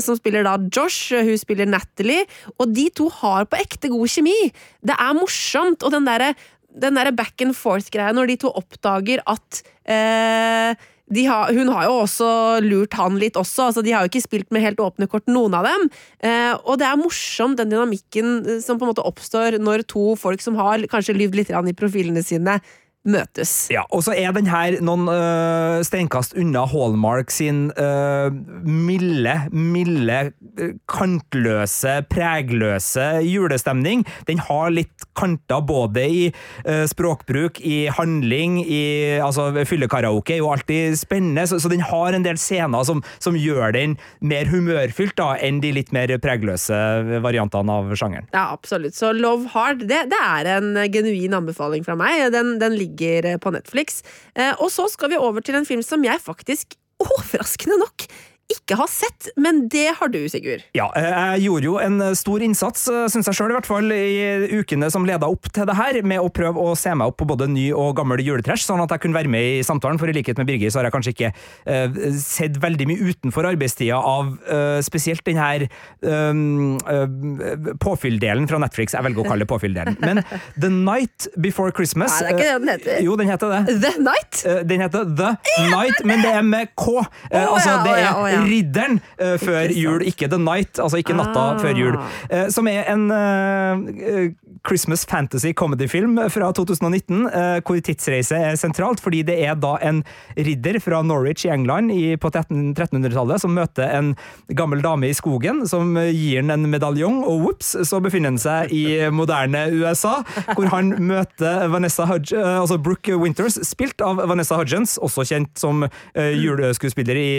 som 0.00 0.16
spiller 0.16 0.46
da 0.46 0.54
Josh, 0.72 1.12
hun 1.12 1.36
spiller 1.36 1.68
Natalie, 1.68 2.22
og 2.56 2.70
de 2.72 2.86
to 2.96 3.10
har 3.20 3.44
på 3.44 3.58
ekte 3.60 3.90
god 3.92 4.08
kjemi. 4.08 4.36
Det 4.80 4.96
er 4.96 5.18
morsomt, 5.18 5.84
og 5.84 5.92
den 5.92 6.08
derre 6.08 6.30
derre 6.70 7.12
back 7.12 7.42
and 7.42 7.56
forth-greia 7.56 8.14
når 8.14 8.30
de 8.30 8.38
to 8.44 8.50
oppdager 8.54 9.22
at 9.26 9.62
eh, 9.90 10.88
har, 11.26 11.50
hun 11.50 11.68
har 11.74 11.88
jo 11.88 11.94
også 12.04 12.28
lurt 12.62 12.94
han 12.94 13.16
litt 13.18 13.36
også, 13.36 13.70
altså 13.70 13.82
de 13.82 13.90
har 13.90 14.04
jo 14.04 14.12
ikke 14.12 14.22
spilt 14.22 14.52
med 14.54 14.62
helt 14.62 14.80
åpne 14.80 15.08
kort, 15.10 15.26
noen 15.26 15.56
av 15.58 15.66
dem. 15.66 15.88
Eh, 16.22 16.54
og 16.62 16.78
det 16.78 16.86
er 16.86 17.00
morsomt, 17.00 17.58
den 17.58 17.72
dynamikken 17.72 18.36
eh, 18.44 18.60
som 18.62 18.78
på 18.78 18.86
en 18.86 18.92
måte 18.92 19.06
oppstår 19.06 19.58
når 19.58 19.82
to 19.90 20.14
folk 20.20 20.42
som 20.44 20.58
har 20.60 20.86
kanskje 20.90 21.16
lyvd 21.18 21.40
litt 21.40 21.50
i 21.50 21.74
profilene 21.76 22.22
sine, 22.22 22.60
møtes. 23.08 23.70
Ja, 23.72 23.86
og 23.96 24.02
så 24.04 24.12
er 24.12 24.34
den 24.36 24.48
her 24.50 24.76
noen 24.84 25.08
øh, 25.08 25.80
steinkast 25.86 26.34
unna 26.38 26.66
Hallmark 26.68 27.32
sin 27.32 27.70
øh, 27.72 28.28
milde, 28.66 29.36
milde, 29.52 30.18
øh, 30.60 30.74
kantløse, 30.90 32.00
pregløse 32.12 33.06
julestemning. 33.24 34.04
Den 34.28 34.42
har 34.44 34.72
litt 34.74 35.06
kanter 35.16 35.64
både 35.64 36.04
i 36.04 36.26
øh, 36.66 36.84
språkbruk, 36.90 37.62
i 37.64 37.88
handling, 37.96 38.60
i 38.68 38.82
altså 39.20 39.48
fyllekaraoke 39.64 40.36
er 40.36 40.42
jo 40.42 40.52
alltid 40.52 40.98
spennende, 41.00 41.46
så, 41.48 41.60
så, 41.60 41.72
den 41.72 41.84
har 41.86 42.12
en 42.12 42.26
del 42.26 42.36
scener 42.40 42.84
som, 42.84 43.00
som 43.18 43.38
gjør 43.38 43.72
den 43.76 43.96
mer 44.20 44.48
humørfylt 44.50 45.16
da, 45.16 45.32
enn 45.40 45.62
de 45.64 45.72
litt 45.72 45.94
mer 45.96 46.12
pregløse 46.20 46.76
variantene 47.24 47.80
av 47.80 47.94
sjangeren. 47.96 48.28
Ja, 48.34 48.50
absolutt. 48.52 48.98
Så 48.98 49.14
Love 49.16 49.48
Hard, 49.54 49.86
det, 49.88 50.04
det 50.12 50.20
er 50.20 50.52
en 50.58 50.74
genuin 50.92 51.36
anbefaling 51.40 51.86
fra 51.86 51.96
meg. 51.98 52.28
Den, 52.34 52.58
den 52.60 52.76
ligger 52.76 52.89
ligger 52.90 53.38
på 53.38 53.50
Netflix. 53.50 54.02
Eh, 54.34 54.54
og 54.58 54.70
så 54.70 54.88
skal 54.90 55.10
vi 55.10 55.20
over 55.20 55.40
til 55.40 55.54
en 55.54 55.66
film 55.66 55.82
som 55.82 56.04
jeg 56.04 56.20
faktisk, 56.22 56.74
overraskende 57.00 57.78
nok, 57.80 58.04
ikke 58.50 58.78
har 58.78 58.90
sett, 58.90 59.30
men 59.40 59.64
det 59.70 59.88
har 59.98 60.10
du, 60.12 60.20
Sigurd. 60.30 60.64
Ja, 60.76 60.88
eh, 60.98 61.08
jeg 61.36 61.46
gjorde 61.46 61.68
jo 61.68 61.76
en 61.82 62.02
stor 62.18 62.42
innsats, 62.44 62.86
eh, 62.90 63.06
syns 63.12 63.28
jeg 63.30 63.38
sjøl 63.38 63.52
i 63.52 63.56
hvert 63.56 63.68
fall, 63.68 63.90
i 63.94 64.60
ukene 64.60 64.90
som 64.92 65.06
leda 65.06 65.28
opp 65.30 65.50
til 65.54 65.68
det 65.68 65.76
her, 65.78 66.00
med 66.06 66.22
å 66.22 66.30
prøve 66.34 66.58
å 66.58 66.74
se 66.78 66.92
meg 66.96 67.10
opp 67.10 67.20
på 67.20 67.28
både 67.30 67.48
ny 67.50 67.68
og 67.76 67.94
gammel 67.98 68.22
juletrash, 68.24 68.64
sånn 68.66 68.82
at 68.82 68.94
jeg 68.94 69.04
kunne 69.04 69.18
være 69.18 69.30
med 69.32 69.60
i 69.60 69.62
samtalen, 69.66 70.00
for 70.00 70.10
i 70.10 70.16
likhet 70.16 70.38
med 70.40 70.48
Birger 70.50 70.72
så 70.72 70.80
har 70.80 70.88
jeg 70.88 70.94
kanskje 70.96 71.14
ikke 71.14 71.30
uh, 71.32 71.98
sett 72.20 72.58
veldig 72.62 72.86
mye 72.90 73.10
utenfor 73.10 73.48
arbeidstida 73.50 73.98
av 73.98 74.32
uh, 74.48 74.80
spesielt 74.84 75.24
den 75.26 75.40
her 75.40 75.66
um, 76.02 76.78
uh, 76.86 77.70
påfylldelen 77.82 78.48
fra 78.50 78.60
Netflix, 78.62 78.96
jeg 78.96 79.06
velger 79.06 79.24
å 79.24 79.28
kalle 79.28 79.46
det 79.46 79.50
påfylldelen. 79.50 79.98
Men 80.02 80.22
The 80.60 80.70
Night 80.72 81.28
Before 81.40 81.74
Christmas 81.76 82.16
Nei, 82.18 82.20
det 82.20 82.30
er 82.30 82.38
ikke 82.38 82.48
det 82.48 82.58
den 82.60 82.72
heter. 82.74 83.00
Jo, 83.06 83.16
den 83.20 83.30
heter 83.30 83.54
det. 83.54 83.78
The 83.84 83.94
Night? 84.02 84.42
den 84.70 84.84
heter 84.84 85.06
The 85.20 85.34
Night, 85.70 86.02
men 86.06 86.24
det 86.24 86.34
er 86.34 86.46
med 86.46 86.72
K. 86.78 87.00
Oh, 87.00 87.06
altså, 87.30 87.76
det 87.84 87.94
er 87.98 88.04
ja, 88.04 88.14
oh, 88.16 88.28
ja. 88.30 88.39
Ridderen 88.46 89.00
uh, 89.20 89.36
før 89.40 89.72
jul, 89.74 90.04
ikke 90.08 90.28
The 90.30 90.38
Night, 90.40 90.78
altså 90.80 91.00
ikke 91.00 91.16
natta 91.18 91.40
Ah. 91.40 91.58
før 91.60 91.76
jul. 91.78 91.96
Uh, 92.30 92.48
som 92.52 92.68
er 92.68 92.84
en 92.92 93.06
uh, 93.10 94.30
Christmas 94.68 95.06
fantasy 95.08 95.52
comedy-film 95.56 96.18
fra 96.30 96.50
2019, 96.52 97.22
hvor 97.64 97.78
tidsreise 97.80 98.36
er 98.36 98.58
sentralt, 98.60 99.00
fordi 99.00 99.22
det 99.24 99.38
er 99.40 99.54
da 99.56 99.70
en 99.88 100.02
ridder 100.36 100.76
fra 100.84 100.98
Norwich 101.06 101.46
i 101.46 101.52
England 101.54 101.88
i, 101.94 102.16
på 102.20 102.28
1300-tallet 102.28 103.40
som 103.40 103.54
møter 103.56 103.88
en 103.96 104.10
gammel 104.52 104.82
dame 104.84 105.08
i 105.08 105.16
skogen, 105.16 105.62
som 105.70 105.96
gir 105.96 106.42
han 106.42 106.52
en 106.52 106.68
medaljong, 106.68 107.22
og 107.24 107.40
whoops, 107.46 107.72
så 107.88 108.02
befinner 108.04 108.34
han 108.34 108.40
seg 108.42 108.74
i 108.76 108.84
moderne 109.08 109.64
USA, 109.80 110.18
hvor 110.52 110.68
han 110.74 110.92
møter 111.12 111.64
Vanessa 111.72 112.04
Hudge, 112.10 112.36
altså 112.36 112.76
Brooke 112.76 113.16
Winters, 113.16 113.56
spilt 113.64 114.04
av 114.04 114.20
Vanessa 114.28 114.60
Hudgens, 114.60 114.98
også 115.00 115.24
kjent 115.30 115.56
som 115.56 115.86
juleskuespiller 116.14 117.16
i 117.16 117.30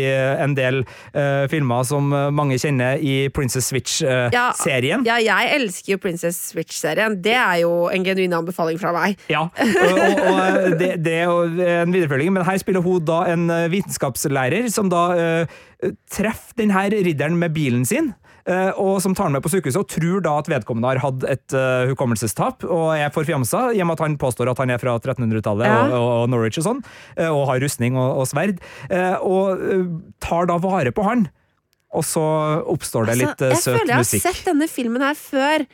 en 0.41 0.57
del 0.57 0.81
uh, 1.15 1.47
filmer 1.51 1.83
som 1.87 2.11
mange 2.35 2.57
kjenner 2.61 3.01
i 3.01 3.29
Princess 3.33 3.71
Switch-serien. 3.71 5.05
Ja, 5.07 5.17
ja, 5.21 5.39
jeg 5.41 5.61
elsker 5.61 5.95
jo 5.95 6.01
Princess 6.03 6.51
Switch-serien. 6.51 7.17
Det 7.23 7.35
er 7.37 7.61
jo 7.63 7.89
en 7.91 8.05
genuin 8.05 8.35
anbefaling 8.37 8.79
fra 8.81 8.93
meg. 8.95 9.19
Ja, 9.31 9.47
og, 9.47 9.91
og, 9.91 10.23
og 10.31 10.77
det, 10.79 10.93
det 11.05 11.17
er 11.21 11.29
jo 11.29 11.43
en 11.45 11.93
viderefølging, 11.93 12.33
men 12.35 12.47
her 12.47 12.61
spiller 12.61 12.83
hun 12.85 13.03
da 13.07 13.23
en 13.31 13.47
vitenskapslærer 13.71 14.69
som 14.73 14.91
da 14.91 15.03
uh, 15.15 15.61
treffer 16.11 16.61
denne 16.61 16.87
ridderen 16.91 17.37
med 17.39 17.53
bilen 17.55 17.85
sin. 17.87 18.11
Uh, 18.47 18.71
og 18.81 19.01
som 19.03 19.15
tar 19.17 19.29
han 19.29 19.35
med 19.35 19.43
på 19.45 19.51
sykehuset 19.53 19.81
og 19.81 19.89
tror 19.91 20.23
da 20.25 20.37
at 20.41 20.49
vedkommende 20.51 20.93
har 20.93 21.01
hatt 21.03 21.25
et 21.29 21.57
uh, 21.57 21.89
hukommelsestap 21.91 22.65
og 22.65 22.87
er 22.95 23.13
forfjamsa, 23.13 23.67
i 23.75 23.83
og 23.83 23.89
med 23.89 23.99
at 23.99 24.05
han 24.07 24.17
påstår 24.21 24.49
at 24.51 24.61
han 24.63 24.73
er 24.73 24.81
fra 24.81 24.95
1300-tallet 24.99 25.67
Ja. 25.67 25.83
og, 25.97 26.07
og 26.23 26.31
Norwich 26.33 26.57
og 26.61 26.65
sånn, 26.65 26.81
uh, 27.19 27.29
og 27.29 27.45
har 27.51 27.61
rustning 27.63 27.99
og, 27.99 28.23
og 28.23 28.29
sverd, 28.29 28.59
og 29.21 29.61
tar 30.23 30.49
da 30.49 30.57
vare 30.61 30.91
på 30.95 31.05
han. 31.05 31.27
Og 31.97 32.05
så 32.07 32.23
oppstår 32.71 33.09
det 33.09 33.17
litt 33.19 33.43
altså, 33.43 33.43
søt 33.43 33.51
musikk. 33.51 33.75
jeg 33.75 33.79
føler 33.79 33.89
jeg 33.91 33.97
har 33.97 34.05
musikk. 34.05 34.23
sett 34.25 34.47
denne 34.47 34.67
filmen 34.71 35.03
her 35.03 35.17
før. 35.19 35.65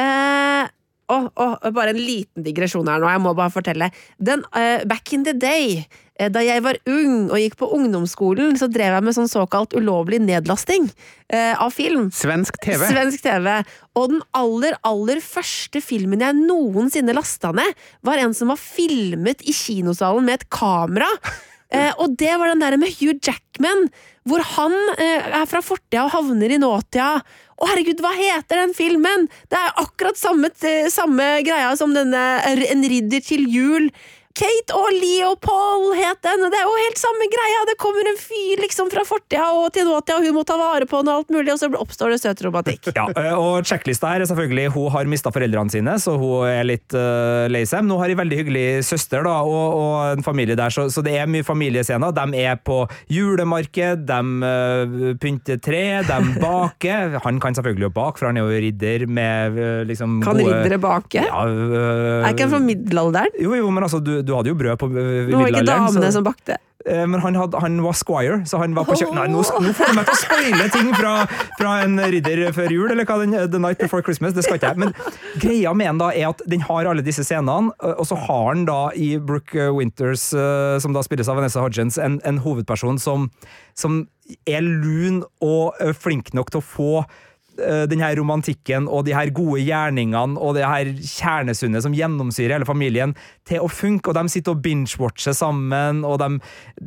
Eh, 0.00 0.64
oh, 1.12 1.28
oh, 1.36 1.70
bare 1.76 1.92
en 1.92 2.00
liten 2.00 2.46
digresjon 2.46 2.88
her 2.90 3.02
nå, 3.02 3.10
jeg 3.12 3.22
må 3.24 3.34
bare 3.36 3.52
fortelle. 3.52 3.90
Den, 4.16 4.44
uh, 4.56 4.84
back 4.88 5.12
in 5.16 5.26
the 5.28 5.34
day, 5.36 5.82
eh, 5.84 6.05
da 6.32 6.40
jeg 6.40 6.62
var 6.64 6.78
ung 6.88 7.26
og 7.28 7.36
gikk 7.40 7.58
på 7.60 7.68
ungdomsskolen, 7.76 8.54
så 8.56 8.70
drev 8.72 8.94
jeg 8.96 9.04
med 9.04 9.16
sånn 9.16 9.28
såkalt 9.30 9.74
ulovlig 9.76 10.22
nedlasting 10.24 10.88
eh, 11.28 11.52
av 11.52 11.74
film. 11.76 12.08
Svensk 12.14 12.56
TV. 12.64 12.86
Svensk 12.88 13.24
TV. 13.26 13.50
Og 13.96 14.14
den 14.14 14.22
aller, 14.36 14.78
aller 14.86 15.20
første 15.24 15.82
filmen 15.84 16.24
jeg 16.24 16.38
noensinne 16.38 17.16
lasta 17.16 17.52
ned, 17.56 17.84
var 18.06 18.22
en 18.22 18.36
som 18.36 18.52
var 18.52 18.60
filmet 18.60 19.44
i 19.44 19.54
kinosalen 19.56 20.24
med 20.28 20.40
et 20.40 20.48
kamera. 20.52 21.10
Eh, 21.74 21.90
og 21.98 22.12
det 22.14 22.30
var 22.38 22.52
den 22.52 22.60
der 22.62 22.76
med 22.78 22.92
Hugh 22.94 23.16
Jackman, 23.18 23.88
hvor 24.22 24.38
han 24.54 24.74
eh, 25.02 25.24
er 25.40 25.48
fra 25.50 25.58
fortida 25.66 26.04
og 26.04 26.12
havner 26.14 26.52
i 26.54 26.60
nåtida. 26.62 27.08
Å 27.56 27.68
herregud, 27.72 28.02
hva 28.04 28.12
heter 28.14 28.60
den 28.60 28.74
filmen?! 28.76 29.26
Det 29.50 29.58
er 29.58 29.74
akkurat 29.82 30.18
samme, 30.20 30.52
samme 30.92 31.26
greia 31.46 31.72
som 31.78 31.94
denne 31.96 32.22
En 32.46 32.84
ridder 32.86 33.24
til 33.24 33.46
jul. 33.50 33.90
Kate 34.36 34.74
og 34.76 34.90
Leopold 34.92 35.94
het 35.96 36.18
den, 36.26 36.42
og 36.44 36.52
det 36.52 36.58
er 36.60 36.66
jo 36.68 36.72
helt 36.76 36.98
samme 37.00 37.26
greia! 37.32 37.62
Det 37.70 37.76
kommer 37.80 38.04
en 38.10 38.18
fyr 38.20 38.60
liksom 38.60 38.90
fra 38.92 39.00
fortida 39.08 39.46
og 39.56 39.70
til 39.72 39.86
nåtida, 39.88 40.18
og 40.18 40.26
hun 40.26 40.36
må 40.36 40.42
ta 40.44 40.58
vare 40.60 40.84
på 40.88 41.00
han 41.00 41.08
og 41.08 41.22
alt 41.22 41.30
mulig, 41.32 41.54
og 41.54 41.60
så 41.62 41.70
oppstår 41.72 42.12
det 42.12 42.18
søt 42.20 42.42
romantikk. 42.44 42.90
Ja, 42.92 43.06
eh, 43.16 43.32
og 43.32 43.64
sjekklista 43.64 44.10
her 44.12 44.24
er 44.24 44.28
selvfølgelig 44.28 44.74
Hun 44.74 44.90
har 44.92 45.08
mista 45.08 45.32
foreldrene 45.32 45.72
sine, 45.72 45.94
så 46.02 46.18
hun 46.20 46.44
er 46.50 46.66
litt 46.68 46.92
uh, 46.92 47.46
lei 47.48 47.62
seg. 47.68 47.86
Men 47.86 47.94
hun 47.94 48.02
har 48.02 48.12
en 48.12 48.20
veldig 48.20 48.40
hyggelig 48.42 48.66
søster 48.90 49.24
da, 49.24 49.38
og, 49.40 49.78
og 49.80 50.18
en 50.18 50.26
familie 50.26 50.58
der, 50.58 50.74
så, 50.74 50.84
så 50.92 51.04
det 51.06 51.16
er 51.16 51.32
mye 51.32 51.46
familiescener. 51.46 52.12
De 52.16 52.44
er 52.44 52.60
på 52.60 52.82
julemarked, 53.12 54.04
de 54.04 54.20
uh, 54.44 55.16
pynter 55.22 55.62
tre, 55.64 55.82
de 56.04 56.20
baker. 56.44 57.16
Han 57.24 57.40
kan 57.40 57.56
selvfølgelig 57.56 57.88
jo 57.88 57.92
bake, 57.96 58.20
for 58.20 58.28
han 58.28 58.42
er 58.42 58.44
jo 58.44 58.60
ridder 58.66 59.06
med 59.08 59.56
uh, 59.56 59.80
liksom 59.88 60.20
Kan 60.26 60.42
gode 60.42 60.60
riddere 60.60 60.82
bake? 60.84 61.24
Ja, 61.24 61.48
uh, 61.48 62.20
Er 62.20 62.36
ikke 62.36 62.50
han 62.50 62.56
fra 62.58 62.62
middelalderen? 62.68 63.40
Jo, 63.40 63.56
jo, 63.56 63.72
men 63.72 63.88
altså, 63.88 64.04
du, 64.04 64.18
du 64.26 64.34
hadde 64.36 64.50
jo 64.52 64.56
brød 64.58 64.78
på 64.82 64.88
middelalderen. 64.92 65.28
Det 65.30 65.36
var 65.40 65.52
ikke 65.54 65.66
damene 65.70 66.08
så- 66.10 66.16
som 66.18 66.24
bakte. 66.26 66.56
Eh, 66.86 67.04
Men 67.10 67.18
han, 67.20 67.34
had, 67.34 67.54
han 67.58 67.80
var 67.82 67.92
squire, 67.98 68.36
så 68.46 68.58
han 68.60 68.74
var 68.76 68.84
på 68.86 68.94
kjøkkenet 68.94 69.26
Nei, 69.26 69.32
nå, 69.32 69.40
nå 69.42 69.72
får 69.74 69.88
du 69.90 69.94
meg 69.96 70.06
til 70.06 70.14
å 70.14 70.20
spoile 70.20 70.66
ting 70.70 70.92
fra, 70.94 71.14
fra 71.58 71.72
en 71.82 71.96
ridder 71.98 72.52
før 72.54 72.70
jul, 72.70 72.90
eller 72.92 73.04
hva 73.08 73.16
den 73.24 73.32
The 73.50 73.58
Night 73.58 73.78
Before 73.82 74.04
Christmas. 74.06 74.34
Det 74.36 74.44
skal 74.46 74.60
ikke 74.60 74.70
jeg. 74.70 74.78
Men 74.84 74.92
greia 75.42 75.72
med 75.74 75.88
den 75.88 75.98
da 75.98 76.10
er 76.14 76.28
at 76.30 76.42
den 76.46 76.60
har 76.68 76.86
alle 76.86 77.02
disse 77.02 77.24
scenene, 77.26 77.72
og 77.82 78.06
så 78.06 78.14
har 78.28 78.54
den 78.54 78.66
da 78.68 78.90
i 78.94 79.16
Brooke 79.18 79.66
Winters, 79.74 80.28
eh, 80.36 80.78
som 80.78 80.94
da 80.94 81.02
spilles 81.02 81.26
av 81.32 81.40
Vanessa 81.40 81.64
Hodgins, 81.64 81.98
en, 81.98 82.20
en 82.24 82.38
hovedperson 82.44 83.00
som, 83.02 83.30
som 83.74 84.04
er 84.46 84.62
lun 84.62 85.24
og 85.42 85.74
eh, 85.80 85.90
flink 85.92 86.30
nok 86.38 86.50
til 86.54 86.62
å 86.62 86.66
få 86.70 86.92
eh, 87.60 87.84
den 87.90 88.02
her 88.04 88.16
romantikken 88.18 88.88
og 88.90 89.06
de 89.06 89.14
her 89.16 89.30
gode 89.34 89.62
gjerningene 89.64 90.36
og 90.40 90.56
det 90.58 90.66
her 90.66 90.90
kjernesundet 90.96 91.84
som 91.84 91.94
gjennomsyrer 91.96 92.56
hele 92.56 92.68
familien, 92.68 93.14
til 93.46 93.62
å 93.62 93.70
funke. 93.70 94.10
Og 94.10 94.16
de 94.18 94.32
sitter 94.32 94.56
og 94.56 94.62
binge-watcher 94.64 95.36
sammen, 95.36 96.02
og 96.06 96.18
de, 96.22 96.40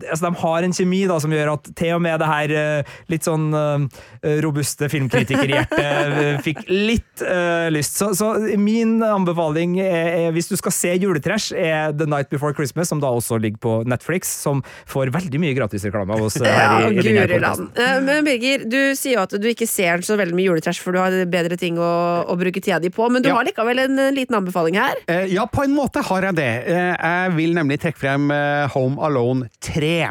altså 0.10 0.28
de 0.28 0.42
har 0.42 0.68
en 0.68 0.76
kjemi 0.76 1.06
da, 1.10 1.20
som 1.24 1.34
gjør 1.34 1.54
at 1.56 1.70
til 1.80 1.96
og 1.96 2.04
med 2.04 2.20
det 2.20 2.30
her 2.30 2.56
eh, 2.62 2.96
litt 3.12 3.28
sånn 3.28 3.50
eh, 3.56 4.40
robuste 4.44 4.90
filmkritikerhjertet 4.92 6.44
fikk 6.46 6.62
litt 6.70 7.24
uh, 7.24 7.68
lyst. 7.72 7.98
Så, 8.00 8.12
så 8.18 8.32
min 8.60 9.00
anbefaling 9.04 9.78
er, 9.82 10.10
er, 10.28 10.30
hvis 10.36 10.50
du 10.52 10.56
skal 10.60 10.74
se 10.76 10.94
juletrash, 11.00 11.54
er 11.56 11.96
The 11.96 12.08
Night 12.10 12.30
Before 12.32 12.56
Christmas, 12.56 12.92
som 12.92 13.02
da 13.04 13.12
også 13.16 13.40
ligger 13.42 13.62
på 13.64 13.76
Netflix, 13.90 14.32
som 14.44 14.62
får 14.90 15.14
veldig 15.16 15.42
mye 15.42 15.56
gratisreklame 15.58 16.16
av 16.16 16.28
oss 16.28 16.40
her 16.40 16.60
her 16.60 16.82
Ja, 16.82 16.90
i, 16.92 16.98
i 17.00 17.28
denne 17.28 18.02
Men 18.06 18.26
Birger, 18.28 18.66
du 18.70 18.80
sier 18.98 19.18
jo 19.18 19.24
at 19.24 19.36
du 19.40 19.48
ikke 19.52 19.68
ser 19.70 20.04
så 20.06 20.18
veldig 20.20 20.38
mye 20.38 20.50
juletrash, 20.50 20.59
for 20.82 20.92
du 20.92 21.00
har 21.00 21.12
bedre 21.26 21.58
ting 21.58 21.78
å, 21.78 22.26
å 22.28 22.36
bruke 22.40 22.62
tida 22.62 22.80
di 22.80 22.90
på, 22.90 23.10
men 23.12 23.22
du 23.22 23.30
Ja. 23.30 23.36
har 23.36 23.46
likevel 23.46 23.80
en 23.86 24.00
en, 24.00 24.16
liten 24.16 24.36
anbefaling 24.36 24.76
her. 24.76 24.96
Eh, 25.08 25.26
Ja, 25.34 25.46
på 25.46 25.64
en 25.64 25.74
måte 25.76 26.02
har 26.04 26.22
jeg 26.22 26.36
det. 26.36 26.52
Eh, 26.68 26.96
Jeg 27.00 27.36
vil 27.36 27.54
nemlig 27.54 27.80
trekke 27.80 27.98
frem 27.98 28.32
eh, 28.32 28.68
Home 28.76 28.98
Alone 29.02 29.50
3. 29.62 30.06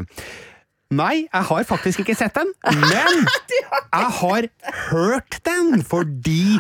Nei, 0.91 1.29
jeg 1.29 1.45
har 1.45 1.65
faktisk 1.69 2.01
ikke 2.01 2.15
sett 2.17 2.33
den, 2.33 2.49
men 2.65 3.27
jeg 3.93 4.07
har 4.21 4.47
hørt 4.89 5.37
den 5.45 5.83
fordi 5.85 6.57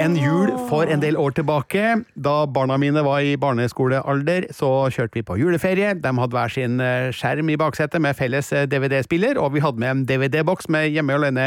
en 0.00 0.14
jul 0.16 0.48
for 0.70 0.88
en 0.88 1.02
del 1.02 1.16
år 1.20 1.34
tilbake, 1.36 1.82
da 2.16 2.46
barna 2.48 2.78
mine 2.80 3.02
var 3.04 3.20
i 3.20 3.34
barneskolealder, 3.36 4.48
så 4.56 4.70
kjørte 4.88 5.18
vi 5.20 5.22
på 5.28 5.36
juleferie. 5.36 5.92
De 6.00 6.08
hadde 6.08 6.32
hver 6.38 6.48
sin 6.56 6.80
eh, 6.80 7.10
skjerm 7.12 7.52
i 7.52 7.58
baksetet 7.60 8.00
med 8.00 8.16
felles 8.16 8.48
eh, 8.56 8.64
DVD-spiller, 8.64 9.36
og 9.36 9.52
vi 9.52 9.60
hadde 9.60 9.76
med 9.84 9.90
en 9.92 10.06
DVD-boks 10.08 10.70
med 10.72 10.88
Hjemme 10.96 11.12
alene 11.20 11.46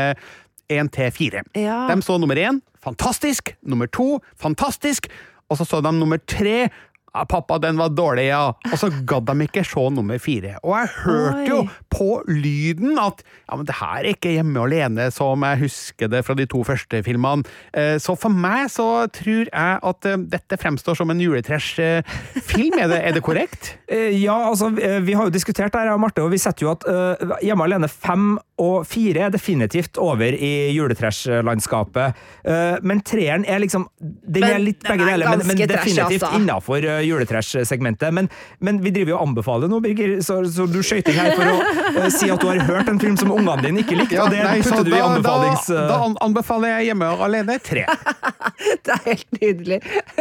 1 0.70 0.92
til 0.96 1.12
4. 1.12 1.44
Ja. 1.56 1.80
De 1.90 2.02
så 2.06 2.18
nummer 2.22 2.36
én, 2.40 2.62
fantastisk. 2.84 3.56
Nummer 3.64 3.88
to, 3.92 4.20
fantastisk. 4.40 5.08
Og 5.50 5.58
så 5.58 5.66
så 5.66 5.82
de 5.82 5.92
nummer 5.98 6.18
tre, 6.28 6.70
Ja, 7.10 7.24
pappa, 7.26 7.56
den 7.58 7.74
var 7.80 7.90
dårlig, 7.90 8.28
ja. 8.30 8.52
Og 8.70 8.76
så 8.78 8.92
gadd 9.10 9.26
de 9.26 9.48
ikke 9.48 9.64
se 9.66 9.82
nummer 9.90 10.20
fire. 10.22 10.52
Og 10.62 10.76
jeg 10.78 10.90
hørte 11.08 11.48
jo 11.50 11.64
på 11.90 12.20
lyden 12.30 13.00
at 13.02 13.24
ja, 13.50 13.56
men 13.58 13.66
det 13.66 13.76
her 13.80 13.96
er 14.04 14.10
ikke 14.12 14.30
Hjemme 14.36 14.62
alene 14.62 15.08
som 15.12 15.42
jeg 15.42 15.58
husker 15.64 16.08
det 16.14 16.22
fra 16.28 16.36
de 16.38 16.46
to 16.46 16.62
første 16.64 17.02
filmene. 17.04 17.42
Eh, 17.74 17.98
Så 17.98 18.14
for 18.16 18.30
meg 18.30 18.70
så 18.70 19.08
tror 19.10 19.50
jeg 19.50 19.80
at 19.90 20.06
eh, 20.06 20.22
dette 20.36 20.60
fremstår 20.62 21.00
som 21.02 21.10
en 21.10 21.20
juletrash-film. 21.26 22.78
Er, 22.80 22.94
er 23.02 23.18
det 23.18 23.24
korrekt? 23.26 23.74
Eh, 23.90 24.14
Ja, 24.22 24.38
altså, 24.52 24.70
eh, 24.78 25.00
vi 25.02 25.14
har 25.18 25.26
jo 25.26 25.34
diskutert 25.34 25.74
det 25.74 25.82
her, 25.82 25.98
Marte, 25.98 26.22
og 26.22 26.30
vi 26.32 26.38
setter 26.38 26.68
jo 26.68 26.72
at 26.78 26.86
eh, 26.86 27.36
Hjemme 27.50 27.66
alene 27.66 27.90
5 27.90 28.38
og 28.60 28.86
fire 28.88 29.28
er 29.28 29.34
definitivt 29.34 29.98
over 30.02 30.36
i 30.36 30.52
juletrash-landskapet. 30.76 32.18
Eh, 32.44 32.78
men 32.84 33.02
treeren 33.06 33.46
er 33.48 33.60
liksom 33.64 33.88
Den 34.00 34.44
Men 34.44 34.50
er 34.56 34.60
litt 34.64 34.84
begge 34.86 35.04
er 35.06 35.14
deler, 35.14 35.30
men, 35.32 35.46
men 35.48 35.58
definitivt 35.70 36.24
altså. 36.24 36.32
innafor 36.38 36.86
uh, 36.86 37.00
juletrash-segmentet. 37.06 38.14
Men, 38.14 38.30
men 38.60 38.82
vi 38.84 38.92
driver 38.96 39.14
jo 39.14 39.18
og 39.20 39.28
anbefaler 39.30 39.72
nå, 39.72 39.80
Birger, 39.84 40.18
så, 40.26 40.40
så 40.52 40.66
du 40.70 40.80
skøyter 40.86 41.14
inn 41.14 41.20
her 41.20 41.36
for 41.38 41.50
å 41.50 42.06
eh, 42.06 42.10
si 42.14 42.30
at 42.32 42.42
du 42.44 42.48
har 42.52 42.62
hørt 42.68 42.92
en 42.92 43.00
film 43.02 43.18
som 43.20 43.32
ungene 43.36 43.64
dine 43.66 43.84
ikke 43.84 43.98
likte, 44.00 44.20
og 44.24 44.32
det 44.34 44.44
nei, 44.46 44.60
putter 44.66 44.86
du 44.88 44.92
i 44.94 44.98
da- 44.98 45.06
anbefalings... 45.10 45.68
Da, 45.70 45.80
eh, 45.84 45.90
da 45.94 46.26
anbefaler 46.28 46.76
jeg 46.76 46.90
Hjemme 46.90 47.10
alene 47.28 47.58
tre. 47.62 47.84
Det 48.86 48.96
er 48.96 49.02
helt 49.06 49.36
nydelig. 49.40 49.78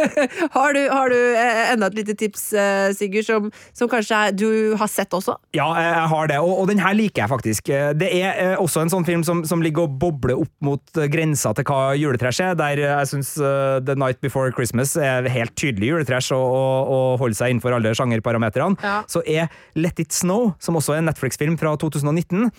Har 0.55 0.73
du, 0.75 0.79
har 0.91 1.09
du 1.11 1.17
eh, 1.17 1.71
enda 1.73 1.87
et 1.89 1.95
lite 1.97 2.13
tips, 2.19 2.43
eh, 2.53 2.91
Sigurd, 2.95 3.25
som, 3.27 3.47
som 3.75 3.89
kanskje 3.91 4.19
er, 4.27 4.35
du 4.37 4.75
har 4.79 4.89
sett 4.91 5.13
også? 5.15 5.35
Ja, 5.55 5.67
jeg 5.81 6.05
har 6.11 6.29
det, 6.29 6.37
og, 6.43 6.53
og 6.61 6.69
den 6.69 6.81
her 6.83 6.93
liker 6.97 7.23
jeg 7.23 7.31
faktisk. 7.31 7.71
Eh, 7.73 7.89
Det 7.99 8.09
er 8.21 8.28
eh, 8.37 8.55
også 8.59 8.83
en 8.83 8.91
sånn 8.91 9.05
film 9.07 9.23
som, 9.27 9.41
som 9.47 9.63
ligger 9.63 9.87
og 9.87 9.97
bobler 10.01 10.39
opp 10.39 10.51
mot 10.65 10.99
eh, 10.99 11.09
grensa 11.11 11.51
til 11.57 11.65
hva 11.67 11.95
juletrash 11.97 12.43
er, 12.45 12.55
der 12.59 12.81
eh, 12.81 12.93
jeg 12.93 13.11
syns 13.11 13.33
The 13.85 13.95
Night 13.99 14.21
Before 14.23 14.53
Christmas 14.55 14.95
er 14.99 15.27
helt 15.31 15.55
tydelig 15.59 15.91
juletrash 15.91 16.33
og, 16.35 16.45
og, 16.45 16.93
og 16.93 17.09
holder 17.23 17.39
seg 17.41 17.53
innenfor 17.53 17.77
alle 17.77 17.93
sjangerparametrene. 17.97 18.79
Ja. 18.83 19.01
Så 19.09 19.23
er 19.25 19.49
Let 19.79 20.01
It 20.01 20.15
Snow, 20.15 20.53
som 20.63 20.79
også 20.79 20.95
er 20.95 21.03
en 21.03 21.09
Netflix-film 21.09 21.59
fra 21.59 21.75
2019, 21.79 22.49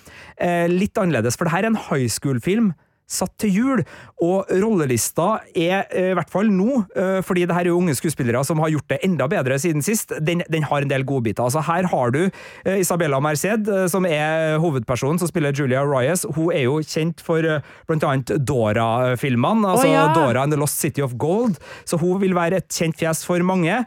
eh, 0.42 0.66
litt 0.70 1.00
annerledes, 1.00 1.38
for 1.38 1.48
det 1.48 1.56
her 1.56 1.66
er 1.66 1.72
en 1.72 1.82
high 1.90 2.08
school-film 2.10 2.72
satt 3.10 3.34
til 3.42 3.54
jul, 3.54 3.82
og 4.20 4.50
rollelista 4.62 5.40
er, 5.56 5.86
eh, 5.90 6.10
i 6.12 6.16
hvert 6.16 6.30
fall 6.30 6.50
nå, 6.52 6.84
eh, 6.94 7.20
fordi 7.26 7.46
det 7.48 7.56
her 7.56 7.66
er 7.66 7.72
jo 7.72 7.78
unge 7.80 7.96
skuespillere 7.96 8.42
som 8.44 8.60
har 8.62 8.70
gjort 8.70 8.88
det 8.92 9.00
enda 9.06 9.26
bedre 9.30 9.58
siden 9.58 9.82
sist, 9.82 10.12
den, 10.20 10.44
den 10.48 10.66
har 10.68 10.84
en 10.84 10.92
del 10.92 11.04
godbiter. 11.08 11.42
Altså 11.42 11.64
her 11.66 11.88
har 11.90 12.14
du 12.14 12.20
eh, 12.28 12.80
Isabella 12.80 13.20
Merced, 13.20 13.68
som 13.90 14.06
er 14.06 14.58
hovedpersonen 14.62 15.18
som 15.18 15.30
spiller 15.30 15.56
Julia 15.56 15.82
Reyes. 15.84 16.26
Hun 16.36 16.52
er 16.52 16.66
jo 16.66 16.78
kjent 16.84 17.20
for 17.24 17.40
bl.a. 17.88 18.12
Dora-filmene, 18.38 19.72
altså 19.72 19.88
oh, 19.88 19.92
ja. 19.92 20.06
Dora 20.14 20.44
and 20.44 20.52
the 20.54 20.60
Lost 20.60 20.78
City 20.78 21.02
of 21.02 21.16
Gold, 21.18 21.58
så 21.88 21.98
hun 22.00 22.20
vil 22.22 22.36
være 22.36 22.60
et 22.60 22.68
kjent 22.70 22.98
fjes 23.00 23.24
for 23.26 23.42
mange. 23.46 23.80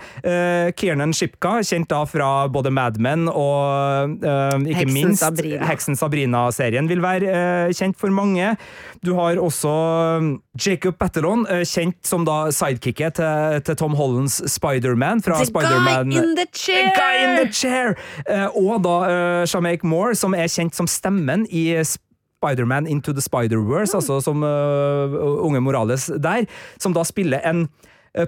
Kiernan 0.80 1.14
Shipka, 1.16 1.60
kjent 1.66 1.90
da 1.92 2.04
fra 2.10 2.32
både 2.52 2.72
Mad 2.74 3.00
Men 3.04 3.28
og 3.30 4.18
ikke 4.18 4.80
Heksen 4.82 4.94
minst 4.96 5.24
Sabrina. 5.24 5.68
Heksen 5.70 6.00
Sabrina-serien 6.00 6.90
vil 6.90 7.04
være 7.04 7.72
kjent 7.76 8.00
for 8.00 8.14
mange. 8.14 8.56
Du 9.04 9.13
har 9.16 9.40
også 9.42 9.72
um, 10.20 10.30
Jacob 10.60 10.98
Batalon, 11.00 11.46
eh, 11.50 11.64
kjent 11.68 11.98
som 12.06 12.26
da 12.28 12.52
sidekicket 12.54 13.18
til, 13.20 13.60
til 13.66 13.78
Tom 13.80 13.96
Hollands 13.98 14.40
Spiderman 14.52 15.22
The 15.24 15.32
guy 15.34 15.50
Spider-Man 15.50 16.12
in 16.12 16.36
the 16.38 16.48
chair! 16.54 16.90
The 16.90 17.00
guy 17.00 17.24
in 17.24 17.36
the 17.40 17.54
chair! 17.54 17.96
Eh, 18.28 18.48
og 18.58 18.84
da 18.84 19.44
uh, 19.44 19.80
Moore, 19.84 20.16
som 20.16 20.34
er 20.34 20.48
kjent 20.48 20.76
som 20.76 20.88
stemmen 20.88 21.48
i 21.50 21.72
Spiderman 21.84 22.88
Into 22.88 23.14
the 23.14 23.22
Spider-Verse, 23.22 23.96
altså 23.96 24.20
som 24.22 24.44
uh, 24.44 25.46
unge 25.46 25.62
Morales 25.62 26.12
der, 26.18 26.46
som 26.80 26.94
da 26.94 27.04
spiller 27.04 27.42
en 27.46 27.68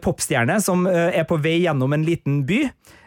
popstjerne 0.01 0.55
som 0.65 0.87
er 0.89 1.27
på 1.29 1.37
vei 1.37 1.59
gjennom 1.61 1.93
en 1.93 2.01
liten 2.01 2.39
by. 2.49 2.63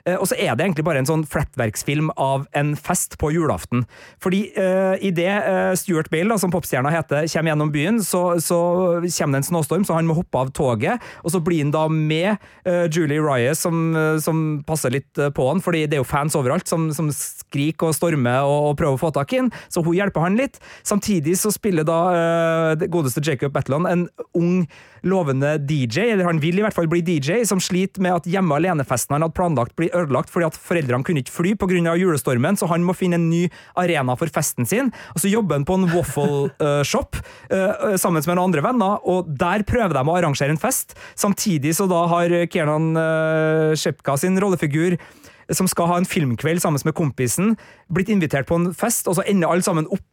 Eh, 0.09 0.17
Og 0.19 0.29
så 0.31 0.39
er 0.39 0.57
det 0.57 0.67
egentlig 0.67 0.87
bare 0.89 1.03
en 1.03 1.09
sånn 1.09 1.27
flettverksfilm 1.29 2.11
av 2.17 2.49
en 2.57 2.75
fest 2.77 3.19
på 3.21 3.31
julaften. 3.35 3.85
Fordi 4.23 4.41
uh, 4.57 4.97
idet 5.05 5.31
uh, 5.45 5.73
Stuart 5.79 6.09
Bale, 6.13 6.31
da, 6.33 6.39
som 6.41 6.53
popstjerna 6.53 6.93
heter, 6.93 7.29
kommer 7.29 7.53
gjennom 7.53 7.73
byen, 7.75 8.01
så, 8.05 8.23
så 8.43 8.59
kommer 9.03 9.39
det 9.39 9.43
en 9.43 9.49
snøstorm, 9.51 9.87
så 9.87 9.99
han 9.99 10.09
må 10.09 10.17
hoppe 10.19 10.41
av 10.41 10.53
toget. 10.57 11.05
Og 11.23 11.33
så 11.35 11.41
blir 11.45 11.63
han 11.63 11.73
da 11.75 11.85
med 11.93 12.37
eh, 12.65 12.87
Julie 12.93 13.23
Reyes, 13.23 13.61
som, 13.65 13.97
eh, 13.97 14.19
som 14.23 14.63
passer 14.67 14.95
litt 14.95 15.19
eh, 15.19 15.33
på 15.35 15.49
han, 15.51 15.63
fordi 15.65 15.87
det 15.87 15.99
er 15.99 16.03
jo 16.03 16.09
fans 16.09 16.37
overalt 16.39 16.69
som, 16.71 16.89
som 16.95 17.11
skriker 17.15 17.91
og 17.91 17.97
stormer 17.97 18.47
og, 18.47 18.71
og 18.71 18.77
prøver 18.81 18.99
å 18.99 19.03
få 19.03 19.13
tak 19.15 19.35
i 19.35 19.43
han, 19.43 19.51
så 19.73 19.83
hun 19.85 19.97
hjelper 19.99 20.25
han 20.25 20.39
litt. 20.39 20.61
Samtidig 20.87 21.39
så 21.41 21.53
spiller 21.55 21.87
da 21.89 21.99
uh, 22.13 22.87
godeste 22.91 23.23
Jacob 23.25 23.53
Batland 23.55 23.89
en 23.91 24.07
ung, 24.37 24.67
lovende 25.07 25.57
DJ, 25.63 26.13
eller 26.13 26.27
han 26.29 26.41
vil 26.43 26.59
i 26.59 26.65
hvert 26.65 26.77
fall 26.77 26.89
bli 26.91 27.03
DJ, 27.07 27.43
som 27.49 27.63
sliter 27.63 28.03
med 28.05 28.17
at 28.19 28.29
hjemme 28.29 28.57
alene-festen 28.59 29.17
han 29.17 29.27
hadde 29.27 29.37
planlagt 29.39 29.77
blir 29.79 29.93
ødelagt 30.03 30.33
fordi 30.33 30.49
at 30.49 30.59
foreldrene 30.69 31.07
kunne 31.07 31.23
ikke 31.23 31.35
fly 31.35 31.55
pga. 31.59 31.95
julestormen, 31.99 32.57
så 32.59 32.69
han 32.71 32.85
må 32.87 32.97
finne 32.97 33.19
en 33.19 33.29
ny 33.31 33.49
arena 33.77 34.17
for 34.17 34.31
festen 34.33 34.67
sin. 34.67 34.93
Og 35.15 35.23
så 35.23 35.31
jobber 35.33 35.59
han 35.59 35.69
på 35.69 35.79
en 35.79 35.89
waffle 35.93 36.51
eh, 36.61 36.83
shop 36.83 37.17
eh, 37.55 37.97
sammen 37.97 38.23
med 38.23 38.35
noen 38.35 38.49
andre 38.49 38.65
venner, 38.65 38.99
og 39.05 39.31
der 39.39 39.65
prøver 39.69 39.95
de 39.97 40.05
å 40.05 40.19
arrangere 40.19 40.55
en 40.55 40.61
fest. 40.61 40.97
Samtidig 41.19 41.75
så 41.79 41.89
da 41.91 42.05
har 42.11 42.33
Kiernan 42.51 42.93
uh, 42.97 43.75
Shepka 43.79 44.17
sin 44.21 44.39
rollefigur 44.41 44.99
som 45.55 45.69
skal 45.71 45.89
ha 45.89 45.97
en 46.01 46.09
filmkveld 46.09 46.61
sammen 46.61 46.83
med 46.85 46.97
kompisen, 46.97 47.57
blitt 47.93 48.11
invitert 48.13 48.49
på 48.49 48.59
en 48.59 48.71
fest, 48.77 49.09
og 49.09 49.17
så 49.19 49.25
ender 49.29 49.49
alle 49.49 49.65
sammen 49.65 49.89
opp 49.89 50.05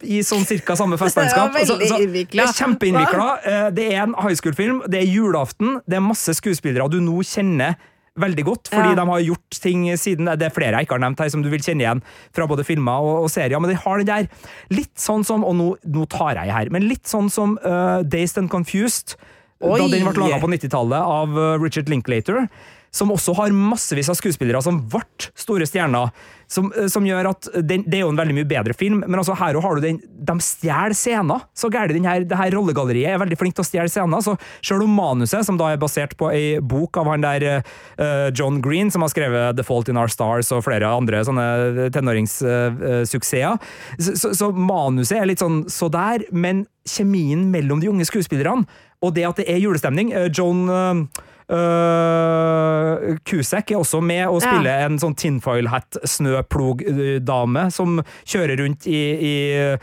i 0.00 0.22
sånn 0.24 0.46
cirka 0.48 0.76
samme 0.78 0.96
festlandskap. 1.02 1.56
Det 1.56 2.24
er 2.40 2.54
kjempeinnvikla. 2.56 3.28
Eh, 3.44 3.68
Det 3.76 3.88
er 3.92 4.04
en 4.06 4.16
high 4.16 4.36
school-film, 4.38 4.82
det 4.88 5.02
er 5.02 5.08
julaften, 5.10 5.80
det 5.86 6.00
er 6.00 6.04
masse 6.04 6.34
skuespillere 6.38 6.88
du 6.92 7.00
nå 7.04 7.20
kjenner 7.26 7.76
veldig 8.22 8.44
godt, 8.46 8.70
fordi 8.72 8.92
Ja. 8.92 8.98
de 9.00 9.06
har 9.10 9.20
gjort 9.26 9.58
ting 9.62 9.84
siden 9.98 10.30
Det 10.38 10.46
er 10.48 10.54
flere 10.54 10.76
jeg 10.78 10.86
ikke 10.86 10.96
har 10.98 11.02
nevnt 11.04 11.18
her, 11.20 11.28
som 11.32 11.42
du 11.42 11.48
vil 11.50 11.60
kjenne 11.64 11.82
igjen 11.84 12.02
fra 12.36 12.46
både 12.46 12.64
filmer 12.64 13.00
og, 13.00 13.24
og 13.24 13.30
serier, 13.32 13.60
men 13.60 13.70
de 13.72 13.76
har 13.80 13.98
den 13.98 14.06
der 14.06 14.28
litt 14.70 14.94
sånn 15.00 15.24
som 15.26 15.44
Og 15.44 15.54
nå, 15.56 15.68
nå 15.86 16.06
tar 16.08 16.34
jeg 16.38 16.52
her, 16.52 16.70
men 16.70 16.88
litt 16.88 17.04
sånn 17.10 17.30
som 17.32 17.56
uh, 17.64 18.02
Dazed 18.02 18.38
and 18.38 18.50
Confused, 18.52 19.16
Oi. 19.60 19.78
da 19.78 19.88
den 19.92 20.06
ble 20.08 20.22
laga 20.28 20.40
på 20.40 20.48
90-tallet 20.48 21.00
av 21.04 21.34
eh, 21.36 21.58
Richard 21.60 21.88
Linklater. 21.92 22.46
Som 22.90 23.12
også 23.14 23.36
har 23.38 23.54
massevis 23.54 24.10
av 24.10 24.18
skuespillere 24.18 24.62
som 24.64 24.80
ble 24.90 25.30
store 25.38 25.66
stjerner. 25.68 26.10
Som, 26.50 26.72
eh, 26.74 26.88
som 26.90 27.04
gjør 27.06 27.28
at 27.30 27.46
den, 27.62 27.84
Det 27.86 28.00
er 28.00 28.02
jo 28.02 28.10
en 28.10 28.18
veldig 28.18 28.34
mye 28.34 28.48
bedre 28.48 28.74
film, 28.74 29.04
men 29.06 29.18
altså 29.20 29.36
her 29.38 29.54
har 29.54 29.74
du 29.76 29.80
den 29.80 30.00
De 30.00 30.34
stjeler 30.42 30.94
scener! 30.94 31.44
Så 31.54 31.70
gærent 31.70 31.94
den 31.94 32.04
her, 32.04 32.24
det 32.24 32.36
her 32.36 32.50
rollegalleriet 32.50 33.14
er 33.14 33.22
veldig 33.22 33.38
flink 33.38 33.54
til 33.54 33.62
å 33.62 33.68
stjele 33.68 33.88
scener. 33.88 34.20
Så 34.20 34.36
selv 34.60 34.82
om 34.82 34.90
manuset, 34.90 35.44
som 35.46 35.56
da 35.56 35.70
er 35.70 35.78
basert 35.78 36.16
på 36.18 36.30
ei 36.32 36.58
bok 36.58 36.98
av 36.98 37.06
han 37.06 37.22
der 37.22 37.62
uh, 37.98 38.30
John 38.34 38.60
Green, 38.60 38.90
som 38.90 39.02
har 39.02 39.12
skrevet 39.12 39.56
The 39.56 39.62
Fault 39.62 39.88
in 39.88 39.96
Our 39.96 40.10
Stars 40.10 40.50
og 40.52 40.64
flere 40.66 40.90
andre 40.90 41.22
sånne 41.24 41.90
tenåringssuksesser, 41.94 43.58
så, 43.98 44.16
så, 44.18 44.34
så 44.34 44.50
manuset 44.50 45.20
er 45.20 45.30
litt 45.30 45.42
sånn 45.42 45.64
så 45.70 45.88
der, 45.92 46.26
men 46.32 46.66
kjemien 46.88 47.46
mellom 47.52 47.80
de 47.80 47.90
unge 47.90 48.06
skuespillerne, 48.08 48.66
og 49.00 49.14
det 49.16 49.26
at 49.28 49.40
det 49.40 49.48
er 49.48 49.60
julestemning 49.62 50.12
John 50.36 50.66
eh, 50.68 51.22
Uh, 51.50 53.16
Kusek 53.26 53.72
er 53.74 53.80
også 53.80 54.00
med 54.04 54.22
og 54.28 54.44
Ja. 54.44 54.86
en 54.86 54.98
sånn 55.02 55.16
tinfoil 55.18 55.68
hat 55.68 55.98
snøplog-dame 56.06 57.64
som 57.74 57.98
kjører 58.24 58.60
rundt 58.62 58.86
i, 58.86 59.00
i, 59.18 59.34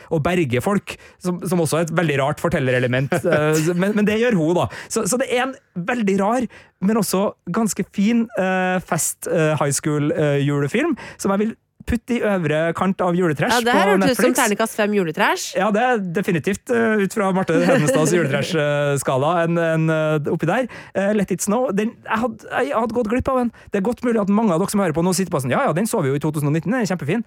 og 0.09 0.24
berger 0.24 0.63
folk, 0.63 0.95
som, 1.20 1.41
som 1.47 1.59
også 1.59 1.82
er 1.82 1.88
et 1.88 1.95
veldig 1.97 2.18
rart 2.22 2.39
fortellerelement. 2.43 3.11
Uh, 3.20 3.51
men, 3.82 3.95
men 3.97 4.07
det 4.07 4.20
gjør 4.22 4.39
hun, 4.39 4.55
da. 4.55 4.68
Så, 4.88 5.05
så 5.09 5.20
det 5.20 5.30
er 5.30 5.47
en 5.49 5.55
veldig 5.76 6.18
rar, 6.24 6.47
men 6.82 6.97
også 7.03 7.32
ganske 7.51 7.84
fin 7.93 8.26
uh, 8.39 8.80
fest 8.80 9.28
high 9.28 9.74
school-julefilm, 9.74 10.95
som 11.18 11.34
jeg 11.36 11.45
vil 11.45 11.55
putte 11.88 12.17
i 12.17 12.19
øvre 12.25 12.61
kant 12.77 13.01
av 13.03 13.15
juletrash 13.17 13.57
Ja, 13.57 13.63
det 13.65 13.75
her 13.75 13.91
hørtes 13.93 14.11
ut 14.11 14.19
som 14.19 14.27
Netflix. 14.27 14.39
terningkast 14.41 14.77
fem 14.79 14.95
juletrash. 14.97 15.45
Ja, 15.57 15.69
det 15.73 15.83
er 15.83 16.03
definitivt 16.19 16.73
uh, 16.73 16.99
ut 17.01 17.15
fra 17.15 17.31
Marte 17.35 17.57
Hennestads 17.63 18.13
juletrash-skala 18.15 19.33
en, 19.45 19.61
en, 19.61 19.89
uh, 19.89 20.31
oppi 20.33 20.49
der. 20.49 20.69
Uh, 20.91 21.11
Let 21.17 21.33
It 21.33 21.45
Snow. 21.45 21.69
Den, 21.75 21.95
jeg 22.03 22.23
hadde 22.23 22.51
jeg 22.67 22.75
hadde 22.75 22.97
gått 22.97 23.11
glipp 23.11 23.31
av 23.31 23.43
den. 23.43 23.51
Det 23.71 23.81
er 23.81 23.88
godt 23.88 24.03
mulig 24.05 24.21
at 24.21 24.31
mange 24.31 24.55
av 24.55 24.63
dere 24.63 24.73
som 24.73 24.83
hører 24.83 24.95
på 24.97 25.05
nå 25.05 25.15
sitter 25.17 25.33
på 25.33 25.43
sånn 25.43 25.55
Ja, 25.55 25.65
ja, 25.69 25.75
den 25.75 25.89
så 25.89 26.03
vi 26.03 26.11
jo 26.11 26.19
i 26.19 26.23
2019, 26.23 26.67
den 26.67 26.79
er 26.81 26.89
kjempefin. 26.89 27.25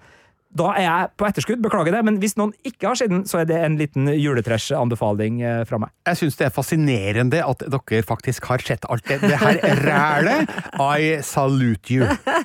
Da 0.51 0.73
er 0.75 0.83
jeg 0.83 1.11
på 1.15 1.27
etterskudd, 1.29 1.61
beklager 1.63 1.95
det, 1.95 2.01
men 2.03 2.17
hvis 2.19 2.35
noen 2.35 2.51
ikke 2.67 2.89
har 2.89 2.97
sett 2.99 3.11
den, 3.13 3.23
så 3.29 3.39
er 3.41 3.47
det 3.47 3.59
en 3.63 3.77
liten 3.79 4.09
juletrash-anbefaling 4.11 5.39
uh, 5.45 5.61
fra 5.69 5.79
meg. 5.79 5.93
Jeg 6.09 6.19
syns 6.19 6.39
det 6.41 6.47
er 6.49 6.53
fascinerende 6.55 7.39
at 7.45 7.63
dere 7.71 8.01
faktisk 8.03 8.49
har 8.51 8.63
sett 8.67 8.83
alt 8.91 9.07
det, 9.07 9.21
det 9.23 9.39
her 9.39 9.61
rælet. 9.85 10.51
I 10.81 11.21
salute 11.23 11.95
you. 11.95 12.03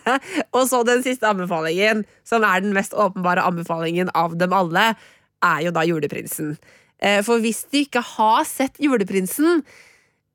Og 0.57 0.69
så 0.71 0.85
den 0.87 1.03
siste 1.03 1.27
anbefalingen, 1.27 2.05
som 2.27 2.47
er 2.47 2.63
den 2.63 2.77
mest 2.77 2.95
åpenbare 2.95 3.43
anbefalingen 3.49 4.13
av 4.15 4.39
dem 4.39 4.55
alle, 4.55 4.93
er 5.43 5.67
jo 5.67 5.75
da 5.75 5.83
Juleprinsen. 5.87 6.55
Eh, 7.03 7.21
For 7.27 7.43
hvis 7.43 7.65
du 7.73 7.81
ikke 7.83 8.05
har 8.15 8.47
sett 8.49 8.79
Juleprinsen, 8.83 9.65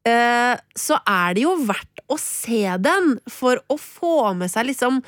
eh, 0.07 0.53
så 0.75 0.99
er 1.07 1.37
det 1.37 1.47
jo 1.47 1.55
verdt 1.65 2.03
å 2.11 2.19
se 2.19 2.65
den 2.83 3.15
for 3.31 3.63
å 3.71 3.79
få 3.79 4.33
med 4.37 4.51
seg 4.51 4.67
liksom 4.73 5.01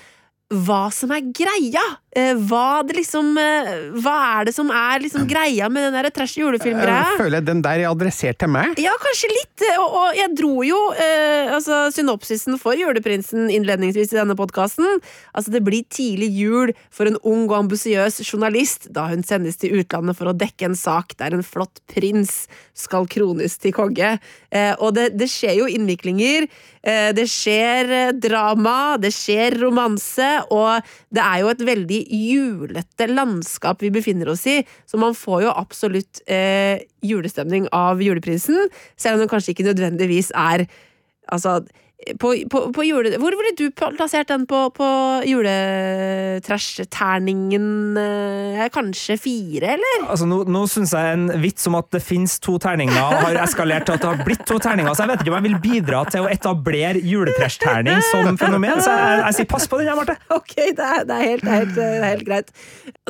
hva 0.51 0.87
som 0.93 1.11
er 1.15 1.21
greia. 1.33 1.81
Eh, 2.13 2.35
Hva, 2.37 2.83
det 2.85 2.93
liksom, 2.93 3.31
eh, 3.41 3.89
hva 4.03 4.13
er 4.37 4.45
det 4.45 4.53
som 4.53 4.67
er 4.69 4.99
liksom 5.01 5.23
greia 5.25 5.65
med 5.67 5.87
den 5.87 5.95
der 5.97 6.11
trash 6.13 6.37
julefilm-greia? 6.37 7.17
Jeg 7.17 7.41
den 7.47 7.63
der 7.65 7.79
er 7.81 7.89
adressert 7.89 8.37
til 8.37 8.51
meg. 8.53 8.77
Ja, 8.77 8.91
kanskje 9.01 9.31
litt. 9.31 9.63
eh, 9.65 9.79
Og, 9.81 9.95
og 9.97 10.13
jeg 10.19 10.29
dro 10.37 10.61
jo 10.61 10.77
eh, 10.93 11.49
altså, 11.55 11.89
synopsisen 11.95 12.59
for 12.61 12.77
Juleprinsen 12.77 13.49
innledningsvis 13.49 14.13
i 14.13 14.19
denne 14.19 14.35
podkasten. 14.37 15.01
Altså, 15.33 15.49
det 15.55 15.63
blir 15.65 15.81
tidlig 15.89 16.29
jul 16.37 16.75
for 16.93 17.09
en 17.09 17.17
ung 17.23 17.47
og 17.49 17.63
ambisiøs 17.63 18.21
journalist 18.21 18.91
da 18.93 19.07
hun 19.09 19.25
sendes 19.25 19.57
til 19.57 19.73
utlandet 19.81 20.15
for 20.19 20.29
å 20.29 20.37
dekke 20.37 20.69
en 20.69 20.77
sak 20.77 21.17
der 21.17 21.33
en 21.33 21.41
flott 21.41 21.81
prins 21.89 22.45
skal 22.77 23.09
krones 23.09 23.57
til 23.57 23.73
konge. 23.73 24.19
Eh, 24.53 24.75
og 24.77 24.93
det, 24.93 25.15
det 25.17 25.31
skjer 25.33 25.63
jo 25.63 25.65
innviklinger. 25.65 26.45
Eh, 26.85 27.09
det 27.17 27.25
skjer 27.31 27.89
eh, 27.89 28.13
drama, 28.21 28.99
det 29.01 29.09
skjer 29.17 29.57
romanse, 29.65 30.42
og 30.51 30.83
det 31.13 31.23
er 31.23 31.41
jo 31.43 31.51
et 31.51 31.65
veldig 31.67 31.99
julete 32.17 33.07
landskap 33.11 33.83
vi 33.83 33.91
befinner 33.93 34.33
oss 34.33 34.45
i, 34.49 34.59
så 34.89 34.99
man 35.01 35.15
får 35.17 35.45
jo 35.45 35.53
absolutt 35.55 36.23
eh, 36.27 36.83
julestemning 37.05 37.69
av 37.75 38.01
juleprinsen, 38.03 38.67
selv 38.97 39.17
om 39.17 39.23
den 39.23 39.31
kanskje 39.31 39.55
ikke 39.55 39.69
nødvendigvis 39.71 40.33
er 40.35 40.67
Altså, 41.31 41.61
på, 42.19 42.35
på, 42.49 42.73
på 42.75 42.83
jule... 42.85 43.17
Hvor 43.21 43.31
ville 43.37 43.53
du 43.57 43.71
plassert 43.71 44.27
den 44.31 44.45
på, 44.49 44.69
på 44.75 44.87
juletrash-terningen? 45.29 47.97
Eh, 47.97 48.69
kanskje 48.73 49.17
fire, 49.21 49.67
eller? 49.75 50.07
Altså, 50.07 50.25
nå, 50.29 50.37
nå 50.49 50.67
syns 50.71 50.91
jeg 50.95 51.13
en 51.17 51.25
vits 51.43 51.67
om 51.69 51.75
at 51.79 51.87
det 51.95 52.01
finnes 52.03 52.33
to 52.43 52.53
terninger, 52.61 53.03
har 53.23 53.35
eskalert 53.43 53.83
til 53.87 53.95
at 53.97 54.01
det 54.03 54.09
har 54.11 54.19
blitt 54.27 54.45
to 54.49 54.55
terninger. 54.61 54.93
Så 54.93 54.99
jeg 55.05 55.11
vet 55.13 55.19
ikke 55.23 55.33
om 55.33 55.39
jeg 55.39 55.49
vil 55.49 55.59
bidra 55.63 55.99
til 56.11 56.21
å 56.25 56.31
etablere 56.31 56.99
juletrash-terning 57.03 57.99
som 58.11 58.21
fenomen. 58.39 58.77
Så 58.83 58.89
jeg, 58.91 59.03
jeg 59.23 59.33
sier 59.39 59.49
pass 59.55 59.65
på 59.69 59.75
den, 59.79 59.87
jeg, 59.91 59.97
Marte. 59.99 60.15
Ok, 60.33 60.53
det 60.55 60.83
er, 60.83 60.99
det, 61.09 61.15
er 61.15 61.23
helt, 61.31 61.43
det, 61.45 61.51
er 61.51 61.57
helt, 61.63 61.75
det 61.77 61.83
er 61.93 62.09
helt 62.09 62.27
greit. 62.27 62.47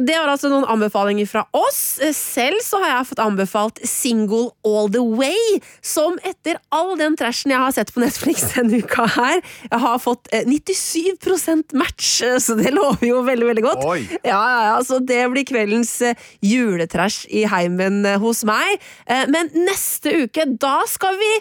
Det 0.02 0.18
var 0.20 0.28
altså 0.34 0.48
noen 0.52 0.68
anbefalinger 0.70 1.28
fra 1.30 1.44
oss. 1.58 1.82
Selv 2.18 2.58
så 2.66 2.76
har 2.84 2.90
jeg 2.98 3.10
fått 3.14 3.24
anbefalt 3.24 3.78
Single 3.88 4.48
All 4.68 4.88
The 4.94 5.04
Way, 5.04 5.40
som 5.86 6.12
etter 6.26 6.56
all 6.74 6.98
den 7.00 7.16
trashen 7.20 7.52
jeg 7.54 7.62
har 7.62 7.72
sett 7.76 7.94
på 7.94 8.02
Netflix 8.04 8.38
denne 8.54 8.83
uka 8.84 9.08
her, 9.16 9.42
jeg 9.70 9.82
har 9.86 10.00
fått 10.04 10.30
eh, 10.36 10.46
97% 10.48 11.74
match, 11.80 12.22
eh, 12.26 12.38
så 12.44 12.56
det 12.60 12.74
lover 12.76 13.08
jo 13.08 13.24
veldig, 13.26 13.50
veldig 13.52 13.66
godt. 13.66 13.84
Ja, 14.24 14.30
ja, 14.30 14.64
ja, 14.70 14.78
så 14.86 15.00
det 15.04 15.24
blir 15.34 15.48
kveldens 15.50 15.96
eh, 16.06 16.16
juletrash 16.46 17.26
i 17.34 17.46
heimen 17.50 18.04
eh, 18.06 18.20
hos 18.22 18.44
meg. 18.48 18.80
Eh, 19.08 19.26
Men 19.34 19.50
neste 19.66 20.26
uke, 20.26 20.46
da 20.60 20.82
skal 20.90 21.18
vi 21.22 21.34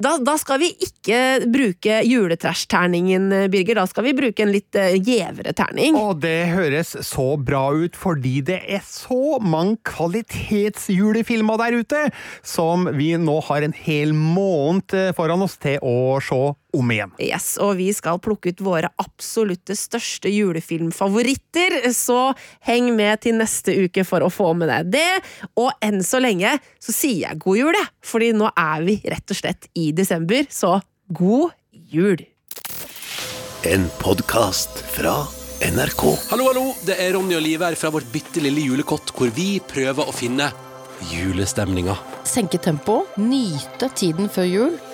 da, 0.00 0.14
da 0.24 0.32
skal 0.40 0.62
vi 0.62 0.70
ikke 0.80 1.44
bruke 1.52 1.98
juletrash-terningen, 2.08 3.26
eh, 3.36 3.48
Birger. 3.52 3.82
Da 3.82 3.86
skal 3.90 4.06
vi 4.08 4.14
bruke 4.16 4.46
en 4.46 4.52
litt 4.54 4.76
eh, 4.78 4.94
gjevere 4.96 5.52
terning. 5.56 5.98
Og 5.98 6.22
det 6.22 6.48
høres 6.54 6.94
så 7.04 7.26
bra 7.36 7.66
ut, 7.76 7.98
fordi 8.00 8.38
det 8.48 8.62
er 8.64 8.80
så 8.86 9.36
mange 9.44 9.76
kvalitetsjulefilmer 9.90 11.60
der 11.60 11.76
ute, 11.82 12.06
som 12.40 12.88
vi 12.96 13.12
nå 13.20 13.36
har 13.50 13.66
en 13.66 13.76
hel 13.76 14.14
måned 14.16 14.96
eh, 14.96 15.12
foran 15.16 15.44
oss 15.44 15.58
til 15.60 15.76
å 15.84 16.16
se 16.24 16.40
om 16.76 16.90
igjen. 16.92 17.12
Yes, 17.22 17.54
og 17.62 17.76
vi 17.80 17.90
skal 17.96 18.20
plukke 18.22 18.52
ut 18.52 18.62
våre 18.64 18.90
absolutte 19.02 19.76
største 19.78 20.30
julefilmfavoritter, 20.32 21.80
så 21.96 22.32
heng 22.66 22.92
med 22.96 23.24
til 23.24 23.38
neste 23.40 23.74
uke 23.86 24.04
for 24.06 24.24
å 24.26 24.32
få 24.32 24.52
med 24.58 24.70
deg 24.72 24.92
det. 24.94 25.08
Og 25.60 25.70
enn 25.84 26.02
så 26.06 26.22
lenge 26.22 26.56
så 26.82 26.94
sier 26.94 27.28
jeg 27.28 27.42
god 27.42 27.62
jul, 27.62 27.80
jeg, 27.80 27.92
fordi 28.12 28.32
nå 28.36 28.50
er 28.54 28.86
vi 28.86 28.98
rett 29.10 29.34
og 29.34 29.40
slett 29.42 29.70
i 29.78 29.90
desember, 29.96 30.46
så 30.50 30.78
god 31.10 31.56
jul! 31.90 32.24
En 33.68 33.84
podkast 34.00 34.80
fra 34.94 35.18
NRK. 35.60 36.04
Hallo, 36.30 36.46
hallo! 36.48 36.62
Det 36.86 36.96
er 36.96 37.12
Ronny 37.12 37.36
og 37.36 37.44
Liv 37.44 37.60
her 37.60 37.76
fra 37.76 37.90
vårt 37.92 38.08
bitte 38.12 38.40
lille 38.40 38.62
julekott, 38.64 39.12
hvor 39.12 39.28
vi 39.36 39.58
prøver 39.60 40.08
å 40.08 40.14
finne 40.16 40.48
julestemninga. 41.10 41.96
senke 42.24 42.58
tempo, 42.58 43.02
nyte 43.16 43.90
tiden 43.96 44.30
før 44.32 44.48
jul. 44.48 44.78